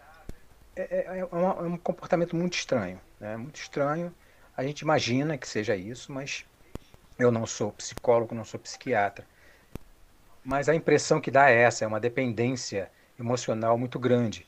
é, 0.75 0.83
é, 0.83 1.19
é, 1.19 1.25
uma, 1.25 1.53
é, 1.53 1.63
um 1.63 1.77
comportamento 1.77 2.37
muito 2.37 2.55
estranho. 2.55 3.01
Né? 3.19 3.37
Muito 3.37 3.57
estranho. 3.57 4.15
A 4.57 4.63
gente 4.63 4.81
imagina 4.81 5.39
que 5.39 5.49
seja 5.49 5.77
isso, 5.77 6.13
mas 6.13 6.45
eu 7.19 7.31
não 7.31 7.47
sou 7.47 7.73
psicólogo, 7.73 8.35
não 8.35 8.45
sou 8.45 8.61
psiquiatra. 8.61 9.27
Mas 10.45 10.69
a 10.69 10.75
impressão 10.75 11.21
que 11.21 11.31
dá 11.31 11.51
é 11.51 11.63
essa, 11.63 11.85
é 11.85 11.89
uma 11.89 12.01
dependência 12.01 12.91
emocional 13.19 13.77
muito 13.77 13.99
grande. 13.99 14.47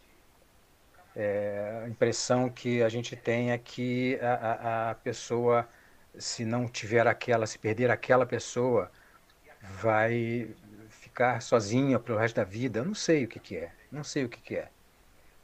É, 1.16 1.82
a 1.84 1.88
impressão 1.88 2.48
que 2.48 2.82
a 2.82 2.88
gente 2.88 3.16
tem 3.16 3.50
é 3.50 3.59
que 3.59 4.18
a, 4.20 4.34
a, 4.34 4.90
a 4.90 4.94
pessoa, 4.94 5.68
se 6.16 6.44
não 6.44 6.68
tiver 6.68 7.06
aquela, 7.06 7.46
se 7.46 7.59
perder 7.59 7.90
aquela 7.90 8.24
pessoa, 8.24 8.90
vai 9.60 10.55
ficar 11.18 11.42
sozinha 11.42 11.98
para 11.98 12.14
o 12.14 12.16
resto 12.16 12.36
da 12.36 12.44
vida. 12.44 12.78
Eu 12.78 12.84
não 12.84 12.94
sei 12.94 13.24
o 13.24 13.28
que, 13.28 13.40
que 13.40 13.56
é. 13.56 13.72
Não 13.90 14.04
sei 14.04 14.24
o 14.24 14.28
que, 14.28 14.40
que 14.40 14.54
é. 14.54 14.68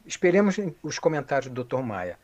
Esperemos 0.06 0.56
os 0.80 1.01
comentários 1.01 1.51
do 1.51 1.64
Dr. 1.64 1.82
Maia. 1.82 2.16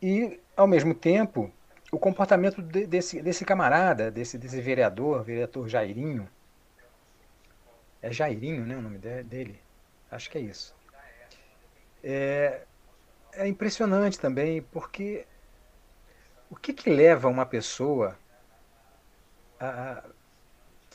E, 0.00 0.38
ao 0.56 0.68
mesmo 0.68 0.94
tempo, 0.94 1.50
o 1.90 1.98
comportamento 1.98 2.62
de, 2.62 2.86
desse, 2.86 3.20
desse 3.20 3.44
camarada, 3.44 4.12
desse, 4.12 4.38
desse 4.38 4.60
vereador, 4.60 5.24
vereador 5.24 5.68
Jairinho. 5.68 6.28
É 8.00 8.12
Jairinho, 8.12 8.64
né, 8.64 8.76
o 8.76 8.82
nome 8.82 8.98
de, 8.98 9.24
dele? 9.24 9.58
Acho 10.08 10.30
que 10.30 10.38
é 10.38 10.42
isso. 10.42 10.72
É, 12.04 12.62
é 13.32 13.48
impressionante 13.48 14.20
também, 14.20 14.62
porque 14.62 15.26
o 16.48 16.54
que, 16.54 16.72
que 16.72 16.90
leva 16.90 17.28
uma 17.28 17.44
pessoa 17.44 18.16
a 19.58 20.04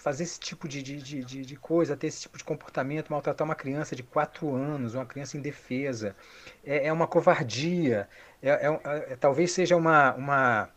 fazer 0.07 0.23
esse 0.23 0.39
tipo 0.39 0.69
de, 0.69 0.81
de, 0.81 1.01
de, 1.01 1.45
de 1.45 1.55
coisa, 1.57 1.97
ter 1.97 2.07
esse 2.07 2.21
tipo 2.21 2.37
de 2.37 2.43
comportamento, 2.45 3.09
maltratar 3.09 3.43
uma 3.43 3.55
criança 3.55 3.93
de 3.93 4.03
4 4.03 4.55
anos, 4.55 4.95
uma 4.95 5.05
criança 5.05 5.35
indefesa? 5.35 6.15
É, 6.63 6.87
é 6.87 6.93
uma 6.93 7.05
covardia, 7.05 8.07
é, 8.41 8.49
é, 8.49 8.81
é, 9.11 9.15
talvez 9.17 9.51
seja 9.51 9.75
uma, 9.75 10.13
uma, 10.15 10.69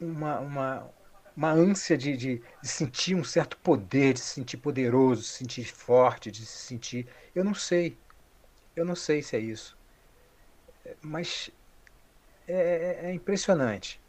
uma, 0.00 0.38
uma, 0.38 0.90
uma 1.36 1.50
ânsia 1.50 1.98
de, 1.98 2.16
de, 2.16 2.42
de, 2.62 2.68
sentir 2.68 3.16
um 3.16 3.24
certo 3.24 3.56
poder, 3.56 4.14
de 4.14 4.20
se 4.20 4.34
sentir 4.34 4.58
poderoso, 4.58 5.22
de 5.22 5.26
se 5.26 5.38
sentir 5.38 5.64
forte, 5.64 6.30
de 6.30 6.46
se 6.46 6.58
sentir. 6.68 7.08
Eu 7.34 7.42
não 7.42 7.54
sei. 7.54 7.98
Eu 8.76 8.84
não 8.84 8.94
sei 8.94 9.22
se 9.22 9.34
é 9.34 9.40
isso. 9.40 9.76
Mas 11.02 11.50
é, 12.46 13.00
é, 13.02 13.10
é 13.10 13.12
impressionante. 13.12 14.00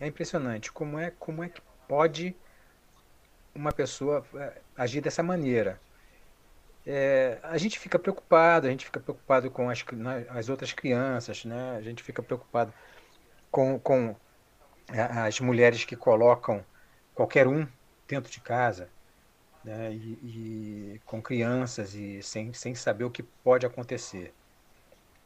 É 0.00 0.08
impressionante 0.08 0.72
como 0.72 0.98
é, 0.98 1.12
como 1.12 1.44
é 1.44 1.48
que 1.48 1.60
pode 1.86 2.34
uma 3.54 3.72
pessoa 3.72 4.24
é, 4.34 4.60
agir 4.76 5.00
dessa 5.00 5.22
maneira. 5.22 5.80
É, 6.86 7.38
a 7.42 7.58
gente 7.58 7.78
fica 7.78 7.98
preocupado, 7.98 8.66
a 8.66 8.70
gente 8.70 8.84
fica 8.84 8.98
preocupado 8.98 9.50
com 9.50 9.70
as, 9.70 9.84
as 10.30 10.48
outras 10.48 10.72
crianças, 10.72 11.44
né? 11.44 11.76
a 11.76 11.80
gente 11.80 12.02
fica 12.02 12.22
preocupado 12.22 12.72
com, 13.50 13.78
com 13.78 14.16
as 14.88 15.38
mulheres 15.38 15.84
que 15.84 15.94
colocam 15.94 16.64
qualquer 17.14 17.46
um 17.46 17.66
dentro 18.08 18.30
de 18.32 18.40
casa, 18.40 18.88
né? 19.64 19.92
e, 19.92 20.18
e, 20.94 21.00
com 21.06 21.22
crianças 21.22 21.94
e 21.94 22.20
sem, 22.22 22.52
sem 22.52 22.74
saber 22.74 23.04
o 23.04 23.10
que 23.10 23.22
pode 23.22 23.64
acontecer. 23.64 24.34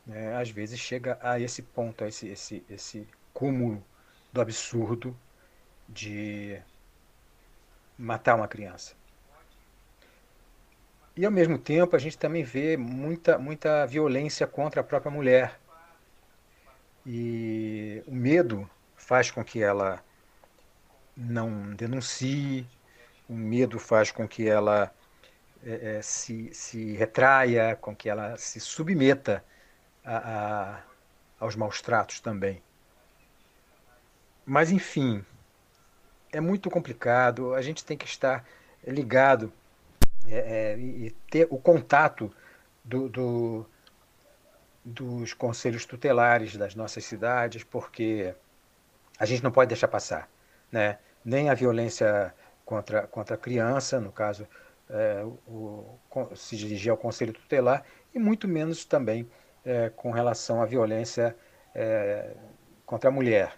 Né? 0.07 0.37
Às 0.37 0.51
vezes 0.51 0.79
chega 0.79 1.19
a 1.23 1.41
esse 1.41 1.63
ponto, 1.63 2.05
a 2.05 2.09
esse, 2.09 2.29
esse, 2.29 2.65
esse 2.69 3.09
cúmulo 3.33 3.83
do 4.31 4.43
absurdo 4.43 5.17
de 5.89 6.61
matar 7.99 8.35
uma 8.35 8.49
criança. 8.49 8.95
E 11.17 11.25
ao 11.25 11.33
mesmo 11.33 11.59
tempo 11.59 11.97
a 11.97 11.99
gente 11.99 12.19
também 12.19 12.45
vê 12.45 12.77
muita, 12.77 13.39
muita 13.39 13.87
violência 13.87 14.47
contra 14.47 14.81
a 14.81 14.85
própria 14.85 15.11
mulher. 15.11 15.59
E 17.07 18.03
o 18.07 18.15
medo 18.15 18.69
faz 18.97 19.31
com 19.31 19.43
que 19.45 19.63
ela 19.63 20.03
não 21.17 21.75
denuncie, 21.75 22.67
o 23.29 23.35
medo 23.35 23.79
faz 23.79 24.11
com 24.11 24.29
que 24.29 24.49
ela 24.49 24.93
é, 25.65 25.97
é, 25.97 26.03
se, 26.03 26.53
se 26.53 26.93
retraia, 26.93 27.77
com 27.77 27.95
que 27.97 28.09
ela 28.09 28.37
se 28.37 28.61
submeta 28.61 29.43
a, 30.05 30.17
a, 30.17 30.83
aos 31.41 31.57
maus 31.57 31.81
tratos 31.81 32.21
também. 32.21 32.63
Mas, 34.45 34.71
enfim, 34.71 35.25
é 36.37 36.41
muito 36.41 36.69
complicado, 36.71 37.55
a 37.55 37.63
gente 37.63 37.83
tem 37.83 37.97
que 37.97 38.05
estar 38.05 38.45
ligado 38.87 39.51
é, 40.29 40.75
é, 40.75 40.79
e 40.79 41.11
ter 41.31 41.49
o 41.51 41.59
contato 41.59 42.31
do, 42.85 43.09
do, 43.09 43.67
dos 44.85 45.33
conselhos 45.33 45.87
tutelares 45.87 46.55
das 46.57 46.75
nossas 46.75 47.07
cidades, 47.07 47.65
porque 47.65 48.35
a 49.19 49.25
gente 49.25 49.43
não 49.43 49.51
pode 49.51 49.69
deixar 49.69 49.89
passar, 49.89 50.29
né? 50.71 50.99
Nem 51.25 51.49
a 51.49 51.55
violência 51.55 52.35
contra, 52.67 53.07
contra 53.07 53.35
a 53.35 53.39
criança, 53.39 53.99
no 53.99 54.13
caso, 54.13 54.47
é, 54.91 55.25
o, 55.47 55.99
se 56.35 56.55
dirigir 56.55 56.91
ao 56.91 56.99
conselho 56.99 57.33
tutelar, 57.33 57.83
e 58.15 58.19
muito 58.19 58.47
menos 58.47 58.85
também 58.85 59.27
é, 59.65 59.89
com 59.89 60.11
relação 60.11 60.61
à 60.61 60.67
violência 60.67 61.35
é, 61.75 62.35
contra 62.85 63.09
a 63.09 63.13
mulher. 63.13 63.57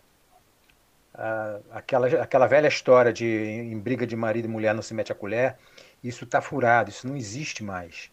Aquela, 1.71 2.07
aquela 2.23 2.47
velha 2.47 2.69
história 2.69 3.13
de 3.13 3.27
em 3.27 3.79
briga 3.79 4.07
de 4.07 4.15
marido 4.15 4.45
e 4.45 4.49
mulher 4.49 4.75
não 4.75 4.83
se 4.83 4.95
mete 4.95 5.11
a 5.11 5.15
colher, 5.15 5.57
isso 6.03 6.25
está 6.25 6.41
furado, 6.41 6.91
isso 6.91 7.07
não 7.09 7.17
existe 7.17 7.65
mais. 7.65 8.11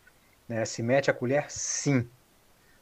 Né? 0.48 0.66
Se 0.66 0.82
mete 0.82 1.12
a 1.12 1.14
colher, 1.14 1.46
sim. 1.50 2.10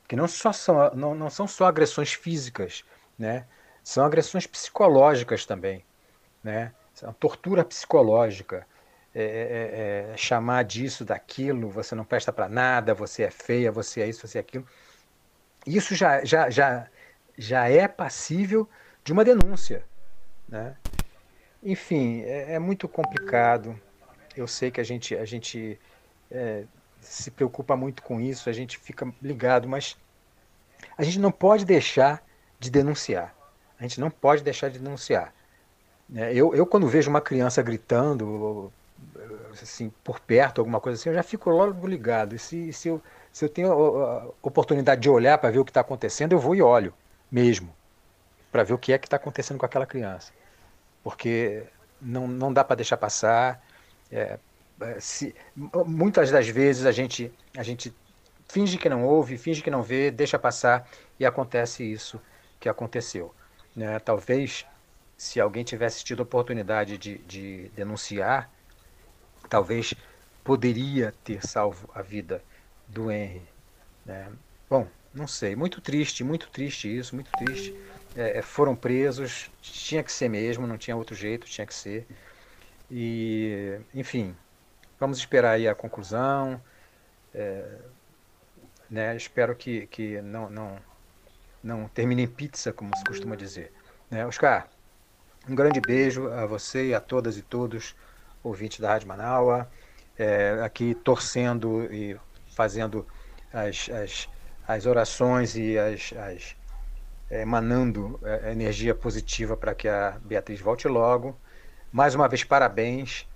Porque 0.01 0.15
não, 0.15 0.27
só 0.27 0.53
são, 0.53 0.93
não, 0.95 1.13
não 1.13 1.29
são 1.29 1.47
só 1.47 1.65
agressões 1.65 2.13
físicas, 2.13 2.83
né? 3.19 3.45
são 3.83 4.05
agressões 4.05 4.47
psicológicas 4.47 5.45
também. 5.45 5.83
Né? 6.43 6.71
Tortura 7.19 7.65
psicológica. 7.65 8.65
É, 9.15 9.23
é, 9.23 10.09
é, 10.09 10.13
é 10.13 10.17
chamar 10.17 10.63
disso, 10.63 11.05
daquilo, 11.05 11.69
você 11.69 11.93
não 11.93 12.03
presta 12.03 12.33
para 12.33 12.49
nada, 12.49 12.95
você 12.95 13.21
é 13.21 13.29
feia, 13.29 13.71
você 13.71 14.01
é 14.01 14.07
isso, 14.07 14.27
você 14.27 14.39
é 14.39 14.41
aquilo. 14.41 14.65
Isso 15.67 15.93
já, 15.93 16.25
já, 16.25 16.49
já, 16.49 16.87
já 17.37 17.69
é 17.69 17.87
passível 17.87 18.67
de 19.03 19.13
uma 19.13 19.23
denúncia. 19.23 19.85
Né? 20.47 20.75
Enfim, 21.61 22.21
é, 22.23 22.53
é 22.53 22.59
muito 22.59 22.87
complicado. 22.87 23.79
Eu 24.35 24.47
sei 24.47 24.71
que 24.71 24.81
a 24.81 24.83
gente, 24.83 25.15
a 25.15 25.25
gente 25.25 25.79
é, 26.29 26.63
se 26.99 27.31
preocupa 27.31 27.75
muito 27.75 28.01
com 28.01 28.19
isso, 28.19 28.49
a 28.49 28.53
gente 28.53 28.77
fica 28.77 29.11
ligado, 29.21 29.67
mas 29.67 29.97
a 30.97 31.03
gente 31.03 31.19
não 31.19 31.31
pode 31.31 31.65
deixar 31.65 32.23
de 32.59 32.69
denunciar. 32.69 33.35
A 33.79 33.83
gente 33.83 33.99
não 33.99 34.09
pode 34.09 34.43
deixar 34.43 34.69
de 34.69 34.79
denunciar. 34.79 35.33
É, 36.15 36.33
eu, 36.33 36.53
eu 36.55 36.65
quando 36.65 36.87
vejo 36.87 37.09
uma 37.09 37.21
criança 37.21 37.61
gritando, 37.61 38.71
assim, 39.61 39.91
por 40.03 40.19
perto, 40.19 40.59
alguma 40.59 40.79
coisa 40.79 40.99
assim, 40.99 41.09
eu 41.09 41.15
já 41.15 41.23
fico 41.23 41.49
logo 41.49 41.87
ligado. 41.87 42.35
E 42.35 42.39
se, 42.39 42.71
se, 42.73 42.87
eu, 42.87 43.01
se 43.31 43.45
eu 43.45 43.49
tenho 43.49 43.71
a 43.71 44.27
oportunidade 44.41 45.01
de 45.01 45.09
olhar 45.09 45.37
para 45.37 45.51
ver 45.51 45.59
o 45.59 45.65
que 45.65 45.71
está 45.71 45.81
acontecendo, 45.81 46.33
eu 46.33 46.39
vou 46.39 46.55
e 46.55 46.61
olho 46.61 46.93
mesmo, 47.31 47.73
para 48.53 48.63
ver 48.63 48.73
o 48.73 48.77
que 48.77 48.93
é 48.93 48.99
que 48.99 49.07
está 49.07 49.17
acontecendo 49.17 49.57
com 49.57 49.65
aquela 49.65 49.87
criança. 49.87 50.31
Porque 51.03 51.63
não, 51.99 52.27
não 52.27 52.53
dá 52.53 52.63
para 52.63 52.75
deixar 52.75 52.97
passar. 52.97 53.59
É, 54.11 54.37
é, 54.79 54.99
se, 54.99 55.33
muitas 55.55 56.29
das 56.29 56.47
vezes 56.47 56.85
a 56.85 56.91
gente, 56.91 57.33
a 57.57 57.63
gente 57.63 57.91
finge 58.47 58.77
que 58.77 58.87
não 58.87 59.03
ouve, 59.03 59.39
finge 59.39 59.63
que 59.63 59.71
não 59.71 59.81
vê, 59.81 60.11
deixa 60.11 60.37
passar 60.37 60.87
e 61.19 61.25
acontece 61.25 61.83
isso 61.83 62.21
que 62.59 62.69
aconteceu. 62.69 63.33
Né? 63.75 63.97
Talvez 63.97 64.67
se 65.17 65.41
alguém 65.41 65.63
tivesse 65.63 66.03
tido 66.03 66.19
a 66.19 66.23
oportunidade 66.23 66.95
de, 66.95 67.17
de 67.19 67.69
denunciar, 67.69 68.51
talvez 69.49 69.95
poderia 70.43 71.11
ter 71.23 71.43
salvo 71.43 71.89
a 71.95 72.03
vida 72.03 72.43
do 72.87 73.11
Henry. 73.11 73.41
Né? 74.05 74.31
Bom, 74.69 74.87
não 75.11 75.27
sei, 75.27 75.55
muito 75.55 75.81
triste, 75.81 76.23
muito 76.23 76.49
triste 76.51 76.95
isso, 76.95 77.15
muito 77.15 77.31
triste. 77.31 77.75
É, 78.15 78.41
foram 78.41 78.75
presos, 78.75 79.49
tinha 79.61 80.03
que 80.03 80.11
ser 80.11 80.29
mesmo, 80.29 80.67
não 80.67 80.77
tinha 80.77 80.95
outro 80.95 81.15
jeito, 81.15 81.47
tinha 81.47 81.65
que 81.65 81.73
ser. 81.73 82.05
E, 82.91 83.79
enfim, 83.93 84.35
vamos 84.99 85.17
esperar 85.17 85.53
aí 85.53 85.67
a 85.67 85.73
conclusão. 85.73 86.61
É, 87.33 87.79
né? 88.89 89.15
Espero 89.15 89.55
que, 89.55 89.87
que 89.87 90.21
não, 90.21 90.49
não, 90.49 90.77
não 91.63 91.87
termine 91.87 92.23
em 92.23 92.27
pizza, 92.27 92.71
como 92.71 92.95
se 92.95 93.03
costuma 93.03 93.35
dizer. 93.35 93.71
Né? 94.11 94.25
Oscar, 94.25 94.67
um 95.49 95.55
grande 95.55 95.81
beijo 95.81 96.29
a 96.31 96.45
você 96.45 96.89
e 96.89 96.93
a 96.93 97.01
todas 97.01 97.37
e 97.37 97.41
todos 97.41 97.95
ouvintes 98.43 98.79
da 98.79 98.89
Rádio 98.89 99.07
Manaua, 99.07 99.67
é, 100.17 100.59
aqui 100.63 100.93
torcendo 100.93 101.91
e 101.91 102.15
fazendo 102.55 103.07
as, 103.51 103.89
as, 103.89 104.29
as 104.67 104.85
orações 104.85 105.55
e 105.55 105.77
as, 105.77 106.13
as 106.13 106.55
é, 106.55 106.62
emanando 107.41 108.19
é, 108.23 108.51
energia 108.51 108.93
positiva 108.93 109.57
para 109.57 109.73
que 109.73 109.87
a 109.87 110.19
Beatriz 110.23 110.59
volte 110.59 110.87
logo. 110.87 111.37
Mais 111.91 112.15
uma 112.15 112.27
vez, 112.27 112.43
parabéns 112.43 113.27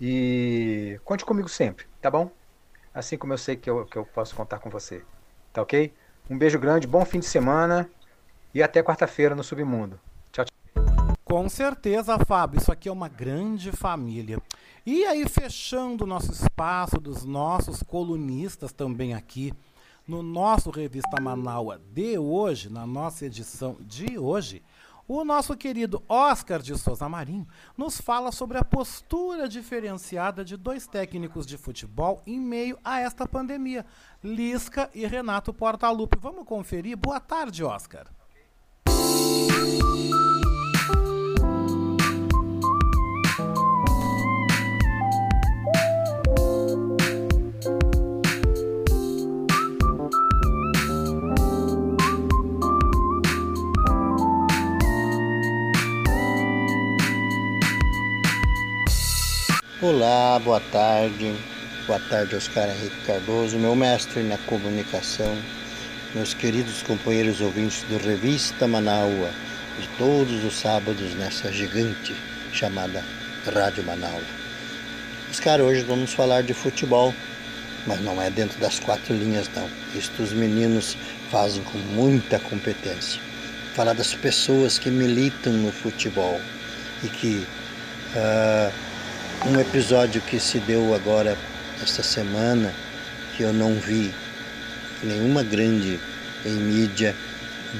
e 0.00 0.98
conte 1.04 1.24
comigo 1.24 1.48
sempre, 1.48 1.86
tá 2.00 2.10
bom? 2.10 2.30
Assim 2.94 3.16
como 3.16 3.32
eu 3.32 3.38
sei 3.38 3.56
que 3.56 3.68
eu, 3.68 3.84
que 3.86 3.96
eu 3.96 4.04
posso 4.04 4.34
contar 4.34 4.58
com 4.58 4.70
você, 4.70 5.04
tá 5.52 5.62
ok? 5.62 5.92
Um 6.28 6.38
beijo 6.38 6.58
grande, 6.58 6.86
bom 6.86 7.04
fim 7.04 7.20
de 7.20 7.26
semana 7.26 7.88
e 8.54 8.62
até 8.62 8.82
quarta-feira 8.82 9.34
no 9.34 9.44
Submundo. 9.44 9.98
Com 11.30 11.48
certeza, 11.48 12.18
Fábio, 12.26 12.58
isso 12.58 12.72
aqui 12.72 12.88
é 12.88 12.92
uma 12.92 13.06
grande 13.06 13.70
família. 13.70 14.42
E 14.84 15.04
aí, 15.04 15.28
fechando 15.28 16.02
o 16.02 16.06
nosso 16.06 16.32
espaço 16.32 16.98
dos 16.98 17.24
nossos 17.24 17.84
colunistas 17.84 18.72
também 18.72 19.14
aqui, 19.14 19.52
no 20.10 20.24
nosso 20.24 20.70
Revista 20.70 21.20
Manaua 21.20 21.80
de 21.92 22.18
hoje, 22.18 22.68
na 22.68 22.84
nossa 22.84 23.26
edição 23.26 23.76
de 23.78 24.18
hoje, 24.18 24.60
o 25.06 25.24
nosso 25.24 25.56
querido 25.56 26.02
Oscar 26.08 26.60
de 26.60 26.76
Souza 26.76 27.08
Marinho 27.08 27.46
nos 27.76 28.00
fala 28.00 28.32
sobre 28.32 28.58
a 28.58 28.64
postura 28.64 29.48
diferenciada 29.48 30.44
de 30.44 30.56
dois 30.56 30.88
técnicos 30.88 31.46
de 31.46 31.56
futebol 31.56 32.20
em 32.26 32.40
meio 32.40 32.76
a 32.84 32.98
esta 32.98 33.24
pandemia, 33.24 33.86
Lisca 34.22 34.90
e 34.92 35.06
Renato 35.06 35.54
Portaluppi. 35.54 36.18
Vamos 36.20 36.44
conferir? 36.44 36.96
Boa 36.96 37.20
tarde, 37.20 37.62
Oscar. 37.62 38.08
Olá, 59.82 60.38
boa 60.38 60.60
tarde. 60.60 61.34
Boa 61.86 61.98
tarde, 61.98 62.36
Oscar 62.36 62.68
Henrique 62.68 63.00
Cardoso, 63.06 63.58
meu 63.58 63.74
mestre 63.74 64.22
na 64.22 64.36
comunicação, 64.36 65.34
meus 66.14 66.34
queridos 66.34 66.82
companheiros 66.82 67.40
ouvintes 67.40 67.82
do 67.84 67.96
Revista 67.96 68.68
Manaua, 68.68 69.30
de 69.80 69.88
todos 69.96 70.44
os 70.44 70.60
sábados 70.60 71.14
nessa 71.14 71.50
gigante 71.50 72.14
chamada 72.52 73.02
Rádio 73.46 73.82
Manaua. 73.84 74.20
Oscar, 75.30 75.62
hoje 75.62 75.80
vamos 75.80 76.12
falar 76.12 76.42
de 76.42 76.52
futebol, 76.52 77.14
mas 77.86 78.02
não 78.02 78.20
é 78.20 78.28
dentro 78.28 78.60
das 78.60 78.78
quatro 78.78 79.14
linhas, 79.14 79.48
não. 79.56 79.66
Isto 79.94 80.22
os 80.22 80.34
meninos 80.34 80.94
fazem 81.30 81.62
com 81.64 81.78
muita 81.78 82.38
competência. 82.38 83.18
Falar 83.72 83.94
das 83.94 84.12
pessoas 84.12 84.78
que 84.78 84.90
militam 84.90 85.54
no 85.54 85.72
futebol 85.72 86.38
e 87.02 87.08
que. 87.08 87.46
ah, 88.14 88.70
um 89.46 89.58
episódio 89.58 90.20
que 90.20 90.38
se 90.38 90.58
deu 90.58 90.94
agora 90.94 91.36
esta 91.82 92.02
semana 92.02 92.74
que 93.34 93.42
eu 93.42 93.52
não 93.52 93.74
vi 93.74 94.14
nenhuma 95.02 95.42
grande 95.42 95.98
em 96.44 96.52
mídia 96.52 97.16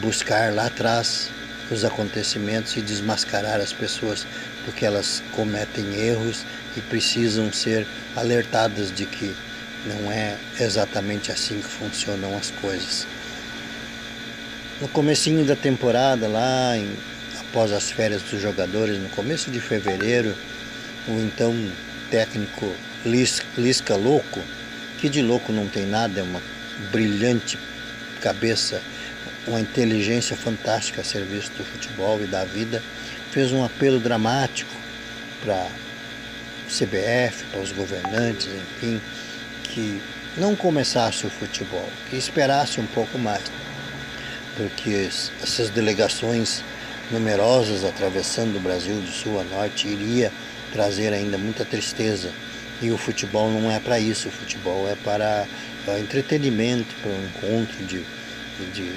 buscar 0.01 0.55
lá 0.55 0.67
atrás 0.67 1.29
os 1.71 1.85
acontecimentos 1.85 2.77
e 2.77 2.81
desmascarar 2.81 3.61
as 3.61 3.73
pessoas 3.73 4.27
porque 4.65 4.87
elas 4.87 5.23
cometem 5.33 5.95
erros 5.97 6.45
e 6.77 6.81
precisam 6.81 7.53
ser 7.53 7.87
alertadas 8.17 8.91
de 8.91 9.05
que 9.05 9.37
não 9.85 10.11
é 10.11 10.37
exatamente 10.59 11.31
assim 11.31 11.61
que 11.61 11.69
funcionam 11.69 12.37
as 12.37 12.51
coisas. 12.51 13.07
No 14.81 14.89
comecinho 14.89 15.45
da 15.45 15.57
temporada, 15.57 16.27
lá 16.27 16.77
em, 16.77 16.91
após 17.39 17.71
as 17.71 17.91
férias 17.91 18.23
dos 18.23 18.41
jogadores, 18.41 18.99
no 18.99 19.09
começo 19.11 19.51
de 19.51 19.61
fevereiro, 19.61 20.35
o 21.09 21.13
então 21.21 21.55
técnico 22.11 22.75
Lis- 23.05 23.43
Lisca 23.57 23.97
Louco, 23.97 24.41
que 24.99 25.09
de 25.09 25.23
louco 25.23 25.53
não 25.53 25.67
tem 25.69 25.87
nada, 25.87 26.21
é 26.21 26.23
uma 26.23 26.43
brilhante 26.91 27.59
cabeça, 28.21 28.83
uma 29.47 29.61
inteligência 29.61 30.37
fantástica 30.37 31.01
a 31.01 31.05
serviço 31.05 31.51
do 31.57 31.65
futebol 31.65 32.23
e 32.23 32.27
da 32.27 32.45
vida, 32.45 32.83
fez 33.31 33.53
um 33.53 33.65
apelo 33.65 33.99
dramático 33.99 34.71
para 35.43 35.67
CBF, 36.69 37.45
para 37.51 37.61
os 37.61 37.73
governantes, 37.73 38.47
enfim, 38.47 39.01
que 39.65 40.01
não 40.37 40.55
começasse 40.55 41.27
o 41.27 41.31
futebol, 41.31 41.89
que 42.09 42.17
esperasse 42.17 42.81
um 42.81 42.87
pouco 42.87 43.19
mais, 43.19 43.43
porque 44.57 44.91
es- 44.91 45.33
essas 45.43 45.71
delegações 45.71 46.63
numerosas 47.11 47.85
atravessando 47.85 48.57
o 48.57 48.61
Brasil 48.61 49.01
de 49.01 49.11
sul 49.11 49.41
a 49.41 49.45
norte 49.45 49.89
iria 49.89 50.31
trazer 50.73 51.13
ainda 51.13 51.37
muita 51.39 51.65
tristeza. 51.65 52.31
E 52.83 52.91
o 52.91 52.97
futebol 52.97 53.51
não 53.51 53.71
é 53.71 53.79
para 53.79 53.99
isso, 53.99 54.29
o 54.29 54.31
futebol 54.31 54.89
é 54.89 54.95
para 54.95 55.47
ah, 55.87 55.99
entretenimento, 55.99 56.95
para 57.03 57.11
um 57.11 57.25
encontro 57.27 57.85
de, 57.85 58.03
de 58.73 58.93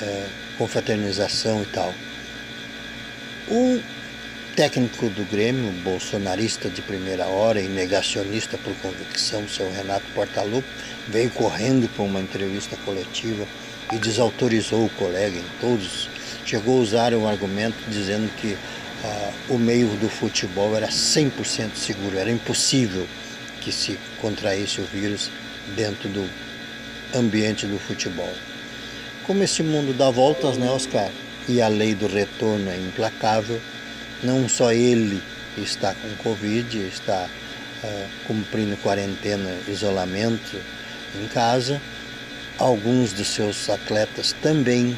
eh, 0.00 0.26
confraternização 0.56 1.62
e 1.62 1.66
tal. 1.66 1.92
O 3.48 3.80
técnico 4.54 5.08
do 5.10 5.24
Grêmio, 5.30 5.70
bolsonarista 5.82 6.68
de 6.68 6.82
primeira 6.82 7.26
hora 7.26 7.60
e 7.60 7.68
negacionista 7.68 8.58
por 8.58 8.74
convicção, 8.76 9.48
seu 9.48 9.70
Renato 9.72 10.04
Portaluppi, 10.14 10.68
veio 11.06 11.30
correndo 11.30 11.88
para 11.88 12.04
uma 12.04 12.20
entrevista 12.20 12.76
coletiva 12.84 13.46
e 13.92 13.98
desautorizou 13.98 14.86
o 14.86 14.90
colega 14.90 15.38
em 15.38 15.44
todos. 15.60 16.08
Chegou 16.44 16.78
a 16.78 16.82
usar 16.82 17.14
um 17.14 17.28
argumento 17.28 17.76
dizendo 17.88 18.30
que 18.36 18.56
ah, 19.04 19.32
o 19.48 19.58
meio 19.58 19.88
do 19.96 20.08
futebol 20.08 20.76
era 20.76 20.88
100% 20.88 21.74
seguro, 21.74 22.18
era 22.18 22.30
impossível 22.30 23.06
que 23.60 23.70
se 23.70 23.98
contraísse 24.20 24.80
o 24.80 24.84
vírus 24.84 25.30
dentro 25.76 26.08
do 26.08 26.28
ambiente 27.14 27.66
do 27.66 27.78
futebol. 27.78 28.32
Como 29.26 29.42
esse 29.42 29.62
mundo 29.62 29.96
dá 29.96 30.10
voltas, 30.10 30.56
né, 30.56 30.70
Oscar? 30.70 31.10
E 31.48 31.62
a 31.62 31.68
lei 31.68 31.94
do 31.94 32.06
retorno 32.06 32.70
é 32.70 32.76
implacável, 32.76 33.60
não 34.22 34.48
só 34.48 34.72
ele 34.72 35.22
está 35.56 35.94
com 35.94 36.08
Covid, 36.22 36.78
está 36.78 37.28
ah, 37.84 38.06
cumprindo 38.26 38.76
quarentena, 38.78 39.50
isolamento 39.68 40.60
em 41.14 41.26
casa, 41.28 41.80
alguns 42.58 43.12
dos 43.12 43.28
seus 43.28 43.70
atletas 43.70 44.34
também 44.42 44.96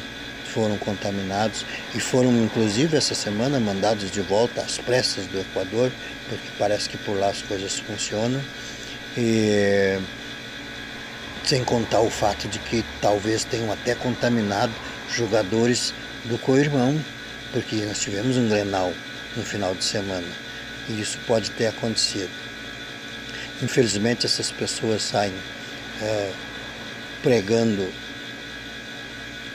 foram 0.53 0.77
contaminados 0.77 1.65
e 1.95 1.99
foram 1.99 2.31
inclusive 2.43 2.97
essa 2.97 3.15
semana 3.15 3.59
mandados 3.59 4.11
de 4.11 4.21
volta 4.21 4.61
às 4.61 4.77
pressas 4.77 5.25
do 5.27 5.39
Equador, 5.39 5.91
porque 6.29 6.47
parece 6.57 6.89
que 6.89 6.97
por 6.97 7.17
lá 7.17 7.29
as 7.29 7.41
coisas 7.41 7.79
funcionam. 7.79 8.41
E, 9.17 9.99
sem 11.43 11.63
contar 11.63 12.01
o 12.01 12.09
fato 12.09 12.47
de 12.47 12.59
que 12.59 12.85
talvez 13.01 13.43
tenham 13.43 13.71
até 13.71 13.95
contaminado 13.95 14.71
jogadores 15.09 15.93
do 16.25 16.37
co-irmão, 16.37 16.99
porque 17.51 17.77
nós 17.77 17.99
tivemos 17.99 18.37
um 18.37 18.47
Grenal 18.47 18.93
no 19.35 19.43
final 19.43 19.73
de 19.73 19.83
semana 19.83 20.27
e 20.87 21.01
isso 21.01 21.17
pode 21.25 21.51
ter 21.51 21.67
acontecido. 21.67 22.29
Infelizmente 23.61 24.25
essas 24.25 24.51
pessoas 24.51 25.01
saem 25.01 25.33
eh, 26.01 26.31
pregando 27.21 27.91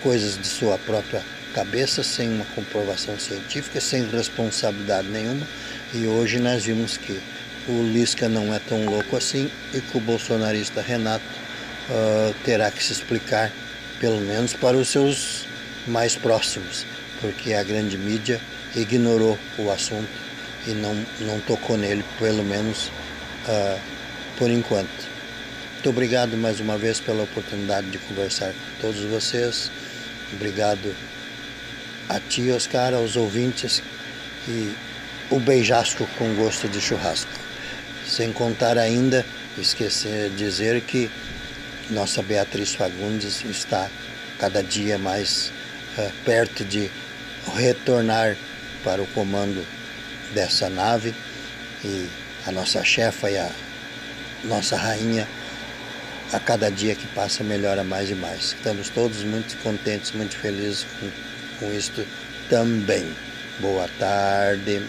coisas 0.06 0.38
de 0.38 0.46
sua 0.46 0.78
própria 0.78 1.20
cabeça, 1.52 2.00
sem 2.00 2.28
uma 2.28 2.44
comprovação 2.54 3.18
científica, 3.18 3.80
sem 3.80 4.08
responsabilidade 4.08 5.08
nenhuma. 5.08 5.44
E 5.92 6.06
hoje 6.06 6.38
nós 6.38 6.64
vimos 6.64 6.96
que 6.96 7.20
o 7.66 7.82
Lisca 7.82 8.28
não 8.28 8.54
é 8.54 8.60
tão 8.60 8.86
louco 8.86 9.16
assim 9.16 9.50
e 9.74 9.80
que 9.80 9.96
o 9.96 10.00
bolsonarista 10.00 10.80
Renato 10.80 11.24
ah, 11.90 12.32
terá 12.44 12.70
que 12.70 12.84
se 12.84 12.92
explicar, 12.92 13.50
pelo 13.98 14.20
menos 14.20 14.52
para 14.52 14.76
os 14.76 14.86
seus 14.86 15.44
mais 15.88 16.14
próximos, 16.14 16.86
porque 17.20 17.52
a 17.54 17.64
grande 17.64 17.98
mídia 17.98 18.40
ignorou 18.76 19.36
o 19.58 19.72
assunto 19.72 20.08
e 20.68 20.70
não, 20.70 20.94
não 21.22 21.40
tocou 21.40 21.76
nele, 21.76 22.04
pelo 22.20 22.44
menos 22.44 22.92
ah, 23.48 23.76
por 24.38 24.48
enquanto. 24.52 25.16
Muito 25.72 25.90
obrigado 25.90 26.36
mais 26.36 26.60
uma 26.60 26.78
vez 26.78 27.00
pela 27.00 27.24
oportunidade 27.24 27.90
de 27.90 27.98
conversar 27.98 28.52
com 28.52 28.82
todos 28.82 29.00
vocês. 29.02 29.68
Obrigado 30.32 30.94
a 32.08 32.20
ti, 32.20 32.50
Oscar, 32.50 32.94
aos 32.94 33.16
ouvintes 33.16 33.82
e 34.48 34.74
o 35.30 35.38
beijasco 35.38 36.06
com 36.18 36.34
gosto 36.34 36.68
de 36.68 36.80
churrasco. 36.80 37.30
Sem 38.06 38.32
contar 38.32 38.78
ainda, 38.78 39.24
esquecer 39.58 40.30
dizer 40.30 40.80
que 40.82 41.10
nossa 41.90 42.22
Beatriz 42.22 42.74
Fagundes 42.74 43.44
está 43.44 43.88
cada 44.38 44.62
dia 44.62 44.98
mais 44.98 45.52
eh, 45.98 46.10
perto 46.24 46.64
de 46.64 46.90
retornar 47.54 48.36
para 48.84 49.02
o 49.02 49.06
comando 49.08 49.64
dessa 50.34 50.68
nave 50.68 51.14
e 51.84 52.08
a 52.46 52.52
nossa 52.52 52.84
chefa 52.84 53.30
e 53.30 53.38
a 53.38 53.50
nossa 54.44 54.76
rainha 54.76 55.26
a 56.32 56.40
cada 56.40 56.70
dia 56.70 56.94
que 56.94 57.06
passa 57.08 57.44
melhora 57.44 57.84
mais 57.84 58.10
e 58.10 58.14
mais. 58.14 58.52
Estamos 58.52 58.88
todos 58.88 59.22
muito 59.22 59.56
contentes, 59.62 60.12
muito 60.12 60.36
felizes 60.36 60.84
com, 60.98 61.10
com 61.60 61.72
isto 61.72 62.04
também. 62.48 63.04
Boa 63.60 63.88
tarde. 63.98 64.82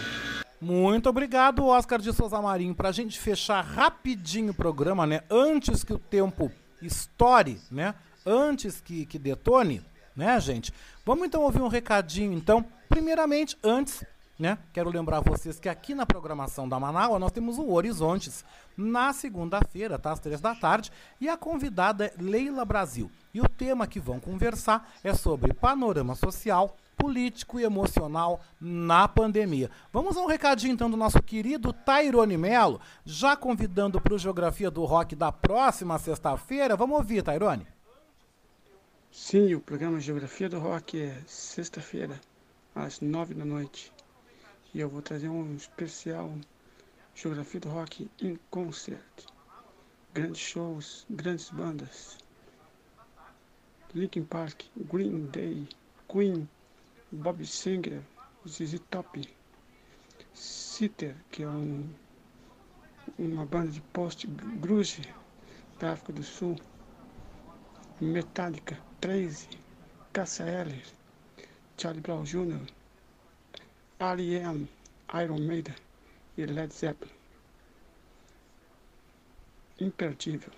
Muito 0.60 1.08
obrigado, 1.08 1.64
Oscar 1.64 2.00
de 2.00 2.12
Souza 2.12 2.40
Marinho. 2.42 2.74
Pra 2.74 2.90
gente 2.90 3.18
fechar 3.18 3.62
rapidinho 3.62 4.50
o 4.50 4.54
programa, 4.54 5.06
né? 5.06 5.20
Antes 5.30 5.84
que 5.84 5.92
o 5.92 5.98
tempo 5.98 6.50
estoure, 6.82 7.60
né? 7.70 7.94
Antes 8.26 8.80
que, 8.80 9.06
que 9.06 9.18
detone, 9.18 9.80
né, 10.16 10.38
gente? 10.40 10.72
Vamos 11.06 11.26
então 11.26 11.42
ouvir 11.42 11.62
um 11.62 11.68
recadinho, 11.68 12.32
então. 12.32 12.64
Primeiramente, 12.88 13.56
antes, 13.62 14.02
né? 14.38 14.56
Quero 14.72 14.88
lembrar 14.88 15.20
vocês 15.20 15.58
que 15.58 15.68
aqui 15.68 15.94
na 15.94 16.06
programação 16.06 16.68
da 16.68 16.78
Manaus 16.78 17.18
nós 17.18 17.32
temos 17.32 17.58
o 17.58 17.70
Horizontes 17.70 18.44
na 18.76 19.12
segunda-feira, 19.12 19.98
tá? 19.98 20.12
Às 20.12 20.20
três 20.20 20.40
da 20.40 20.54
tarde. 20.54 20.92
E 21.20 21.28
a 21.28 21.36
convidada 21.36 22.06
é 22.06 22.14
Leila 22.16 22.64
Brasil. 22.64 23.10
E 23.34 23.40
o 23.40 23.48
tema 23.48 23.86
que 23.86 23.98
vão 23.98 24.20
conversar 24.20 24.88
é 25.02 25.12
sobre 25.12 25.52
panorama 25.52 26.14
social, 26.14 26.76
político 26.96 27.58
e 27.58 27.64
emocional 27.64 28.40
na 28.60 29.08
pandemia. 29.08 29.70
Vamos 29.92 30.16
a 30.16 30.20
um 30.20 30.26
recadinho 30.26 30.72
então 30.72 30.90
do 30.90 30.96
nosso 30.96 31.20
querido 31.20 31.72
Tairone 31.72 32.36
Melo, 32.36 32.80
já 33.04 33.36
convidando 33.36 34.00
para 34.00 34.14
o 34.14 34.18
Geografia 34.18 34.70
do 34.70 34.84
Rock 34.84 35.16
da 35.16 35.32
próxima 35.32 35.98
sexta-feira. 35.98 36.76
Vamos 36.76 36.98
ouvir, 36.98 37.22
Tairone. 37.22 37.66
Sim, 39.10 39.54
o 39.54 39.60
programa 39.60 39.98
Geografia 39.98 40.48
do 40.48 40.60
Rock 40.60 41.00
é 41.00 41.16
sexta-feira, 41.26 42.20
às 42.74 43.00
nove 43.00 43.34
da 43.34 43.44
noite. 43.44 43.92
E 44.74 44.80
eu 44.80 44.88
vou 44.88 45.00
trazer 45.00 45.30
um 45.30 45.54
especial 45.54 46.30
Geografia 47.14 47.58
do 47.58 47.70
Rock 47.70 48.10
em 48.20 48.38
Concert. 48.50 49.26
Grandes 50.12 50.40
shows, 50.40 51.06
grandes 51.08 51.48
bandas. 51.50 52.18
Linkin 53.94 54.24
Park, 54.24 54.64
Green 54.76 55.26
Day, 55.26 55.66
Queen, 56.06 56.46
Bob 57.10 57.44
Singer, 57.46 58.02
ZZ 58.46 58.78
Top, 58.90 59.26
Sitter, 60.34 61.16
que 61.30 61.42
é 61.42 61.48
um, 61.48 61.88
uma 63.18 63.46
banda 63.46 63.70
de 63.70 63.80
post-grunge 63.80 65.02
da 65.78 65.92
África 65.92 66.12
do 66.12 66.22
Sul, 66.22 66.56
Metallica, 68.00 68.78
Trace, 69.00 69.48
Cassia 70.12 70.44
Eller, 70.44 70.84
Charlie 71.78 72.02
Brown 72.02 72.24
Jr., 72.24 72.77
R.E.M., 73.98 74.68
Iron 75.22 75.38
Maiden 75.38 75.74
e 76.36 76.46
Led 76.46 76.72
Zeppelin. 76.72 77.12
Imperdível. 79.80 80.52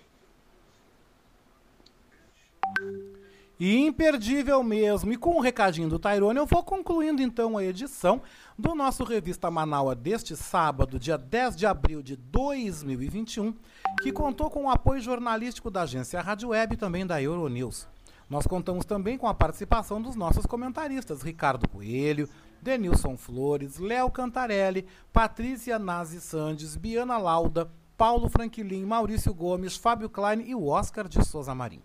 E 3.59 3.77
imperdível 3.77 4.63
mesmo. 4.63 5.13
E 5.13 5.17
com 5.17 5.35
o 5.35 5.39
recadinho 5.39 5.87
do 5.87 5.99
Tairone, 5.99 6.39
eu 6.39 6.47
vou 6.47 6.63
concluindo 6.63 7.21
então 7.21 7.57
a 7.57 7.63
edição 7.63 8.21
do 8.57 8.73
nosso 8.73 9.03
Revista 9.03 9.51
Manaua 9.51 9.93
deste 9.93 10.35
sábado, 10.35 10.97
dia 10.97 11.17
10 11.17 11.55
de 11.55 11.65
abril 11.67 12.01
de 12.01 12.15
2021, 12.15 13.53
que 14.01 14.11
contou 14.11 14.49
com 14.49 14.65
o 14.65 14.69
apoio 14.69 14.99
jornalístico 14.99 15.69
da 15.69 15.83
agência 15.83 16.21
Rádio 16.21 16.49
Web 16.49 16.73
e 16.73 16.77
também 16.77 17.05
da 17.05 17.21
Euronews. 17.21 17.87
Nós 18.27 18.47
contamos 18.47 18.85
também 18.85 19.17
com 19.17 19.27
a 19.27 19.33
participação 19.33 20.01
dos 20.01 20.15
nossos 20.15 20.45
comentaristas, 20.45 21.21
Ricardo 21.21 21.67
Coelho, 21.67 22.27
Denilson 22.61 23.17
Flores, 23.17 23.77
Léo 23.77 24.11
Cantarelli, 24.11 24.85
Patrícia 25.11 25.79
Nazi 25.79 26.21
Sandes, 26.21 26.75
Biana 26.75 27.17
Lauda, 27.17 27.69
Paulo 27.97 28.29
Franquilin, 28.29 28.85
Maurício 28.85 29.33
Gomes, 29.33 29.75
Fábio 29.75 30.09
Klein 30.09 30.41
e 30.41 30.55
o 30.55 30.67
Oscar 30.67 31.07
de 31.07 31.23
Souza 31.25 31.55
Marim. 31.55 31.81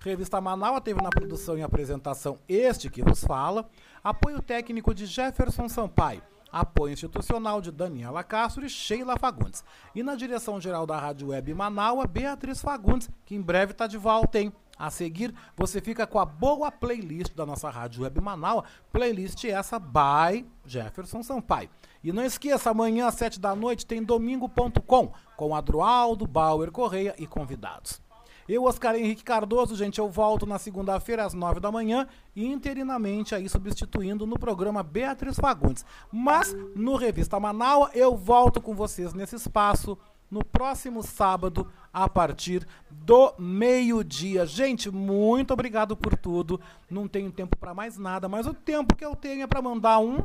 Revista 0.00 0.40
Manaus 0.40 0.80
teve 0.80 1.02
na 1.02 1.10
produção 1.10 1.58
e 1.58 1.62
apresentação 1.62 2.38
este 2.48 2.88
que 2.88 3.02
vos 3.02 3.24
fala, 3.24 3.68
apoio 4.02 4.40
técnico 4.40 4.94
de 4.94 5.06
Jefferson 5.06 5.68
Sampaio, 5.68 6.22
apoio 6.50 6.92
institucional 6.92 7.60
de 7.60 7.70
Daniela 7.70 8.24
Castro 8.24 8.64
e 8.64 8.68
Sheila 8.68 9.16
Fagundes. 9.18 9.64
E 9.94 10.02
na 10.02 10.14
direção 10.14 10.60
geral 10.60 10.86
da 10.86 10.98
Rádio 10.98 11.28
Web 11.28 11.54
Manaus, 11.54 12.06
Beatriz 12.06 12.60
Fagundes, 12.60 13.10
que 13.24 13.34
em 13.34 13.42
breve 13.42 13.72
está 13.72 13.86
de 13.86 13.96
volta, 13.96 14.38
hein? 14.38 14.52
A 14.78 14.90
seguir, 14.90 15.34
você 15.56 15.80
fica 15.80 16.06
com 16.06 16.20
a 16.20 16.24
boa 16.24 16.70
playlist 16.70 17.34
da 17.34 17.44
nossa 17.44 17.68
Rádio 17.68 18.04
Web 18.04 18.20
Manaus, 18.20 18.62
playlist 18.92 19.44
essa 19.44 19.78
by 19.78 20.46
Jefferson 20.64 21.22
Sampaio. 21.22 21.68
E 22.02 22.12
não 22.12 22.24
esqueça, 22.24 22.70
amanhã 22.70 23.08
às 23.08 23.14
7 23.14 23.40
da 23.40 23.56
noite 23.56 23.84
tem 23.84 24.02
domingo.com 24.02 25.12
com 25.36 25.54
Adroaldo, 25.54 26.28
Bauer 26.28 26.70
Correia 26.70 27.14
e 27.18 27.26
convidados. 27.26 28.00
Eu, 28.48 28.64
Oscar 28.64 28.96
Henrique 28.96 29.22
Cardoso, 29.22 29.76
gente, 29.76 29.98
eu 29.98 30.08
volto 30.08 30.46
na 30.46 30.58
segunda-feira 30.58 31.22
às 31.22 31.34
nove 31.34 31.60
da 31.60 31.70
manhã, 31.70 32.06
interinamente 32.34 33.34
aí 33.34 33.46
substituindo 33.46 34.26
no 34.26 34.38
programa 34.38 34.82
Beatriz 34.82 35.36
Fagundes. 35.36 35.84
Mas 36.10 36.56
no 36.74 36.96
Revista 36.96 37.38
Manaus 37.38 37.90
eu 37.94 38.16
volto 38.16 38.58
com 38.60 38.74
vocês 38.74 39.12
nesse 39.12 39.36
espaço 39.36 39.98
no 40.30 40.42
próximo 40.44 41.02
sábado 41.02 41.70
a 41.92 42.08
partir 42.08 42.66
do 42.90 43.34
meio-dia. 43.38 44.46
Gente, 44.46 44.90
muito 44.90 45.52
obrigado 45.52 45.94
por 45.94 46.16
tudo. 46.16 46.58
Não 46.88 47.06
tenho 47.06 47.30
tempo 47.30 47.56
para 47.56 47.74
mais 47.74 47.98
nada, 47.98 48.28
mas 48.28 48.46
o 48.46 48.54
tempo 48.54 48.96
que 48.96 49.04
eu 49.04 49.14
tenho 49.14 49.42
é 49.42 49.46
para 49.46 49.60
mandar 49.60 49.98
um 49.98 50.24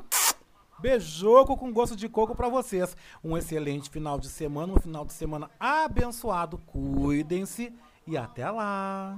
beijoco 0.80 1.58
com 1.58 1.72
gosto 1.72 1.96
de 1.96 2.08
coco 2.10 2.36
para 2.36 2.50
vocês. 2.50 2.96
Um 3.24 3.38
excelente 3.38 3.90
final 3.90 4.20
de 4.20 4.30
semana, 4.30 4.74
um 4.74 4.80
final 4.80 5.06
de 5.06 5.14
semana 5.14 5.50
abençoado. 5.60 6.58
Cuidem-se 6.66 7.74
e 8.06 8.18
até 8.18 8.50
lá! 8.50 9.18